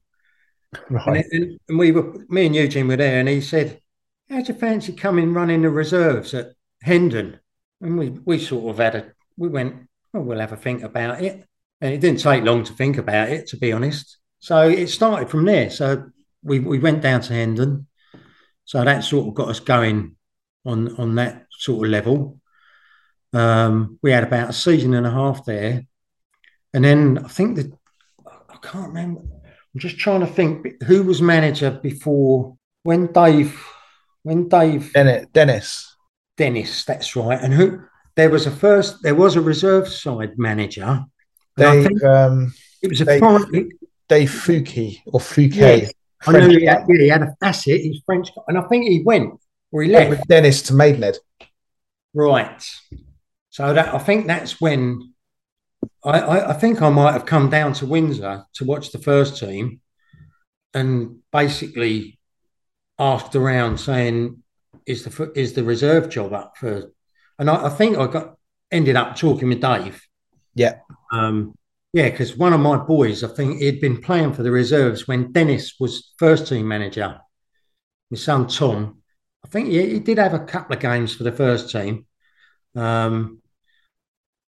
Right. 0.88 1.24
And, 1.32 1.58
and 1.68 1.78
we 1.78 1.92
were 1.92 2.14
me 2.28 2.46
and 2.46 2.54
Eugene 2.54 2.88
were 2.88 2.96
there 2.96 3.18
and 3.18 3.28
he 3.28 3.40
said, 3.40 3.80
How'd 4.30 4.48
you 4.48 4.54
fancy 4.54 4.92
coming 4.92 5.34
running 5.34 5.62
the 5.62 5.70
reserves 5.70 6.32
at 6.34 6.52
Hendon? 6.82 7.40
And 7.82 7.98
we, 7.98 8.10
we 8.10 8.38
sort 8.38 8.70
of 8.70 8.78
had 8.78 8.94
a, 8.94 9.12
we 9.36 9.48
went, 9.48 9.88
well, 10.12 10.22
we'll 10.22 10.40
have 10.40 10.52
a 10.52 10.56
think 10.56 10.82
about 10.82 11.22
it. 11.22 11.44
And 11.80 11.92
it 11.92 12.00
didn't 12.00 12.20
take 12.20 12.44
long 12.44 12.62
to 12.64 12.72
think 12.72 12.96
about 12.96 13.28
it, 13.28 13.48
to 13.48 13.56
be 13.56 13.72
honest. 13.72 14.18
So 14.38 14.68
it 14.68 14.86
started 14.86 15.28
from 15.28 15.44
there. 15.44 15.68
So 15.68 16.10
we, 16.42 16.60
we 16.60 16.78
went 16.78 17.02
down 17.02 17.20
to 17.22 17.32
Hendon. 17.32 17.88
So 18.64 18.84
that 18.84 19.02
sort 19.02 19.26
of 19.26 19.34
got 19.34 19.48
us 19.48 19.60
going 19.60 20.16
on, 20.64 20.94
on 20.96 21.16
that 21.16 21.46
sort 21.50 21.84
of 21.86 21.90
level. 21.90 22.40
Um, 23.32 23.98
we 24.02 24.12
had 24.12 24.22
about 24.22 24.50
a 24.50 24.52
season 24.52 24.94
and 24.94 25.06
a 25.06 25.10
half 25.10 25.44
there. 25.44 25.84
And 26.72 26.84
then 26.84 27.18
I 27.24 27.28
think 27.28 27.56
that, 27.56 27.72
I 28.26 28.56
can't 28.62 28.88
remember. 28.88 29.22
I'm 29.22 29.80
just 29.80 29.98
trying 29.98 30.20
to 30.20 30.26
think 30.26 30.82
who 30.84 31.02
was 31.02 31.20
manager 31.20 31.70
before 31.70 32.56
when 32.84 33.12
Dave, 33.12 33.60
when 34.22 34.48
Dave. 34.48 34.92
Dennis. 35.32 35.91
Dennis, 36.36 36.84
that's 36.84 37.14
right. 37.16 37.38
And 37.40 37.52
who 37.52 37.82
there 38.16 38.30
was 38.30 38.46
a 38.46 38.50
first, 38.50 39.02
there 39.02 39.14
was 39.14 39.36
a 39.36 39.40
reserve 39.40 39.88
side 39.88 40.38
manager. 40.38 41.04
They, 41.56 41.86
um, 42.04 42.54
it 42.82 42.88
was 42.88 43.00
a 43.00 43.04
Dave, 43.04 43.20
foreign, 43.20 43.70
Dave 44.08 44.30
Fouquet 44.30 45.02
or 45.06 45.20
Fouquet. 45.20 45.82
Yeah, 45.82 45.88
I 46.26 46.32
know 46.32 46.48
he 46.48 46.64
had, 46.64 46.84
yeah, 46.88 46.98
he 46.98 47.08
had 47.08 47.22
a 47.22 47.36
facet. 47.40 47.80
He's 47.80 48.00
French, 48.06 48.30
and 48.48 48.58
I 48.58 48.62
think 48.62 48.86
he 48.88 49.02
went 49.02 49.38
or 49.70 49.82
he 49.82 49.90
left 49.90 50.10
with 50.10 50.26
Dennis 50.26 50.62
to 50.62 50.74
Maidenhead. 50.74 51.18
Right. 52.14 52.62
So 53.50 53.74
that 53.74 53.94
I 53.94 53.98
think 53.98 54.26
that's 54.26 54.60
when 54.60 55.12
I, 56.04 56.20
I, 56.20 56.50
I 56.50 56.52
think 56.54 56.80
I 56.80 56.88
might 56.88 57.12
have 57.12 57.26
come 57.26 57.50
down 57.50 57.72
to 57.74 57.86
Windsor 57.86 58.44
to 58.54 58.64
watch 58.64 58.92
the 58.92 58.98
first 58.98 59.38
team, 59.38 59.80
and 60.74 61.18
basically 61.32 62.18
asked 62.98 63.36
around 63.36 63.78
saying, 63.78 64.42
is 64.86 65.04
the 65.04 65.32
is 65.34 65.52
the 65.54 65.64
reserve 65.64 66.08
job 66.08 66.32
up 66.32 66.56
for? 66.56 66.92
And 67.38 67.50
I, 67.50 67.66
I 67.66 67.68
think 67.68 67.96
I 67.96 68.06
got 68.06 68.36
ended 68.70 68.96
up 68.96 69.16
talking 69.16 69.48
with 69.48 69.60
Dave. 69.60 70.02
Yeah. 70.54 70.78
Um, 71.12 71.54
yeah, 71.92 72.08
because 72.08 72.36
one 72.36 72.54
of 72.54 72.60
my 72.60 72.78
boys, 72.78 73.22
I 73.22 73.28
think 73.28 73.58
he'd 73.58 73.80
been 73.80 74.00
playing 74.00 74.32
for 74.32 74.42
the 74.42 74.50
reserves 74.50 75.06
when 75.06 75.30
Dennis 75.32 75.74
was 75.78 76.12
first 76.16 76.48
team 76.48 76.66
manager. 76.66 77.18
My 78.10 78.16
son 78.16 78.46
Tom, 78.46 79.02
I 79.44 79.48
think 79.48 79.68
he, 79.68 79.90
he 79.90 79.98
did 79.98 80.18
have 80.18 80.32
a 80.32 80.40
couple 80.40 80.74
of 80.74 80.80
games 80.80 81.14
for 81.14 81.24
the 81.24 81.32
first 81.32 81.70
team. 81.70 82.06
Um, 82.74 83.42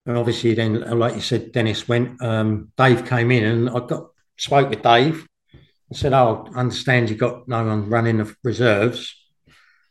and 0.07 0.17
obviously, 0.17 0.55
then, 0.55 0.99
like 0.99 1.15
you 1.15 1.21
said, 1.21 1.53
Dennis 1.53 1.89
went. 1.89 2.21
Um, 2.23 2.73
Dave 2.77 3.07
came 3.07 3.31
in, 3.31 3.45
and 3.45 3.71
I 3.71 3.81
got 3.87 4.09
spoke 4.37 4.71
with 4.71 4.83
Dave. 4.83 5.27
I 5.55 5.95
said, 5.95 6.13
"Oh, 6.13 6.49
I 6.55 6.61
understand 6.61 7.11
you 7.11 7.17
got 7.17 7.47
no 7.47 7.65
one 7.65 7.89
running 7.89 8.19
the 8.19 8.35
reserves." 8.43 9.15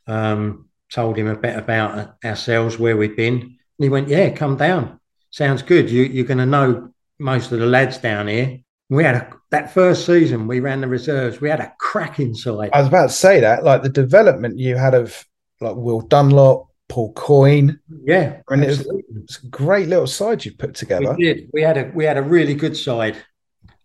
Um, 0.07 0.69
told 0.91 1.17
him 1.17 1.27
a 1.27 1.35
bit 1.35 1.57
about 1.57 2.15
ourselves, 2.23 2.77
where 2.77 2.97
we'd 2.97 3.15
been. 3.15 3.41
And 3.41 3.57
he 3.79 3.89
went, 3.89 4.07
Yeah, 4.07 4.29
come 4.29 4.57
down. 4.57 4.99
Sounds 5.29 5.61
good. 5.61 5.89
You, 5.89 6.03
you're 6.03 6.25
going 6.25 6.37
to 6.39 6.45
know 6.45 6.91
most 7.19 7.51
of 7.51 7.59
the 7.59 7.65
lads 7.65 7.97
down 7.97 8.27
here. 8.27 8.59
We 8.89 9.05
had 9.05 9.15
a, 9.15 9.33
that 9.51 9.73
first 9.73 10.05
season, 10.05 10.47
we 10.47 10.59
ran 10.59 10.81
the 10.81 10.87
reserves. 10.87 11.39
We 11.39 11.49
had 11.49 11.61
a 11.61 11.73
crack 11.79 12.19
inside. 12.19 12.71
I 12.73 12.79
was 12.79 12.89
about 12.89 13.07
to 13.07 13.13
say 13.13 13.39
that, 13.39 13.63
like 13.63 13.83
the 13.83 13.89
development 13.89 14.59
you 14.59 14.75
had 14.75 14.93
of 14.93 15.25
like 15.61 15.75
Will 15.75 16.01
Dunlop, 16.01 16.67
Paul 16.89 17.13
Coyne. 17.13 17.79
Yeah, 18.03 18.41
and 18.49 18.63
it 18.63 18.67
was, 18.67 18.81
it 18.81 19.41
a 19.43 19.47
great 19.47 19.87
little 19.87 20.07
side 20.07 20.43
you 20.43 20.51
put 20.51 20.75
together. 20.75 21.13
We 21.13 21.23
did. 21.23 21.49
We 21.53 21.61
had 21.61 21.77
a 21.77 21.91
we 21.95 22.03
had 22.03 22.17
a 22.17 22.21
really 22.21 22.53
good 22.53 22.75
side. 22.75 23.15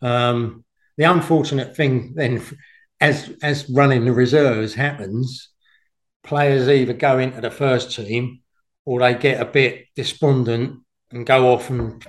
Um, 0.03 0.64
the 0.97 1.05
unfortunate 1.05 1.77
thing 1.77 2.14
then, 2.17 2.43
as 3.01 3.33
as 3.43 3.71
running 3.71 4.05
the 4.05 4.12
reserves 4.12 4.75
happens, 4.75 5.51
players 6.27 6.68
either 6.68 6.93
go 6.93 7.18
into 7.18 7.41
the 7.41 7.51
first 7.51 7.95
team 7.95 8.41
or 8.85 9.01
they 9.01 9.14
get 9.14 9.41
a 9.41 9.45
bit 9.45 9.87
despondent 9.95 10.81
and 11.11 11.27
go 11.27 11.53
off 11.53 11.70
and 11.70 12.07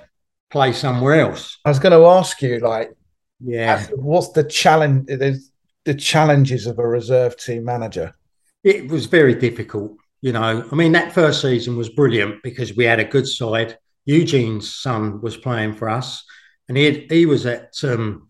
play 0.50 0.72
somewhere 0.72 1.20
else. 1.20 1.58
I 1.64 1.68
was 1.68 1.78
going 1.78 1.98
to 1.98 2.06
ask 2.06 2.40
you, 2.42 2.58
like, 2.58 2.92
yeah, 3.40 3.86
what's 3.94 4.32
the 4.32 4.44
challenge? 4.44 5.06
The 5.06 5.94
challenges 5.94 6.66
of 6.66 6.78
a 6.78 6.86
reserve 6.86 7.36
team 7.36 7.64
manager. 7.64 8.14
It 8.62 8.90
was 8.90 9.06
very 9.06 9.34
difficult. 9.34 9.92
You 10.20 10.32
know, 10.32 10.66
I 10.70 10.74
mean, 10.74 10.92
that 10.92 11.12
first 11.12 11.40
season 11.40 11.76
was 11.76 11.88
brilliant 11.88 12.42
because 12.42 12.76
we 12.76 12.84
had 12.84 13.00
a 13.00 13.04
good 13.04 13.28
side. 13.28 13.78
Eugene's 14.04 14.74
son 14.74 15.20
was 15.20 15.36
playing 15.36 15.74
for 15.74 15.88
us, 15.88 16.24
and 16.68 16.76
he 16.76 17.06
he 17.08 17.26
was 17.26 17.46
at 17.46 17.72
um, 17.84 18.26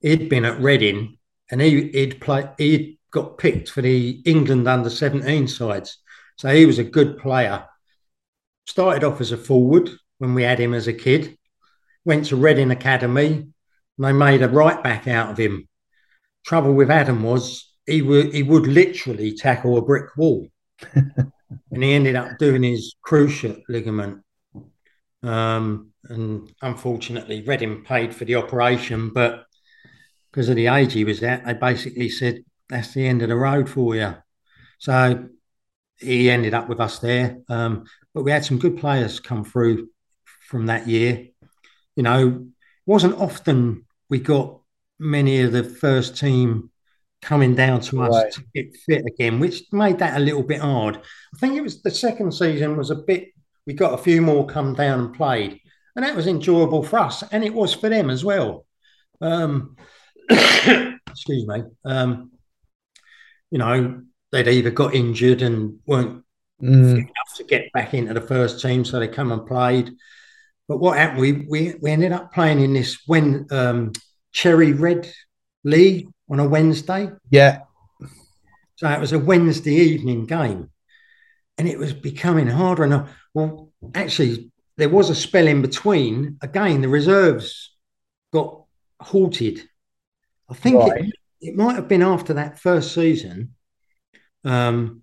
he'd 0.00 0.28
been 0.28 0.44
at 0.44 0.60
Reading, 0.60 1.18
and 1.50 1.60
he 1.60 1.88
he'd 1.88 2.20
play 2.20 2.48
he'd 2.58 2.98
got 3.12 3.38
picked 3.38 3.70
for 3.70 3.82
the 3.82 4.20
England 4.24 4.66
under 4.66 4.90
seventeen 4.90 5.46
sides, 5.46 5.98
so 6.36 6.48
he 6.48 6.66
was 6.66 6.78
a 6.78 6.84
good 6.84 7.18
player. 7.18 7.66
Started 8.66 9.04
off 9.04 9.20
as 9.20 9.32
a 9.32 9.36
forward 9.36 9.90
when 10.18 10.34
we 10.34 10.42
had 10.42 10.58
him 10.58 10.74
as 10.74 10.88
a 10.88 10.92
kid. 10.92 11.36
Went 12.04 12.26
to 12.26 12.36
Reading 12.36 12.70
Academy, 12.70 13.26
and 13.26 13.52
they 13.98 14.12
made 14.12 14.42
a 14.42 14.48
right 14.48 14.82
back 14.82 15.06
out 15.06 15.30
of 15.30 15.38
him. 15.38 15.68
Trouble 16.44 16.74
with 16.74 16.90
Adam 16.90 17.22
was 17.22 17.72
he 17.86 18.02
would 18.02 18.34
he 18.34 18.42
would 18.42 18.66
literally 18.66 19.34
tackle 19.34 19.78
a 19.78 19.82
brick 19.82 20.16
wall. 20.16 20.48
and 21.72 21.82
he 21.82 21.92
ended 21.92 22.16
up 22.16 22.38
doing 22.38 22.62
his 22.62 22.94
cruciate 23.06 23.62
ligament. 23.68 24.22
Um, 25.22 25.92
and 26.04 26.52
unfortunately, 26.60 27.42
Reading 27.42 27.84
paid 27.84 28.14
for 28.14 28.24
the 28.24 28.36
operation, 28.36 29.10
but 29.12 29.44
because 30.30 30.48
of 30.48 30.56
the 30.56 30.66
age 30.66 30.92
he 30.92 31.04
was 31.04 31.22
at, 31.22 31.44
they 31.44 31.54
basically 31.54 32.08
said, 32.08 32.44
that's 32.72 32.94
the 32.94 33.06
end 33.06 33.20
of 33.20 33.28
the 33.28 33.36
road 33.36 33.68
for 33.68 33.94
you. 33.94 34.14
So 34.78 35.28
he 35.98 36.30
ended 36.30 36.54
up 36.54 36.68
with 36.68 36.80
us 36.80 36.98
there. 37.00 37.38
Um, 37.48 37.84
but 38.14 38.22
we 38.22 38.30
had 38.30 38.46
some 38.46 38.58
good 38.58 38.78
players 38.78 39.20
come 39.20 39.44
through 39.44 39.90
from 40.48 40.66
that 40.66 40.88
year. 40.88 41.28
You 41.96 42.02
know, 42.02 42.28
it 42.28 42.42
wasn't 42.86 43.20
often 43.20 43.84
we 44.08 44.20
got 44.20 44.58
many 44.98 45.42
of 45.42 45.52
the 45.52 45.64
first 45.64 46.16
team 46.16 46.70
coming 47.20 47.54
down 47.54 47.80
to 47.80 48.02
us 48.02 48.14
right. 48.14 48.32
to 48.32 48.42
get 48.54 48.76
fit 48.76 49.04
again, 49.06 49.38
which 49.38 49.64
made 49.70 49.98
that 49.98 50.16
a 50.16 50.24
little 50.24 50.42
bit 50.42 50.60
hard. 50.60 50.96
I 50.96 51.38
think 51.38 51.54
it 51.54 51.62
was 51.62 51.82
the 51.82 51.90
second 51.90 52.32
season 52.32 52.76
was 52.76 52.90
a 52.90 52.96
bit. 52.96 53.28
We 53.66 53.74
got 53.74 53.94
a 53.94 54.02
few 54.02 54.22
more 54.22 54.46
come 54.46 54.74
down 54.74 54.98
and 54.98 55.14
played, 55.14 55.60
and 55.94 56.04
that 56.04 56.16
was 56.16 56.26
enjoyable 56.26 56.82
for 56.82 56.98
us, 56.98 57.22
and 57.30 57.44
it 57.44 57.54
was 57.54 57.74
for 57.74 57.88
them 57.88 58.10
as 58.10 58.24
well. 58.24 58.66
Um, 59.20 59.76
excuse 60.30 61.46
me. 61.46 61.62
Um, 61.84 62.31
you 63.52 63.58
know, 63.58 64.02
they'd 64.32 64.48
either 64.48 64.70
got 64.70 64.94
injured 64.94 65.42
and 65.42 65.78
weren't 65.86 66.24
mm. 66.60 66.92
enough 66.94 67.36
to 67.36 67.44
get 67.44 67.70
back 67.72 67.92
into 67.92 68.14
the 68.14 68.20
first 68.20 68.60
team, 68.60 68.84
so 68.84 68.98
they 68.98 69.06
come 69.06 69.30
and 69.30 69.46
played. 69.46 69.92
But 70.66 70.78
what 70.78 70.96
happened? 70.96 71.20
We 71.20 71.32
we, 71.32 71.74
we 71.80 71.90
ended 71.90 72.12
up 72.12 72.32
playing 72.32 72.60
in 72.60 72.72
this 72.72 72.98
when 73.06 73.46
um, 73.50 73.92
Cherry 74.32 74.72
Red 74.72 75.12
League 75.64 76.08
on 76.30 76.40
a 76.40 76.48
Wednesday. 76.48 77.10
Yeah. 77.30 77.60
So 78.76 78.88
it 78.88 79.00
was 79.00 79.12
a 79.12 79.18
Wednesday 79.18 79.74
evening 79.74 80.24
game. 80.24 80.70
And 81.58 81.68
it 81.68 81.78
was 81.78 81.92
becoming 81.92 82.46
harder 82.46 82.84
and 82.84 83.06
well, 83.34 83.70
actually, 83.94 84.50
there 84.78 84.88
was 84.88 85.10
a 85.10 85.14
spell 85.14 85.46
in 85.46 85.62
between. 85.62 86.38
Again, 86.40 86.80
the 86.80 86.88
reserves 86.88 87.76
got 88.32 88.64
halted. 88.98 89.62
I 90.48 90.54
think 90.54 90.76
right. 90.76 91.04
it, 91.04 91.14
it 91.42 91.56
might 91.56 91.74
have 91.74 91.88
been 91.88 92.02
after 92.02 92.34
that 92.34 92.58
first 92.58 92.94
season. 92.94 93.54
Um, 94.44 95.02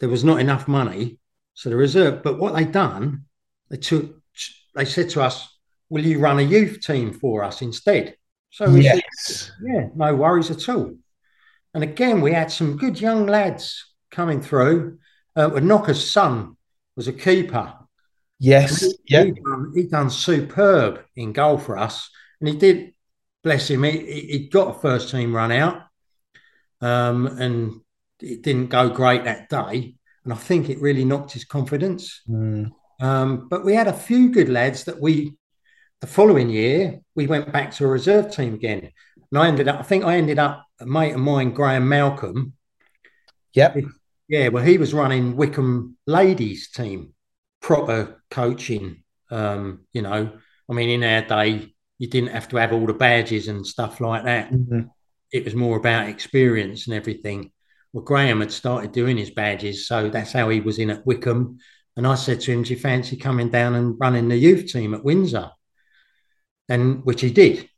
there 0.00 0.08
was 0.08 0.24
not 0.24 0.40
enough 0.40 0.68
money. 0.68 1.18
So 1.54 1.70
the 1.70 1.76
reserve, 1.76 2.22
but 2.22 2.38
what 2.38 2.54
they 2.54 2.64
done, 2.64 3.24
they 3.70 3.78
took, 3.78 4.20
they 4.74 4.84
said 4.84 5.10
to 5.10 5.22
us, 5.22 5.48
Will 5.90 6.04
you 6.04 6.18
run 6.18 6.38
a 6.38 6.42
youth 6.42 6.80
team 6.82 7.12
for 7.12 7.42
us 7.42 7.62
instead? 7.62 8.16
So 8.50 8.70
we 8.70 8.82
yes. 8.82 9.00
said, 9.16 9.52
yeah, 9.62 9.86
no 9.94 10.14
worries 10.14 10.50
at 10.50 10.68
all. 10.68 10.94
And 11.72 11.82
again, 11.82 12.20
we 12.20 12.32
had 12.32 12.50
some 12.50 12.76
good 12.76 13.00
young 13.00 13.26
lads 13.26 13.86
coming 14.10 14.40
through. 14.40 14.98
Uh, 15.34 15.48
Knocker's 15.48 16.10
son 16.10 16.56
was 16.96 17.08
a 17.08 17.12
keeper. 17.12 17.72
Yes, 18.38 18.80
he, 18.80 18.92
yeah. 19.08 19.24
He 19.24 19.32
done, 19.32 19.72
he 19.74 19.82
done 19.84 20.10
superb 20.10 21.04
in 21.16 21.32
goal 21.32 21.58
for 21.58 21.78
us, 21.78 22.10
and 22.40 22.48
he 22.48 22.56
did. 22.56 22.94
Bless 23.44 23.70
him, 23.70 23.84
he, 23.84 23.98
he 24.00 24.48
got 24.48 24.76
a 24.76 24.80
first 24.80 25.10
team 25.10 25.34
run 25.34 25.52
out, 25.52 25.82
um, 26.80 27.26
and 27.26 27.80
it 28.20 28.42
didn't 28.42 28.68
go 28.68 28.90
great 28.90 29.24
that 29.24 29.48
day. 29.48 29.94
And 30.24 30.32
I 30.32 30.36
think 30.36 30.68
it 30.68 30.80
really 30.80 31.04
knocked 31.04 31.32
his 31.32 31.44
confidence. 31.44 32.22
Mm. 32.28 32.72
Um, 33.00 33.48
but 33.48 33.64
we 33.64 33.74
had 33.74 33.86
a 33.86 33.92
few 33.92 34.30
good 34.30 34.48
lads 34.48 34.84
that 34.84 35.00
we 35.00 35.38
the 36.00 36.06
following 36.06 36.48
year, 36.48 37.00
we 37.14 37.26
went 37.26 37.52
back 37.52 37.72
to 37.72 37.84
a 37.84 37.88
reserve 37.88 38.30
team 38.30 38.54
again. 38.54 38.90
And 39.30 39.38
I 39.38 39.48
ended 39.48 39.68
up, 39.68 39.80
I 39.80 39.82
think 39.82 40.04
I 40.04 40.16
ended 40.16 40.38
up, 40.38 40.64
a 40.80 40.86
mate 40.86 41.14
of 41.14 41.20
mine, 41.20 41.50
Graham 41.50 41.88
Malcolm. 41.88 42.52
Yep. 43.54 43.78
Yeah, 44.28 44.48
well, 44.48 44.62
he 44.62 44.78
was 44.78 44.94
running 44.94 45.36
Wycombe 45.36 45.96
ladies 46.06 46.70
team, 46.70 47.14
proper 47.60 48.22
coaching. 48.30 49.02
Um, 49.30 49.86
you 49.92 50.02
know, 50.02 50.38
I 50.70 50.72
mean, 50.72 50.90
in 50.90 51.02
our 51.02 51.22
day, 51.22 51.74
you 51.98 52.08
didn't 52.08 52.30
have 52.30 52.48
to 52.48 52.56
have 52.56 52.72
all 52.72 52.86
the 52.86 52.94
badges 52.94 53.48
and 53.48 53.66
stuff 53.66 54.00
like 54.00 54.24
that. 54.24 54.52
Mm-hmm. 54.52 54.82
It 55.32 55.44
was 55.44 55.54
more 55.54 55.76
about 55.76 56.08
experience 56.08 56.86
and 56.86 56.96
everything. 56.96 57.52
Well, 57.92 58.04
Graham 58.04 58.40
had 58.40 58.52
started 58.52 58.92
doing 58.92 59.16
his 59.16 59.30
badges, 59.30 59.86
so 59.86 60.08
that's 60.08 60.32
how 60.32 60.48
he 60.48 60.60
was 60.60 60.78
in 60.78 60.90
at 60.90 61.06
Wycombe. 61.06 61.58
And 61.96 62.06
I 62.06 62.14
said 62.14 62.40
to 62.42 62.52
him, 62.52 62.62
Do 62.62 62.74
you 62.74 62.78
fancy 62.78 63.16
coming 63.16 63.50
down 63.50 63.74
and 63.74 63.98
running 63.98 64.28
the 64.28 64.36
youth 64.36 64.72
team 64.72 64.94
at 64.94 65.04
Windsor? 65.04 65.50
and 66.68 67.04
which 67.04 67.20
he 67.20 67.30
did. 67.30 67.68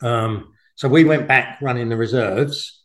Um, 0.00 0.52
so 0.76 0.88
we 0.88 1.04
went 1.04 1.28
back 1.28 1.58
running 1.60 1.88
the 1.88 1.96
reserves, 1.96 2.82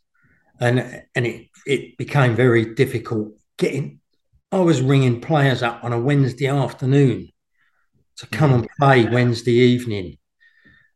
and 0.60 1.04
and 1.14 1.26
it 1.26 1.48
it 1.66 1.96
became 1.96 2.34
very 2.34 2.74
difficult 2.74 3.32
getting. 3.56 4.00
I 4.52 4.58
was 4.58 4.82
ringing 4.82 5.20
players 5.20 5.62
up 5.62 5.84
on 5.84 5.92
a 5.92 6.00
Wednesday 6.00 6.48
afternoon 6.48 7.29
to 8.20 8.26
come 8.28 8.52
and 8.52 8.68
play 8.78 9.06
Wednesday 9.06 9.52
evening, 9.52 10.16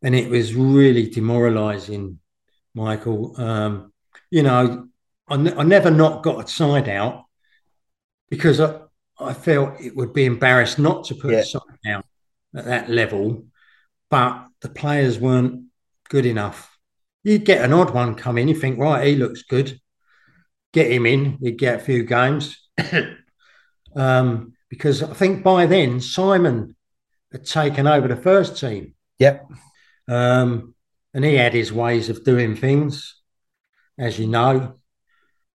and 0.02 0.14
it 0.14 0.30
was 0.30 0.54
really 0.54 1.10
demoralising, 1.10 2.18
Michael. 2.74 3.38
Um, 3.40 3.92
you 4.30 4.42
know, 4.42 4.88
I, 5.28 5.34
n- 5.34 5.58
I 5.58 5.62
never 5.62 5.90
not 5.90 6.22
got 6.22 6.44
a 6.44 6.48
side 6.48 6.88
out 6.88 7.24
because 8.30 8.60
I, 8.60 8.80
I 9.18 9.34
felt 9.34 9.80
it 9.80 9.94
would 9.94 10.12
be 10.12 10.24
embarrassed 10.24 10.78
not 10.78 11.04
to 11.04 11.14
put 11.14 11.32
yeah. 11.32 11.38
a 11.38 11.44
side 11.44 11.60
out 11.86 12.06
at 12.54 12.64
that 12.64 12.88
level 12.88 13.44
but 14.14 14.46
the 14.60 14.68
players 14.68 15.18
weren't 15.18 15.64
good 16.08 16.24
enough. 16.24 16.78
You'd 17.24 17.44
get 17.44 17.64
an 17.64 17.72
odd 17.72 17.92
one 17.92 18.14
come 18.14 18.38
in, 18.38 18.46
you 18.46 18.54
think, 18.54 18.78
right, 18.78 19.04
he 19.04 19.16
looks 19.16 19.42
good. 19.42 19.80
Get 20.72 20.92
him 20.92 21.04
in, 21.04 21.38
you'd 21.40 21.58
get 21.58 21.80
a 21.80 21.84
few 21.84 22.04
games. 22.04 22.56
um, 23.96 24.52
because 24.68 25.02
I 25.02 25.12
think 25.14 25.42
by 25.42 25.66
then 25.66 26.00
Simon 26.00 26.73
had 27.34 27.44
taken 27.44 27.88
over 27.88 28.06
the 28.06 28.16
first 28.16 28.58
team. 28.58 28.94
Yep. 29.18 29.50
Um, 30.08 30.74
and 31.12 31.24
he 31.24 31.34
had 31.34 31.52
his 31.52 31.72
ways 31.72 32.08
of 32.08 32.24
doing 32.24 32.54
things, 32.54 33.20
as 33.98 34.20
you 34.20 34.28
know. 34.28 34.74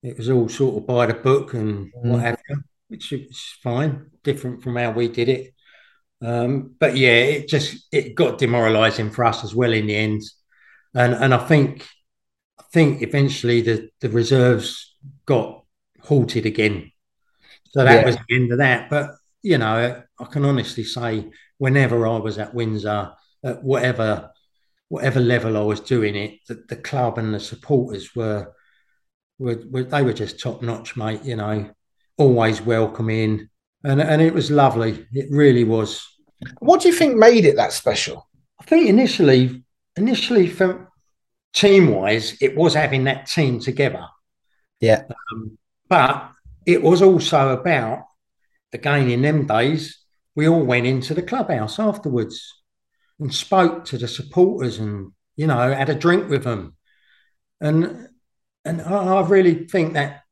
It 0.01 0.17
was 0.17 0.29
all 0.29 0.49
sort 0.49 0.77
of 0.77 0.87
by 0.87 1.05
the 1.05 1.13
book 1.13 1.53
and 1.53 1.93
mm. 1.93 2.03
what 2.03 2.21
have 2.21 2.39
you, 2.49 2.57
which 2.87 3.13
is 3.13 3.53
fine, 3.61 4.09
different 4.23 4.63
from 4.63 4.75
how 4.75 4.91
we 4.91 5.07
did 5.07 5.29
it. 5.29 5.53
Um, 6.19 6.75
but 6.79 6.97
yeah, 6.97 7.09
it 7.09 7.47
just 7.47 7.87
it 7.91 8.15
got 8.15 8.39
demoralising 8.39 9.11
for 9.11 9.25
us 9.25 9.43
as 9.43 9.53
well 9.53 9.71
in 9.71 9.85
the 9.85 9.95
end, 9.95 10.23
and 10.95 11.13
and 11.13 11.31
I 11.31 11.37
think 11.37 11.87
I 12.59 12.63
think 12.73 13.03
eventually 13.03 13.61
the 13.61 13.89
the 14.01 14.09
reserves 14.09 14.95
got 15.27 15.63
halted 16.01 16.47
again, 16.47 16.91
so 17.65 17.83
that 17.83 17.99
yeah. 17.99 18.05
was 18.05 18.15
the 18.15 18.35
end 18.35 18.51
of 18.51 18.57
that. 18.57 18.89
But 18.89 19.11
you 19.43 19.59
know, 19.59 20.01
I 20.19 20.25
can 20.25 20.43
honestly 20.43 20.83
say, 20.83 21.29
whenever 21.57 22.07
I 22.07 22.17
was 22.17 22.37
at 22.37 22.53
Windsor, 22.53 23.11
at 23.43 23.63
whatever 23.63 24.31
whatever 24.89 25.19
level 25.19 25.57
I 25.57 25.61
was 25.61 25.81
doing 25.81 26.15
it, 26.15 26.39
the, 26.47 26.63
the 26.69 26.77
club 26.77 27.17
and 27.17 27.33
the 27.33 27.41
supporters 27.41 28.15
were, 28.15 28.53
were, 29.37 29.61
were 29.69 29.83
they 29.83 30.01
were 30.01 30.13
just 30.13 30.39
top 30.39 30.61
notch, 30.61 30.95
mate. 30.95 31.23
You 31.23 31.35
know, 31.35 31.69
always 32.17 32.61
welcoming 32.61 33.49
and 33.83 34.01
and 34.01 34.21
it 34.21 34.33
was 34.33 34.51
lovely. 34.51 35.05
It 35.13 35.27
really 35.29 35.63
was. 35.63 36.05
What 36.59 36.81
do 36.81 36.89
you 36.89 36.93
think 36.93 37.15
made 37.15 37.45
it 37.45 37.55
that 37.55 37.73
special? 37.73 38.27
I 38.59 38.63
think 38.63 38.87
initially, 38.87 39.63
initially 39.95 40.47
from 40.47 40.87
team 41.53 41.91
wise, 41.91 42.37
it 42.41 42.55
was 42.55 42.73
having 42.73 43.05
that 43.05 43.27
team 43.27 43.59
together. 43.59 44.05
Yeah. 44.79 45.03
Um, 45.31 45.57
but 45.87 46.31
it 46.65 46.81
was 46.81 47.01
also 47.01 47.49
about 47.49 48.03
again 48.73 49.09
in 49.09 49.21
them 49.21 49.47
days, 49.47 49.99
we 50.37 50.47
all 50.47 50.63
went 50.63 50.85
into 50.85 51.15
the 51.15 51.23
clubhouse 51.23 51.79
afterwards 51.79 52.61
and 53.19 53.33
spoke 53.33 53.83
to 53.85 53.97
the 53.97 54.07
supporters 54.07 54.77
and 54.77 55.11
you 55.35 55.47
know 55.47 55.73
had 55.73 55.89
a 55.89 55.95
drink 55.95 56.29
with 56.29 56.43
them, 56.43 56.77
and 57.59 58.07
and 58.63 58.81
I, 58.81 59.21
really 59.21 59.65
think 59.65 59.93
that 59.93 60.23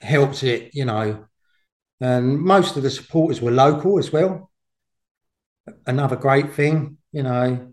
helps 0.00 0.42
it, 0.42 0.70
you 0.74 0.84
know. 0.84 1.26
And 2.00 2.38
most 2.38 2.76
of 2.76 2.82
the 2.82 2.90
supporters 2.90 3.40
were 3.40 3.50
local 3.50 3.98
as 3.98 4.12
well. 4.12 4.50
Another 5.86 6.16
great 6.16 6.52
thing, 6.52 6.98
you 7.12 7.22
know, 7.22 7.72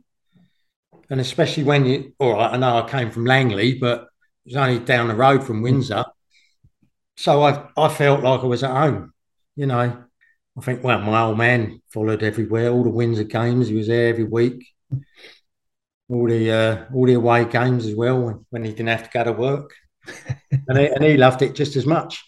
and 1.10 1.20
especially 1.20 1.64
when 1.64 1.86
you, 1.86 2.14
or 2.20 2.38
I 2.38 2.56
know 2.58 2.78
I 2.78 2.90
came 2.90 3.12
from 3.12 3.26
Langley, 3.26 3.78
but 3.78 4.08
it 4.46 4.54
was 4.54 4.56
only 4.56 4.80
down 4.80 5.10
the 5.10 5.16
road 5.16 5.44
from 5.44 5.62
Windsor. 5.62 6.06
So 7.18 7.44
I, 7.44 7.68
I 7.76 7.90
felt 7.90 8.24
like 8.24 8.42
I 8.42 8.46
was 8.46 8.64
at 8.64 8.72
home, 8.72 9.14
you 9.56 9.66
know. 9.66 10.06
I 10.56 10.62
think, 10.62 10.84
well, 10.84 11.00
my 11.00 11.22
old 11.22 11.40
man 11.40 11.82
followed 11.92 12.22
everywhere, 12.22 12.70
all 12.70 12.84
the 12.84 12.90
Windsor 12.90 13.24
games. 13.24 13.70
He 13.70 13.74
was 13.74 13.88
there 13.88 14.10
every 14.10 14.24
week, 14.24 14.68
all 16.08 16.28
the 16.28 16.52
uh, 16.52 16.86
all 16.94 17.08
the 17.08 17.14
away 17.14 17.46
games 17.46 17.88
as 17.88 17.96
well 17.96 18.22
when, 18.22 18.46
when 18.52 18.64
he 18.64 18.70
didn't 18.70 18.90
have 18.90 19.04
to 19.04 19.10
go 19.12 19.24
to 19.24 19.32
work, 19.32 19.74
and 20.68 20.78
he, 20.78 20.86
and 20.86 21.04
he 21.04 21.18
loved 21.18 21.42
it 21.42 21.56
just 21.56 21.76
as 21.76 21.88
much. 21.88 22.24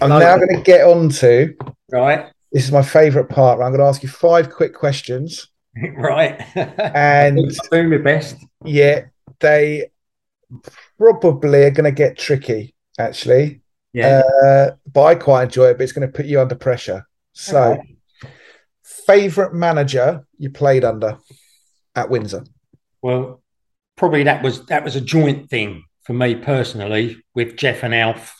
I'm 0.00 0.08
now 0.08 0.36
going 0.36 0.56
to 0.56 0.62
get 0.62 0.86
on 0.86 1.10
to 1.10 1.54
right. 1.92 2.30
This 2.50 2.64
is 2.64 2.72
my 2.72 2.82
favourite 2.82 3.28
part. 3.28 3.60
I'm 3.60 3.72
going 3.72 3.80
to 3.80 3.86
ask 3.86 4.02
you 4.02 4.08
five 4.08 4.48
quick 4.48 4.72
questions. 4.74 5.48
right. 5.96 6.40
And 6.56 7.38
I'm 7.38 7.48
doing 7.70 7.90
my 7.90 7.98
best. 7.98 8.36
Yeah, 8.64 9.06
they 9.40 9.90
probably 10.98 11.64
are 11.64 11.70
going 11.70 11.84
to 11.84 11.92
get 11.92 12.18
tricky, 12.18 12.74
actually. 12.98 13.60
Yeah. 13.92 14.22
Uh, 14.44 14.70
but 14.92 15.02
I 15.02 15.14
quite 15.16 15.44
enjoy 15.44 15.68
it, 15.68 15.78
but 15.78 15.84
it's 15.84 15.92
going 15.92 16.06
to 16.06 16.12
put 16.12 16.26
you 16.26 16.40
under 16.40 16.54
pressure. 16.54 17.06
So, 17.32 17.72
Okay. 17.72 17.96
favourite 18.82 19.52
manager 19.52 20.26
you 20.38 20.50
played 20.50 20.84
under 20.84 21.18
at 21.94 22.10
Windsor? 22.10 22.44
Well, 23.02 23.42
probably 23.96 24.24
that 24.24 24.42
was 24.42 24.66
that 24.66 24.84
was 24.84 24.96
a 24.96 25.00
joint 25.00 25.50
thing 25.50 25.84
for 26.04 26.12
me 26.12 26.34
personally 26.34 27.16
with 27.34 27.56
Jeff 27.56 27.82
and 27.82 27.94
Alf. 27.94 28.34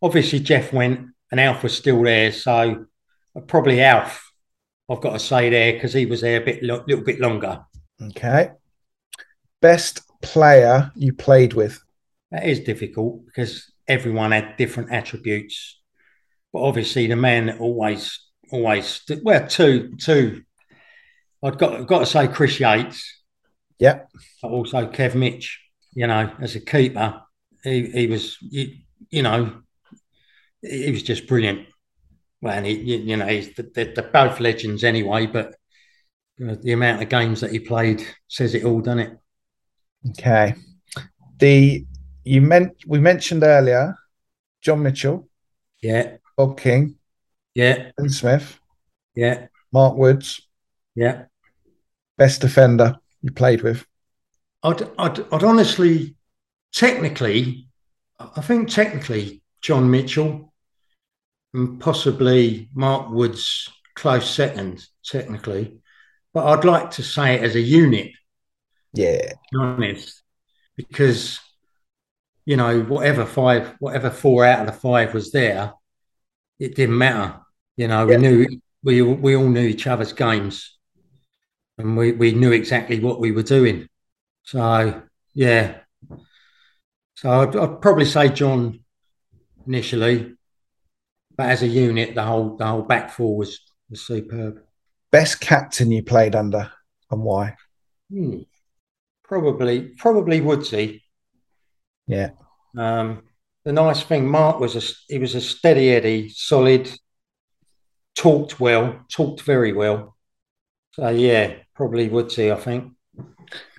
Obviously, 0.00 0.40
Jeff 0.40 0.72
went 0.72 1.08
and 1.30 1.40
Alf 1.40 1.62
was 1.62 1.76
still 1.76 2.02
there, 2.02 2.32
so 2.32 2.86
probably 3.46 3.82
Alf. 3.82 4.21
I've 4.92 5.00
got 5.00 5.12
to 5.14 5.18
say 5.18 5.48
there 5.50 5.72
because 5.72 5.92
he 5.92 6.06
was 6.06 6.20
there 6.20 6.40
a 6.40 6.44
bit, 6.44 6.62
lo- 6.62 6.84
little 6.86 7.04
bit 7.04 7.18
longer. 7.20 7.60
Okay. 8.00 8.50
Best 9.60 10.02
player 10.20 10.92
you 10.94 11.12
played 11.12 11.54
with? 11.54 11.80
That 12.30 12.44
is 12.46 12.60
difficult 12.60 13.24
because 13.26 13.72
everyone 13.88 14.32
had 14.32 14.56
different 14.56 14.92
attributes. 14.92 15.80
But 16.52 16.62
obviously, 16.62 17.06
the 17.06 17.16
man 17.16 17.46
that 17.46 17.60
always, 17.60 18.20
always, 18.50 19.02
well, 19.22 19.46
two, 19.46 19.94
two. 19.98 20.42
I've 21.42 21.58
got, 21.58 21.74
I've 21.74 21.86
got 21.86 22.00
to 22.00 22.06
say 22.06 22.28
Chris 22.28 22.60
Yates, 22.60 23.22
Yeah. 23.78 24.00
but 24.42 24.50
also 24.50 24.86
Kev 24.86 25.14
Mitch. 25.14 25.60
You 25.94 26.06
know, 26.06 26.32
as 26.40 26.54
a 26.56 26.60
keeper, 26.60 27.20
he, 27.64 27.86
he 27.90 28.06
was, 28.06 28.38
you, 28.40 28.76
you 29.10 29.22
know, 29.22 29.60
he 30.62 30.90
was 30.90 31.02
just 31.02 31.26
brilliant. 31.26 31.66
Well, 32.42 32.54
and 32.54 32.66
he, 32.66 32.72
you, 32.72 33.16
know, 33.16 33.40
they're 33.74 34.10
both 34.12 34.40
legends 34.40 34.84
anyway. 34.84 35.26
But 35.26 35.54
the 36.38 36.72
amount 36.72 37.02
of 37.02 37.08
games 37.08 37.40
that 37.40 37.52
he 37.52 37.60
played 37.60 38.04
says 38.28 38.54
it 38.54 38.64
all, 38.64 38.80
doesn't 38.80 38.98
it? 38.98 39.18
Okay. 40.10 40.54
The 41.38 41.86
you 42.24 42.40
meant 42.42 42.72
we 42.86 42.98
mentioned 42.98 43.44
earlier 43.44 43.96
John 44.60 44.82
Mitchell, 44.82 45.28
Yeah, 45.80 46.16
Bob 46.36 46.58
King, 46.58 46.96
yeah, 47.54 47.90
Ben 47.96 48.08
Smith, 48.10 48.58
yeah, 49.14 49.46
Mark 49.72 49.96
Woods, 49.96 50.48
yeah. 50.94 51.24
best 52.18 52.40
defender 52.40 52.96
you 53.22 53.30
played 53.30 53.62
with. 53.62 53.86
I'd, 54.62 54.82
I'd, 54.98 55.20
I'd 55.32 55.42
honestly, 55.44 56.14
technically, 56.72 57.66
I 58.18 58.40
think 58.40 58.68
technically 58.68 59.42
John 59.60 59.90
Mitchell 59.90 60.51
and 61.54 61.80
possibly 61.80 62.68
Mark 62.74 63.10
Woods 63.10 63.68
close 63.94 64.28
second, 64.28 64.86
technically. 65.04 65.78
But 66.32 66.46
I'd 66.46 66.64
like 66.64 66.92
to 66.92 67.02
say 67.02 67.34
it 67.34 67.42
as 67.42 67.54
a 67.56 67.60
unit, 67.60 68.12
Yeah. 68.94 69.32
be 69.50 69.58
honest, 69.58 70.22
because, 70.76 71.40
you 72.46 72.56
know, 72.56 72.80
whatever 72.82 73.26
five, 73.26 73.74
whatever 73.80 74.10
four 74.10 74.44
out 74.46 74.60
of 74.60 74.66
the 74.66 74.80
five 74.80 75.12
was 75.12 75.30
there, 75.30 75.72
it 76.58 76.74
didn't 76.74 76.96
matter. 76.96 77.38
You 77.76 77.88
know, 77.88 78.06
we 78.06 78.16
knew, 78.16 78.46
we, 78.82 79.02
we 79.02 79.36
all 79.36 79.48
knew 79.48 79.66
each 79.66 79.86
other's 79.86 80.12
games 80.12 80.78
and 81.78 81.96
we, 81.96 82.12
we 82.12 82.32
knew 82.32 82.52
exactly 82.52 83.00
what 83.00 83.20
we 83.20 83.32
were 83.32 83.42
doing. 83.42 83.88
So, 84.44 85.02
yeah. 85.34 85.80
So 87.16 87.30
I'd, 87.30 87.56
I'd 87.56 87.80
probably 87.80 88.04
say 88.04 88.28
John 88.30 88.80
initially, 89.66 90.34
but 91.42 91.50
as 91.50 91.62
a 91.62 91.66
unit, 91.66 92.14
the 92.14 92.22
whole 92.22 92.56
the 92.56 92.64
whole 92.64 92.82
back 92.82 93.10
four 93.10 93.36
was, 93.36 93.60
was 93.90 94.00
superb. 94.00 94.60
Best 95.10 95.40
captain 95.40 95.90
you 95.90 96.00
played 96.00 96.36
under 96.36 96.70
and 97.10 97.22
why? 97.22 97.56
Hmm. 98.10 98.42
Probably 99.24 99.88
probably 99.98 100.40
Woodsy. 100.40 101.02
Yeah. 102.06 102.30
Um, 102.78 103.22
the 103.64 103.72
nice 103.72 104.02
thing, 104.04 104.28
Mark 104.28 104.60
was 104.60 104.76
a 104.76 105.12
he 105.12 105.18
was 105.18 105.34
a 105.34 105.40
steady 105.40 105.90
Eddie, 105.90 106.28
solid, 106.28 106.88
talked 108.14 108.60
well, 108.60 109.04
talked 109.10 109.42
very 109.42 109.72
well. 109.72 110.16
So 110.92 111.08
yeah, 111.08 111.54
probably 111.74 112.08
Woodsy, 112.08 112.52
I 112.52 112.56
think. 112.56 112.92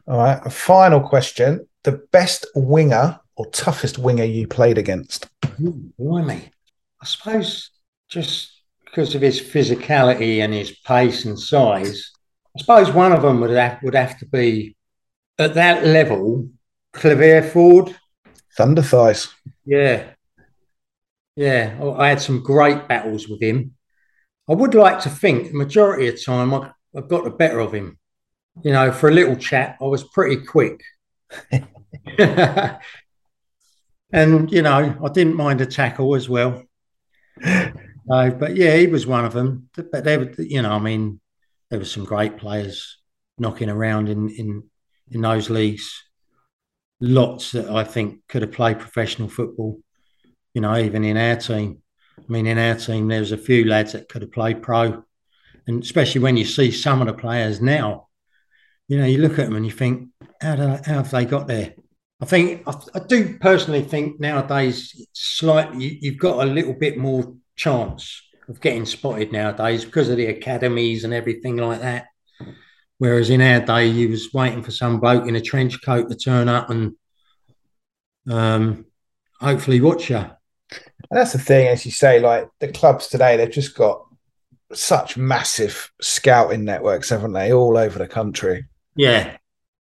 All 0.06 0.18
right. 0.18 0.42
A 0.46 0.50
final 0.50 1.00
question. 1.00 1.66
The 1.84 2.04
best 2.12 2.46
winger 2.56 3.22
or 3.38 3.46
toughest 3.52 3.98
winger 3.98 4.26
you 4.26 4.48
played 4.48 4.78
against? 4.78 5.30
Ooh, 5.62 5.94
Blimey. 5.98 6.53
I 7.04 7.06
suppose 7.06 7.70
just 8.08 8.62
because 8.86 9.14
of 9.14 9.22
his 9.22 9.42
physicality 9.42 10.38
and 10.38 10.54
his 10.54 10.72
pace 10.72 11.26
and 11.26 11.38
size, 11.38 12.12
I 12.56 12.62
suppose 12.62 12.92
one 12.92 13.12
of 13.12 13.24
them 13.24 13.42
would 13.42 13.50
have, 13.50 13.84
would 13.84 13.94
have 13.94 14.18
to 14.20 14.26
be 14.26 14.78
at 15.38 15.56
that 15.56 15.86
level, 15.86 16.48
Clavier 16.94 17.44
Ford. 17.44 17.94
Thunder 18.56 18.82
thighs. 18.82 19.28
Yeah. 19.66 20.12
Yeah. 21.36 21.78
I 21.98 22.08
had 22.08 22.22
some 22.22 22.42
great 22.42 22.88
battles 22.88 23.28
with 23.28 23.42
him. 23.42 23.74
I 24.50 24.54
would 24.54 24.74
like 24.74 25.02
to 25.02 25.10
think 25.10 25.50
the 25.50 25.58
majority 25.58 26.08
of 26.08 26.16
the 26.16 26.22
time 26.22 26.54
I, 26.54 26.72
I 26.96 27.02
got 27.02 27.26
the 27.26 27.32
better 27.32 27.60
of 27.60 27.74
him. 27.74 28.00
You 28.64 28.72
know, 28.72 28.94
for 28.94 29.10
a 29.10 29.14
little 29.14 29.36
chap, 29.36 29.80
I 29.82 29.86
was 29.86 30.06
pretty 30.06 30.38
quick. 30.46 30.80
and, 32.18 32.80
you 34.54 34.62
know, 34.62 34.98
I 35.04 35.10
didn't 35.10 35.36
mind 35.36 35.60
a 35.60 35.66
tackle 35.66 36.16
as 36.16 36.30
well. 36.30 36.64
Uh, 38.12 38.30
but 38.32 38.56
yeah, 38.56 38.76
he 38.76 38.88
was 38.88 39.08
one 39.08 39.26
of 39.26 39.34
them. 39.34 39.70
But 39.76 40.04
they 40.04 40.18
were, 40.18 40.32
you 40.38 40.62
know, 40.62 40.72
I 40.72 40.80
mean, 40.80 41.22
there 41.70 41.80
were 41.80 41.86
some 41.86 42.04
great 42.04 42.38
players 42.38 42.98
knocking 43.38 43.70
around 43.70 44.10
in 44.10 44.30
in 44.30 44.64
in 45.10 45.22
those 45.22 45.50
leagues. 45.50 46.04
Lots 47.00 47.52
that 47.54 47.70
I 47.70 47.84
think 47.84 48.20
could 48.28 48.42
have 48.42 48.52
played 48.52 48.80
professional 48.80 49.30
football. 49.30 49.80
You 50.54 50.62
know, 50.62 50.78
even 50.78 51.04
in 51.04 51.18
our 51.18 51.36
team. 51.38 51.82
I 52.18 52.32
mean, 52.32 52.46
in 52.46 52.58
our 52.58 52.76
team, 52.76 53.08
there 53.08 53.20
was 53.20 53.32
a 53.32 53.38
few 53.38 53.66
lads 53.66 53.94
that 53.94 54.08
could 54.08 54.22
have 54.22 54.32
played 54.32 54.62
pro, 54.62 55.04
and 55.66 55.82
especially 55.82 56.22
when 56.22 56.38
you 56.38 56.46
see 56.46 56.72
some 56.72 57.02
of 57.02 57.08
the 57.08 57.14
players 57.14 57.60
now, 57.60 58.08
you 58.88 58.98
know, 59.00 59.06
you 59.06 59.18
look 59.18 59.40
at 59.40 59.46
them 59.46 59.56
and 59.56 59.66
you 59.66 59.72
think, 59.72 60.10
how, 60.40 60.56
do, 60.56 60.68
how 60.68 60.96
have 60.96 61.12
they 61.12 61.26
got 61.26 61.48
there? 61.48 61.74
I 62.24 62.26
think 62.26 62.64
I, 62.66 62.74
I 62.96 63.00
do 63.00 63.38
personally 63.38 63.82
think 63.82 64.18
nowadays 64.18 64.96
it's 64.98 65.20
slightly 65.40 65.86
you- 65.86 65.98
you've 66.02 66.20
got 66.20 66.48
a 66.48 66.50
little 66.50 66.74
bit 66.74 66.98
more 66.98 67.36
chance 67.58 68.22
of 68.48 68.62
getting 68.62 68.86
spotted 68.86 69.34
nowadays 69.34 69.84
because 69.84 70.08
of 70.08 70.16
the 70.16 70.28
academies 70.28 71.04
and 71.04 71.14
everything 71.14 71.58
like 71.58 71.82
that. 71.82 72.06
Whereas 72.98 73.30
in 73.30 73.42
our 73.42 73.60
day, 73.60 73.88
you 73.88 74.08
was 74.08 74.34
waiting 74.34 74.64
for 74.64 74.72
some 74.72 75.02
bloke 75.02 75.28
in 75.28 75.36
a 75.36 75.42
trench 75.42 75.84
coat 75.84 76.10
to 76.10 76.16
turn 76.16 76.48
up 76.48 76.70
and 76.70 76.94
um, 78.30 78.86
hopefully 79.42 79.82
watch 79.82 80.10
you. 80.10 80.16
And 80.16 80.32
that's 81.12 81.34
the 81.34 81.40
thing, 81.40 81.68
as 81.68 81.86
you 81.86 81.92
say, 81.92 82.22
like 82.22 82.48
the 82.60 82.70
clubs 82.70 83.08
today, 83.08 83.36
they've 83.36 83.52
just 83.52 83.76
got 83.76 84.02
such 84.72 85.18
massive 85.18 85.92
scouting 86.02 86.64
networks, 86.64 87.10
haven't 87.10 87.34
they, 87.34 87.52
all 87.52 87.78
over 87.78 88.00
the 88.00 88.08
country? 88.08 88.64
Yeah, 88.96 89.36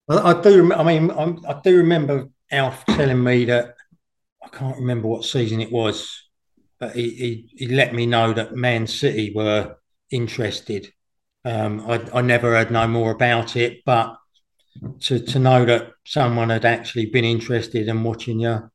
well, 0.07 0.25
I 0.25 0.41
do. 0.41 0.73
I 0.73 0.83
mean, 0.83 1.11
I'm, 1.11 1.43
I 1.47 1.59
do 1.63 1.77
remember 1.77 2.29
Alf 2.51 2.85
telling 2.85 3.23
me 3.23 3.45
that 3.45 3.75
I 4.43 4.49
can't 4.49 4.77
remember 4.77 5.07
what 5.07 5.25
season 5.25 5.61
it 5.61 5.71
was, 5.71 6.29
but 6.79 6.95
he, 6.95 7.09
he 7.11 7.49
he 7.57 7.67
let 7.67 7.93
me 7.93 8.05
know 8.05 8.33
that 8.33 8.55
Man 8.55 8.87
City 8.87 9.33
were 9.35 9.77
interested, 10.11 10.93
Um, 11.45 11.81
I, 11.89 12.07
I 12.13 12.21
never 12.21 12.51
heard 12.55 12.71
no 12.71 12.87
more 12.87 13.11
about 13.11 13.57
it, 13.57 13.83
but 13.85 14.17
to 15.01 15.19
to 15.19 15.39
know 15.39 15.65
that 15.65 15.93
someone 16.05 16.49
had 16.51 16.65
actually 16.65 17.07
been 17.07 17.25
interested 17.25 17.87
in 17.89 18.03
watching 18.03 18.39
you, 18.41 18.71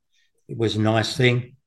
it 0.49 0.57
was 0.57 0.75
a 0.77 0.81
nice 0.81 1.17
thing. 1.17 1.57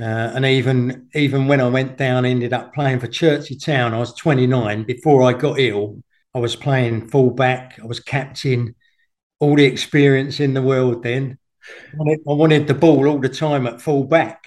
Uh, 0.00 0.32
and 0.34 0.46
even 0.46 1.08
even 1.14 1.46
when 1.46 1.60
I 1.60 1.68
went 1.68 1.98
down, 1.98 2.24
ended 2.24 2.52
up 2.54 2.72
playing 2.72 3.00
for 3.00 3.06
Chertsey 3.06 3.56
Town. 3.56 3.92
I 3.92 3.98
was 3.98 4.14
29. 4.14 4.84
Before 4.84 5.22
I 5.22 5.32
got 5.34 5.58
ill, 5.60 6.02
I 6.34 6.38
was 6.38 6.56
playing 6.56 7.08
fullback. 7.08 7.78
I 7.82 7.86
was 7.86 8.00
captain. 8.00 8.74
All 9.40 9.56
the 9.56 9.64
experience 9.64 10.38
in 10.40 10.54
the 10.54 10.62
world. 10.62 11.02
Then 11.02 11.38
I 11.92 11.96
wanted, 11.96 12.20
I 12.28 12.32
wanted 12.32 12.66
the 12.66 12.74
ball 12.74 13.08
all 13.08 13.20
the 13.20 13.28
time 13.28 13.66
at 13.66 13.80
fullback. 13.80 14.46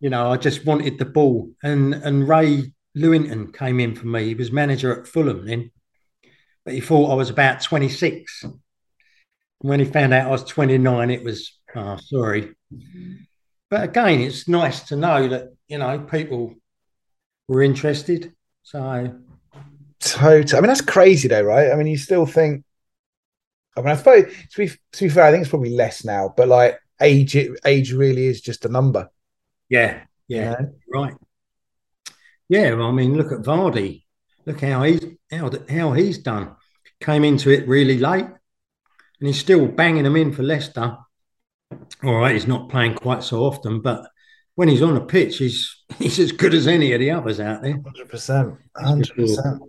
You 0.00 0.10
know, 0.10 0.30
I 0.30 0.36
just 0.36 0.66
wanted 0.66 0.98
the 0.98 1.04
ball. 1.04 1.50
And 1.62 1.94
and 1.94 2.28
Ray 2.28 2.72
Lewington 2.96 3.52
came 3.56 3.80
in 3.80 3.94
for 3.94 4.06
me. 4.06 4.26
He 4.28 4.34
was 4.34 4.52
manager 4.52 5.00
at 5.00 5.06
Fulham 5.06 5.46
then, 5.46 5.70
but 6.64 6.74
he 6.74 6.80
thought 6.80 7.10
I 7.10 7.14
was 7.14 7.30
about 7.30 7.62
26. 7.62 8.44
When 9.60 9.80
he 9.80 9.86
found 9.86 10.12
out 10.12 10.28
I 10.28 10.30
was 10.30 10.44
29, 10.44 11.10
it 11.10 11.24
was 11.24 11.58
oh, 11.74 11.96
sorry. 11.96 12.54
But 13.70 13.84
again, 13.84 14.20
it's 14.20 14.48
nice 14.48 14.80
to 14.88 14.96
know 14.96 15.28
that 15.28 15.48
you 15.68 15.78
know 15.78 15.98
people 16.00 16.54
were 17.48 17.62
interested. 17.62 18.34
So, 18.62 19.14
totally. 20.12 20.58
I 20.58 20.60
mean, 20.60 20.68
that's 20.68 20.80
crazy, 20.80 21.28
though, 21.28 21.42
right? 21.42 21.70
I 21.70 21.76
mean, 21.76 21.86
you 21.86 21.98
still 21.98 22.26
think. 22.26 22.64
I 23.76 23.80
mean, 23.80 23.90
I 23.90 23.96
suppose 23.96 24.32
to 24.52 24.58
be 24.58 24.68
to 24.68 25.04
be 25.04 25.10
fair, 25.10 25.24
I 25.24 25.30
think 25.30 25.42
it's 25.42 25.50
probably 25.50 25.74
less 25.74 26.04
now. 26.04 26.32
But 26.36 26.48
like 26.48 26.78
age, 27.00 27.36
age 27.64 27.92
really 27.92 28.26
is 28.26 28.40
just 28.40 28.64
a 28.64 28.68
number. 28.68 29.10
Yeah, 29.68 30.02
yeah, 30.28 30.56
right. 30.92 31.14
Yeah, 32.48 32.74
well, 32.74 32.88
I 32.88 32.92
mean, 32.92 33.16
look 33.16 33.32
at 33.32 33.44
Vardy. 33.44 34.04
Look 34.46 34.60
how 34.60 34.84
he's 34.84 35.04
how 35.30 35.50
how 35.68 35.92
he's 35.92 36.18
done. 36.18 36.56
Came 37.00 37.24
into 37.24 37.50
it 37.50 37.68
really 37.68 37.98
late, 37.98 38.24
and 38.24 39.26
he's 39.26 39.40
still 39.40 39.66
banging 39.66 40.04
them 40.04 40.16
in 40.16 40.32
for 40.32 40.42
Leicester 40.42 40.96
all 42.04 42.14
right, 42.14 42.32
he's 42.32 42.46
not 42.46 42.68
playing 42.68 42.94
quite 42.94 43.22
so 43.22 43.40
often, 43.42 43.80
but 43.80 44.08
when 44.54 44.68
he's 44.68 44.82
on 44.82 44.96
a 44.96 45.04
pitch, 45.04 45.38
he's 45.38 45.84
he's 45.98 46.18
as 46.18 46.32
good 46.32 46.54
as 46.54 46.66
any 46.66 46.92
of 46.92 47.00
the 47.00 47.10
others 47.10 47.40
out 47.40 47.62
there. 47.62 47.72
Hundred 47.72 48.08
percent, 48.08 48.54
hundred 48.76 49.14
percent. 49.14 49.62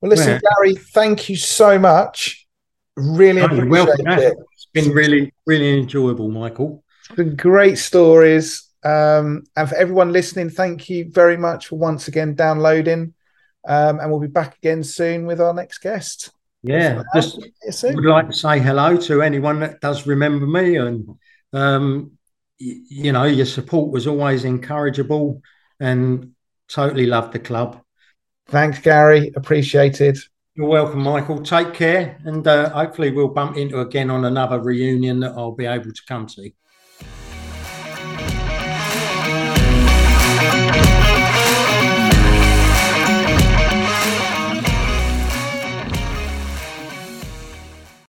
Well, 0.00 0.10
listen. 0.10 0.40
Gary, 0.40 0.74
thank 0.74 1.28
you 1.28 1.36
so 1.36 1.78
much. 1.78 2.46
Really 2.96 3.42
appreciate 3.42 3.68
welcome. 3.68 4.06
it. 4.06 4.34
It's 4.52 4.68
been 4.72 4.92
really, 4.92 5.32
really 5.46 5.78
enjoyable, 5.78 6.30
Michael. 6.30 6.84
It's 7.00 7.16
been 7.16 7.36
great 7.36 7.78
stories. 7.78 8.68
Um, 8.82 9.44
and 9.56 9.68
for 9.68 9.74
everyone 9.74 10.12
listening, 10.12 10.50
thank 10.50 10.88
you 10.88 11.10
very 11.10 11.36
much 11.36 11.66
for 11.68 11.76
once 11.76 12.08
again 12.08 12.34
downloading. 12.34 13.14
Um, 13.66 14.00
and 14.00 14.10
we'll 14.10 14.20
be 14.20 14.26
back 14.26 14.56
again 14.56 14.82
soon 14.82 15.26
with 15.26 15.40
our 15.40 15.52
next 15.52 15.78
guest. 15.78 16.30
Yeah, 16.62 17.02
just 17.14 17.38
would 17.84 18.04
like 18.04 18.28
to 18.28 18.34
say 18.34 18.58
hello 18.58 18.96
to 18.96 19.22
anyone 19.22 19.60
that 19.60 19.80
does 19.80 20.06
remember 20.06 20.46
me, 20.46 20.76
and 20.76 21.08
um, 21.54 22.12
y- 22.60 22.80
you 22.88 23.12
know, 23.12 23.24
your 23.24 23.46
support 23.46 23.90
was 23.90 24.06
always 24.06 24.44
encourageable, 24.44 25.40
and 25.78 26.32
totally 26.68 27.06
loved 27.06 27.32
the 27.32 27.38
club. 27.38 27.82
Thanks, 28.50 28.80
Gary. 28.80 29.32
Appreciated. 29.36 30.18
You're 30.56 30.66
welcome, 30.66 31.02
Michael. 31.02 31.40
Take 31.40 31.72
care, 31.72 32.18
and 32.24 32.44
uh, 32.44 32.68
hopefully 32.70 33.12
we'll 33.12 33.28
bump 33.28 33.56
into 33.56 33.80
again 33.80 34.10
on 34.10 34.24
another 34.24 34.60
reunion 34.60 35.20
that 35.20 35.34
I'll 35.36 35.52
be 35.52 35.66
able 35.66 35.92
to 35.92 36.02
come 36.08 36.26
to. 36.26 36.50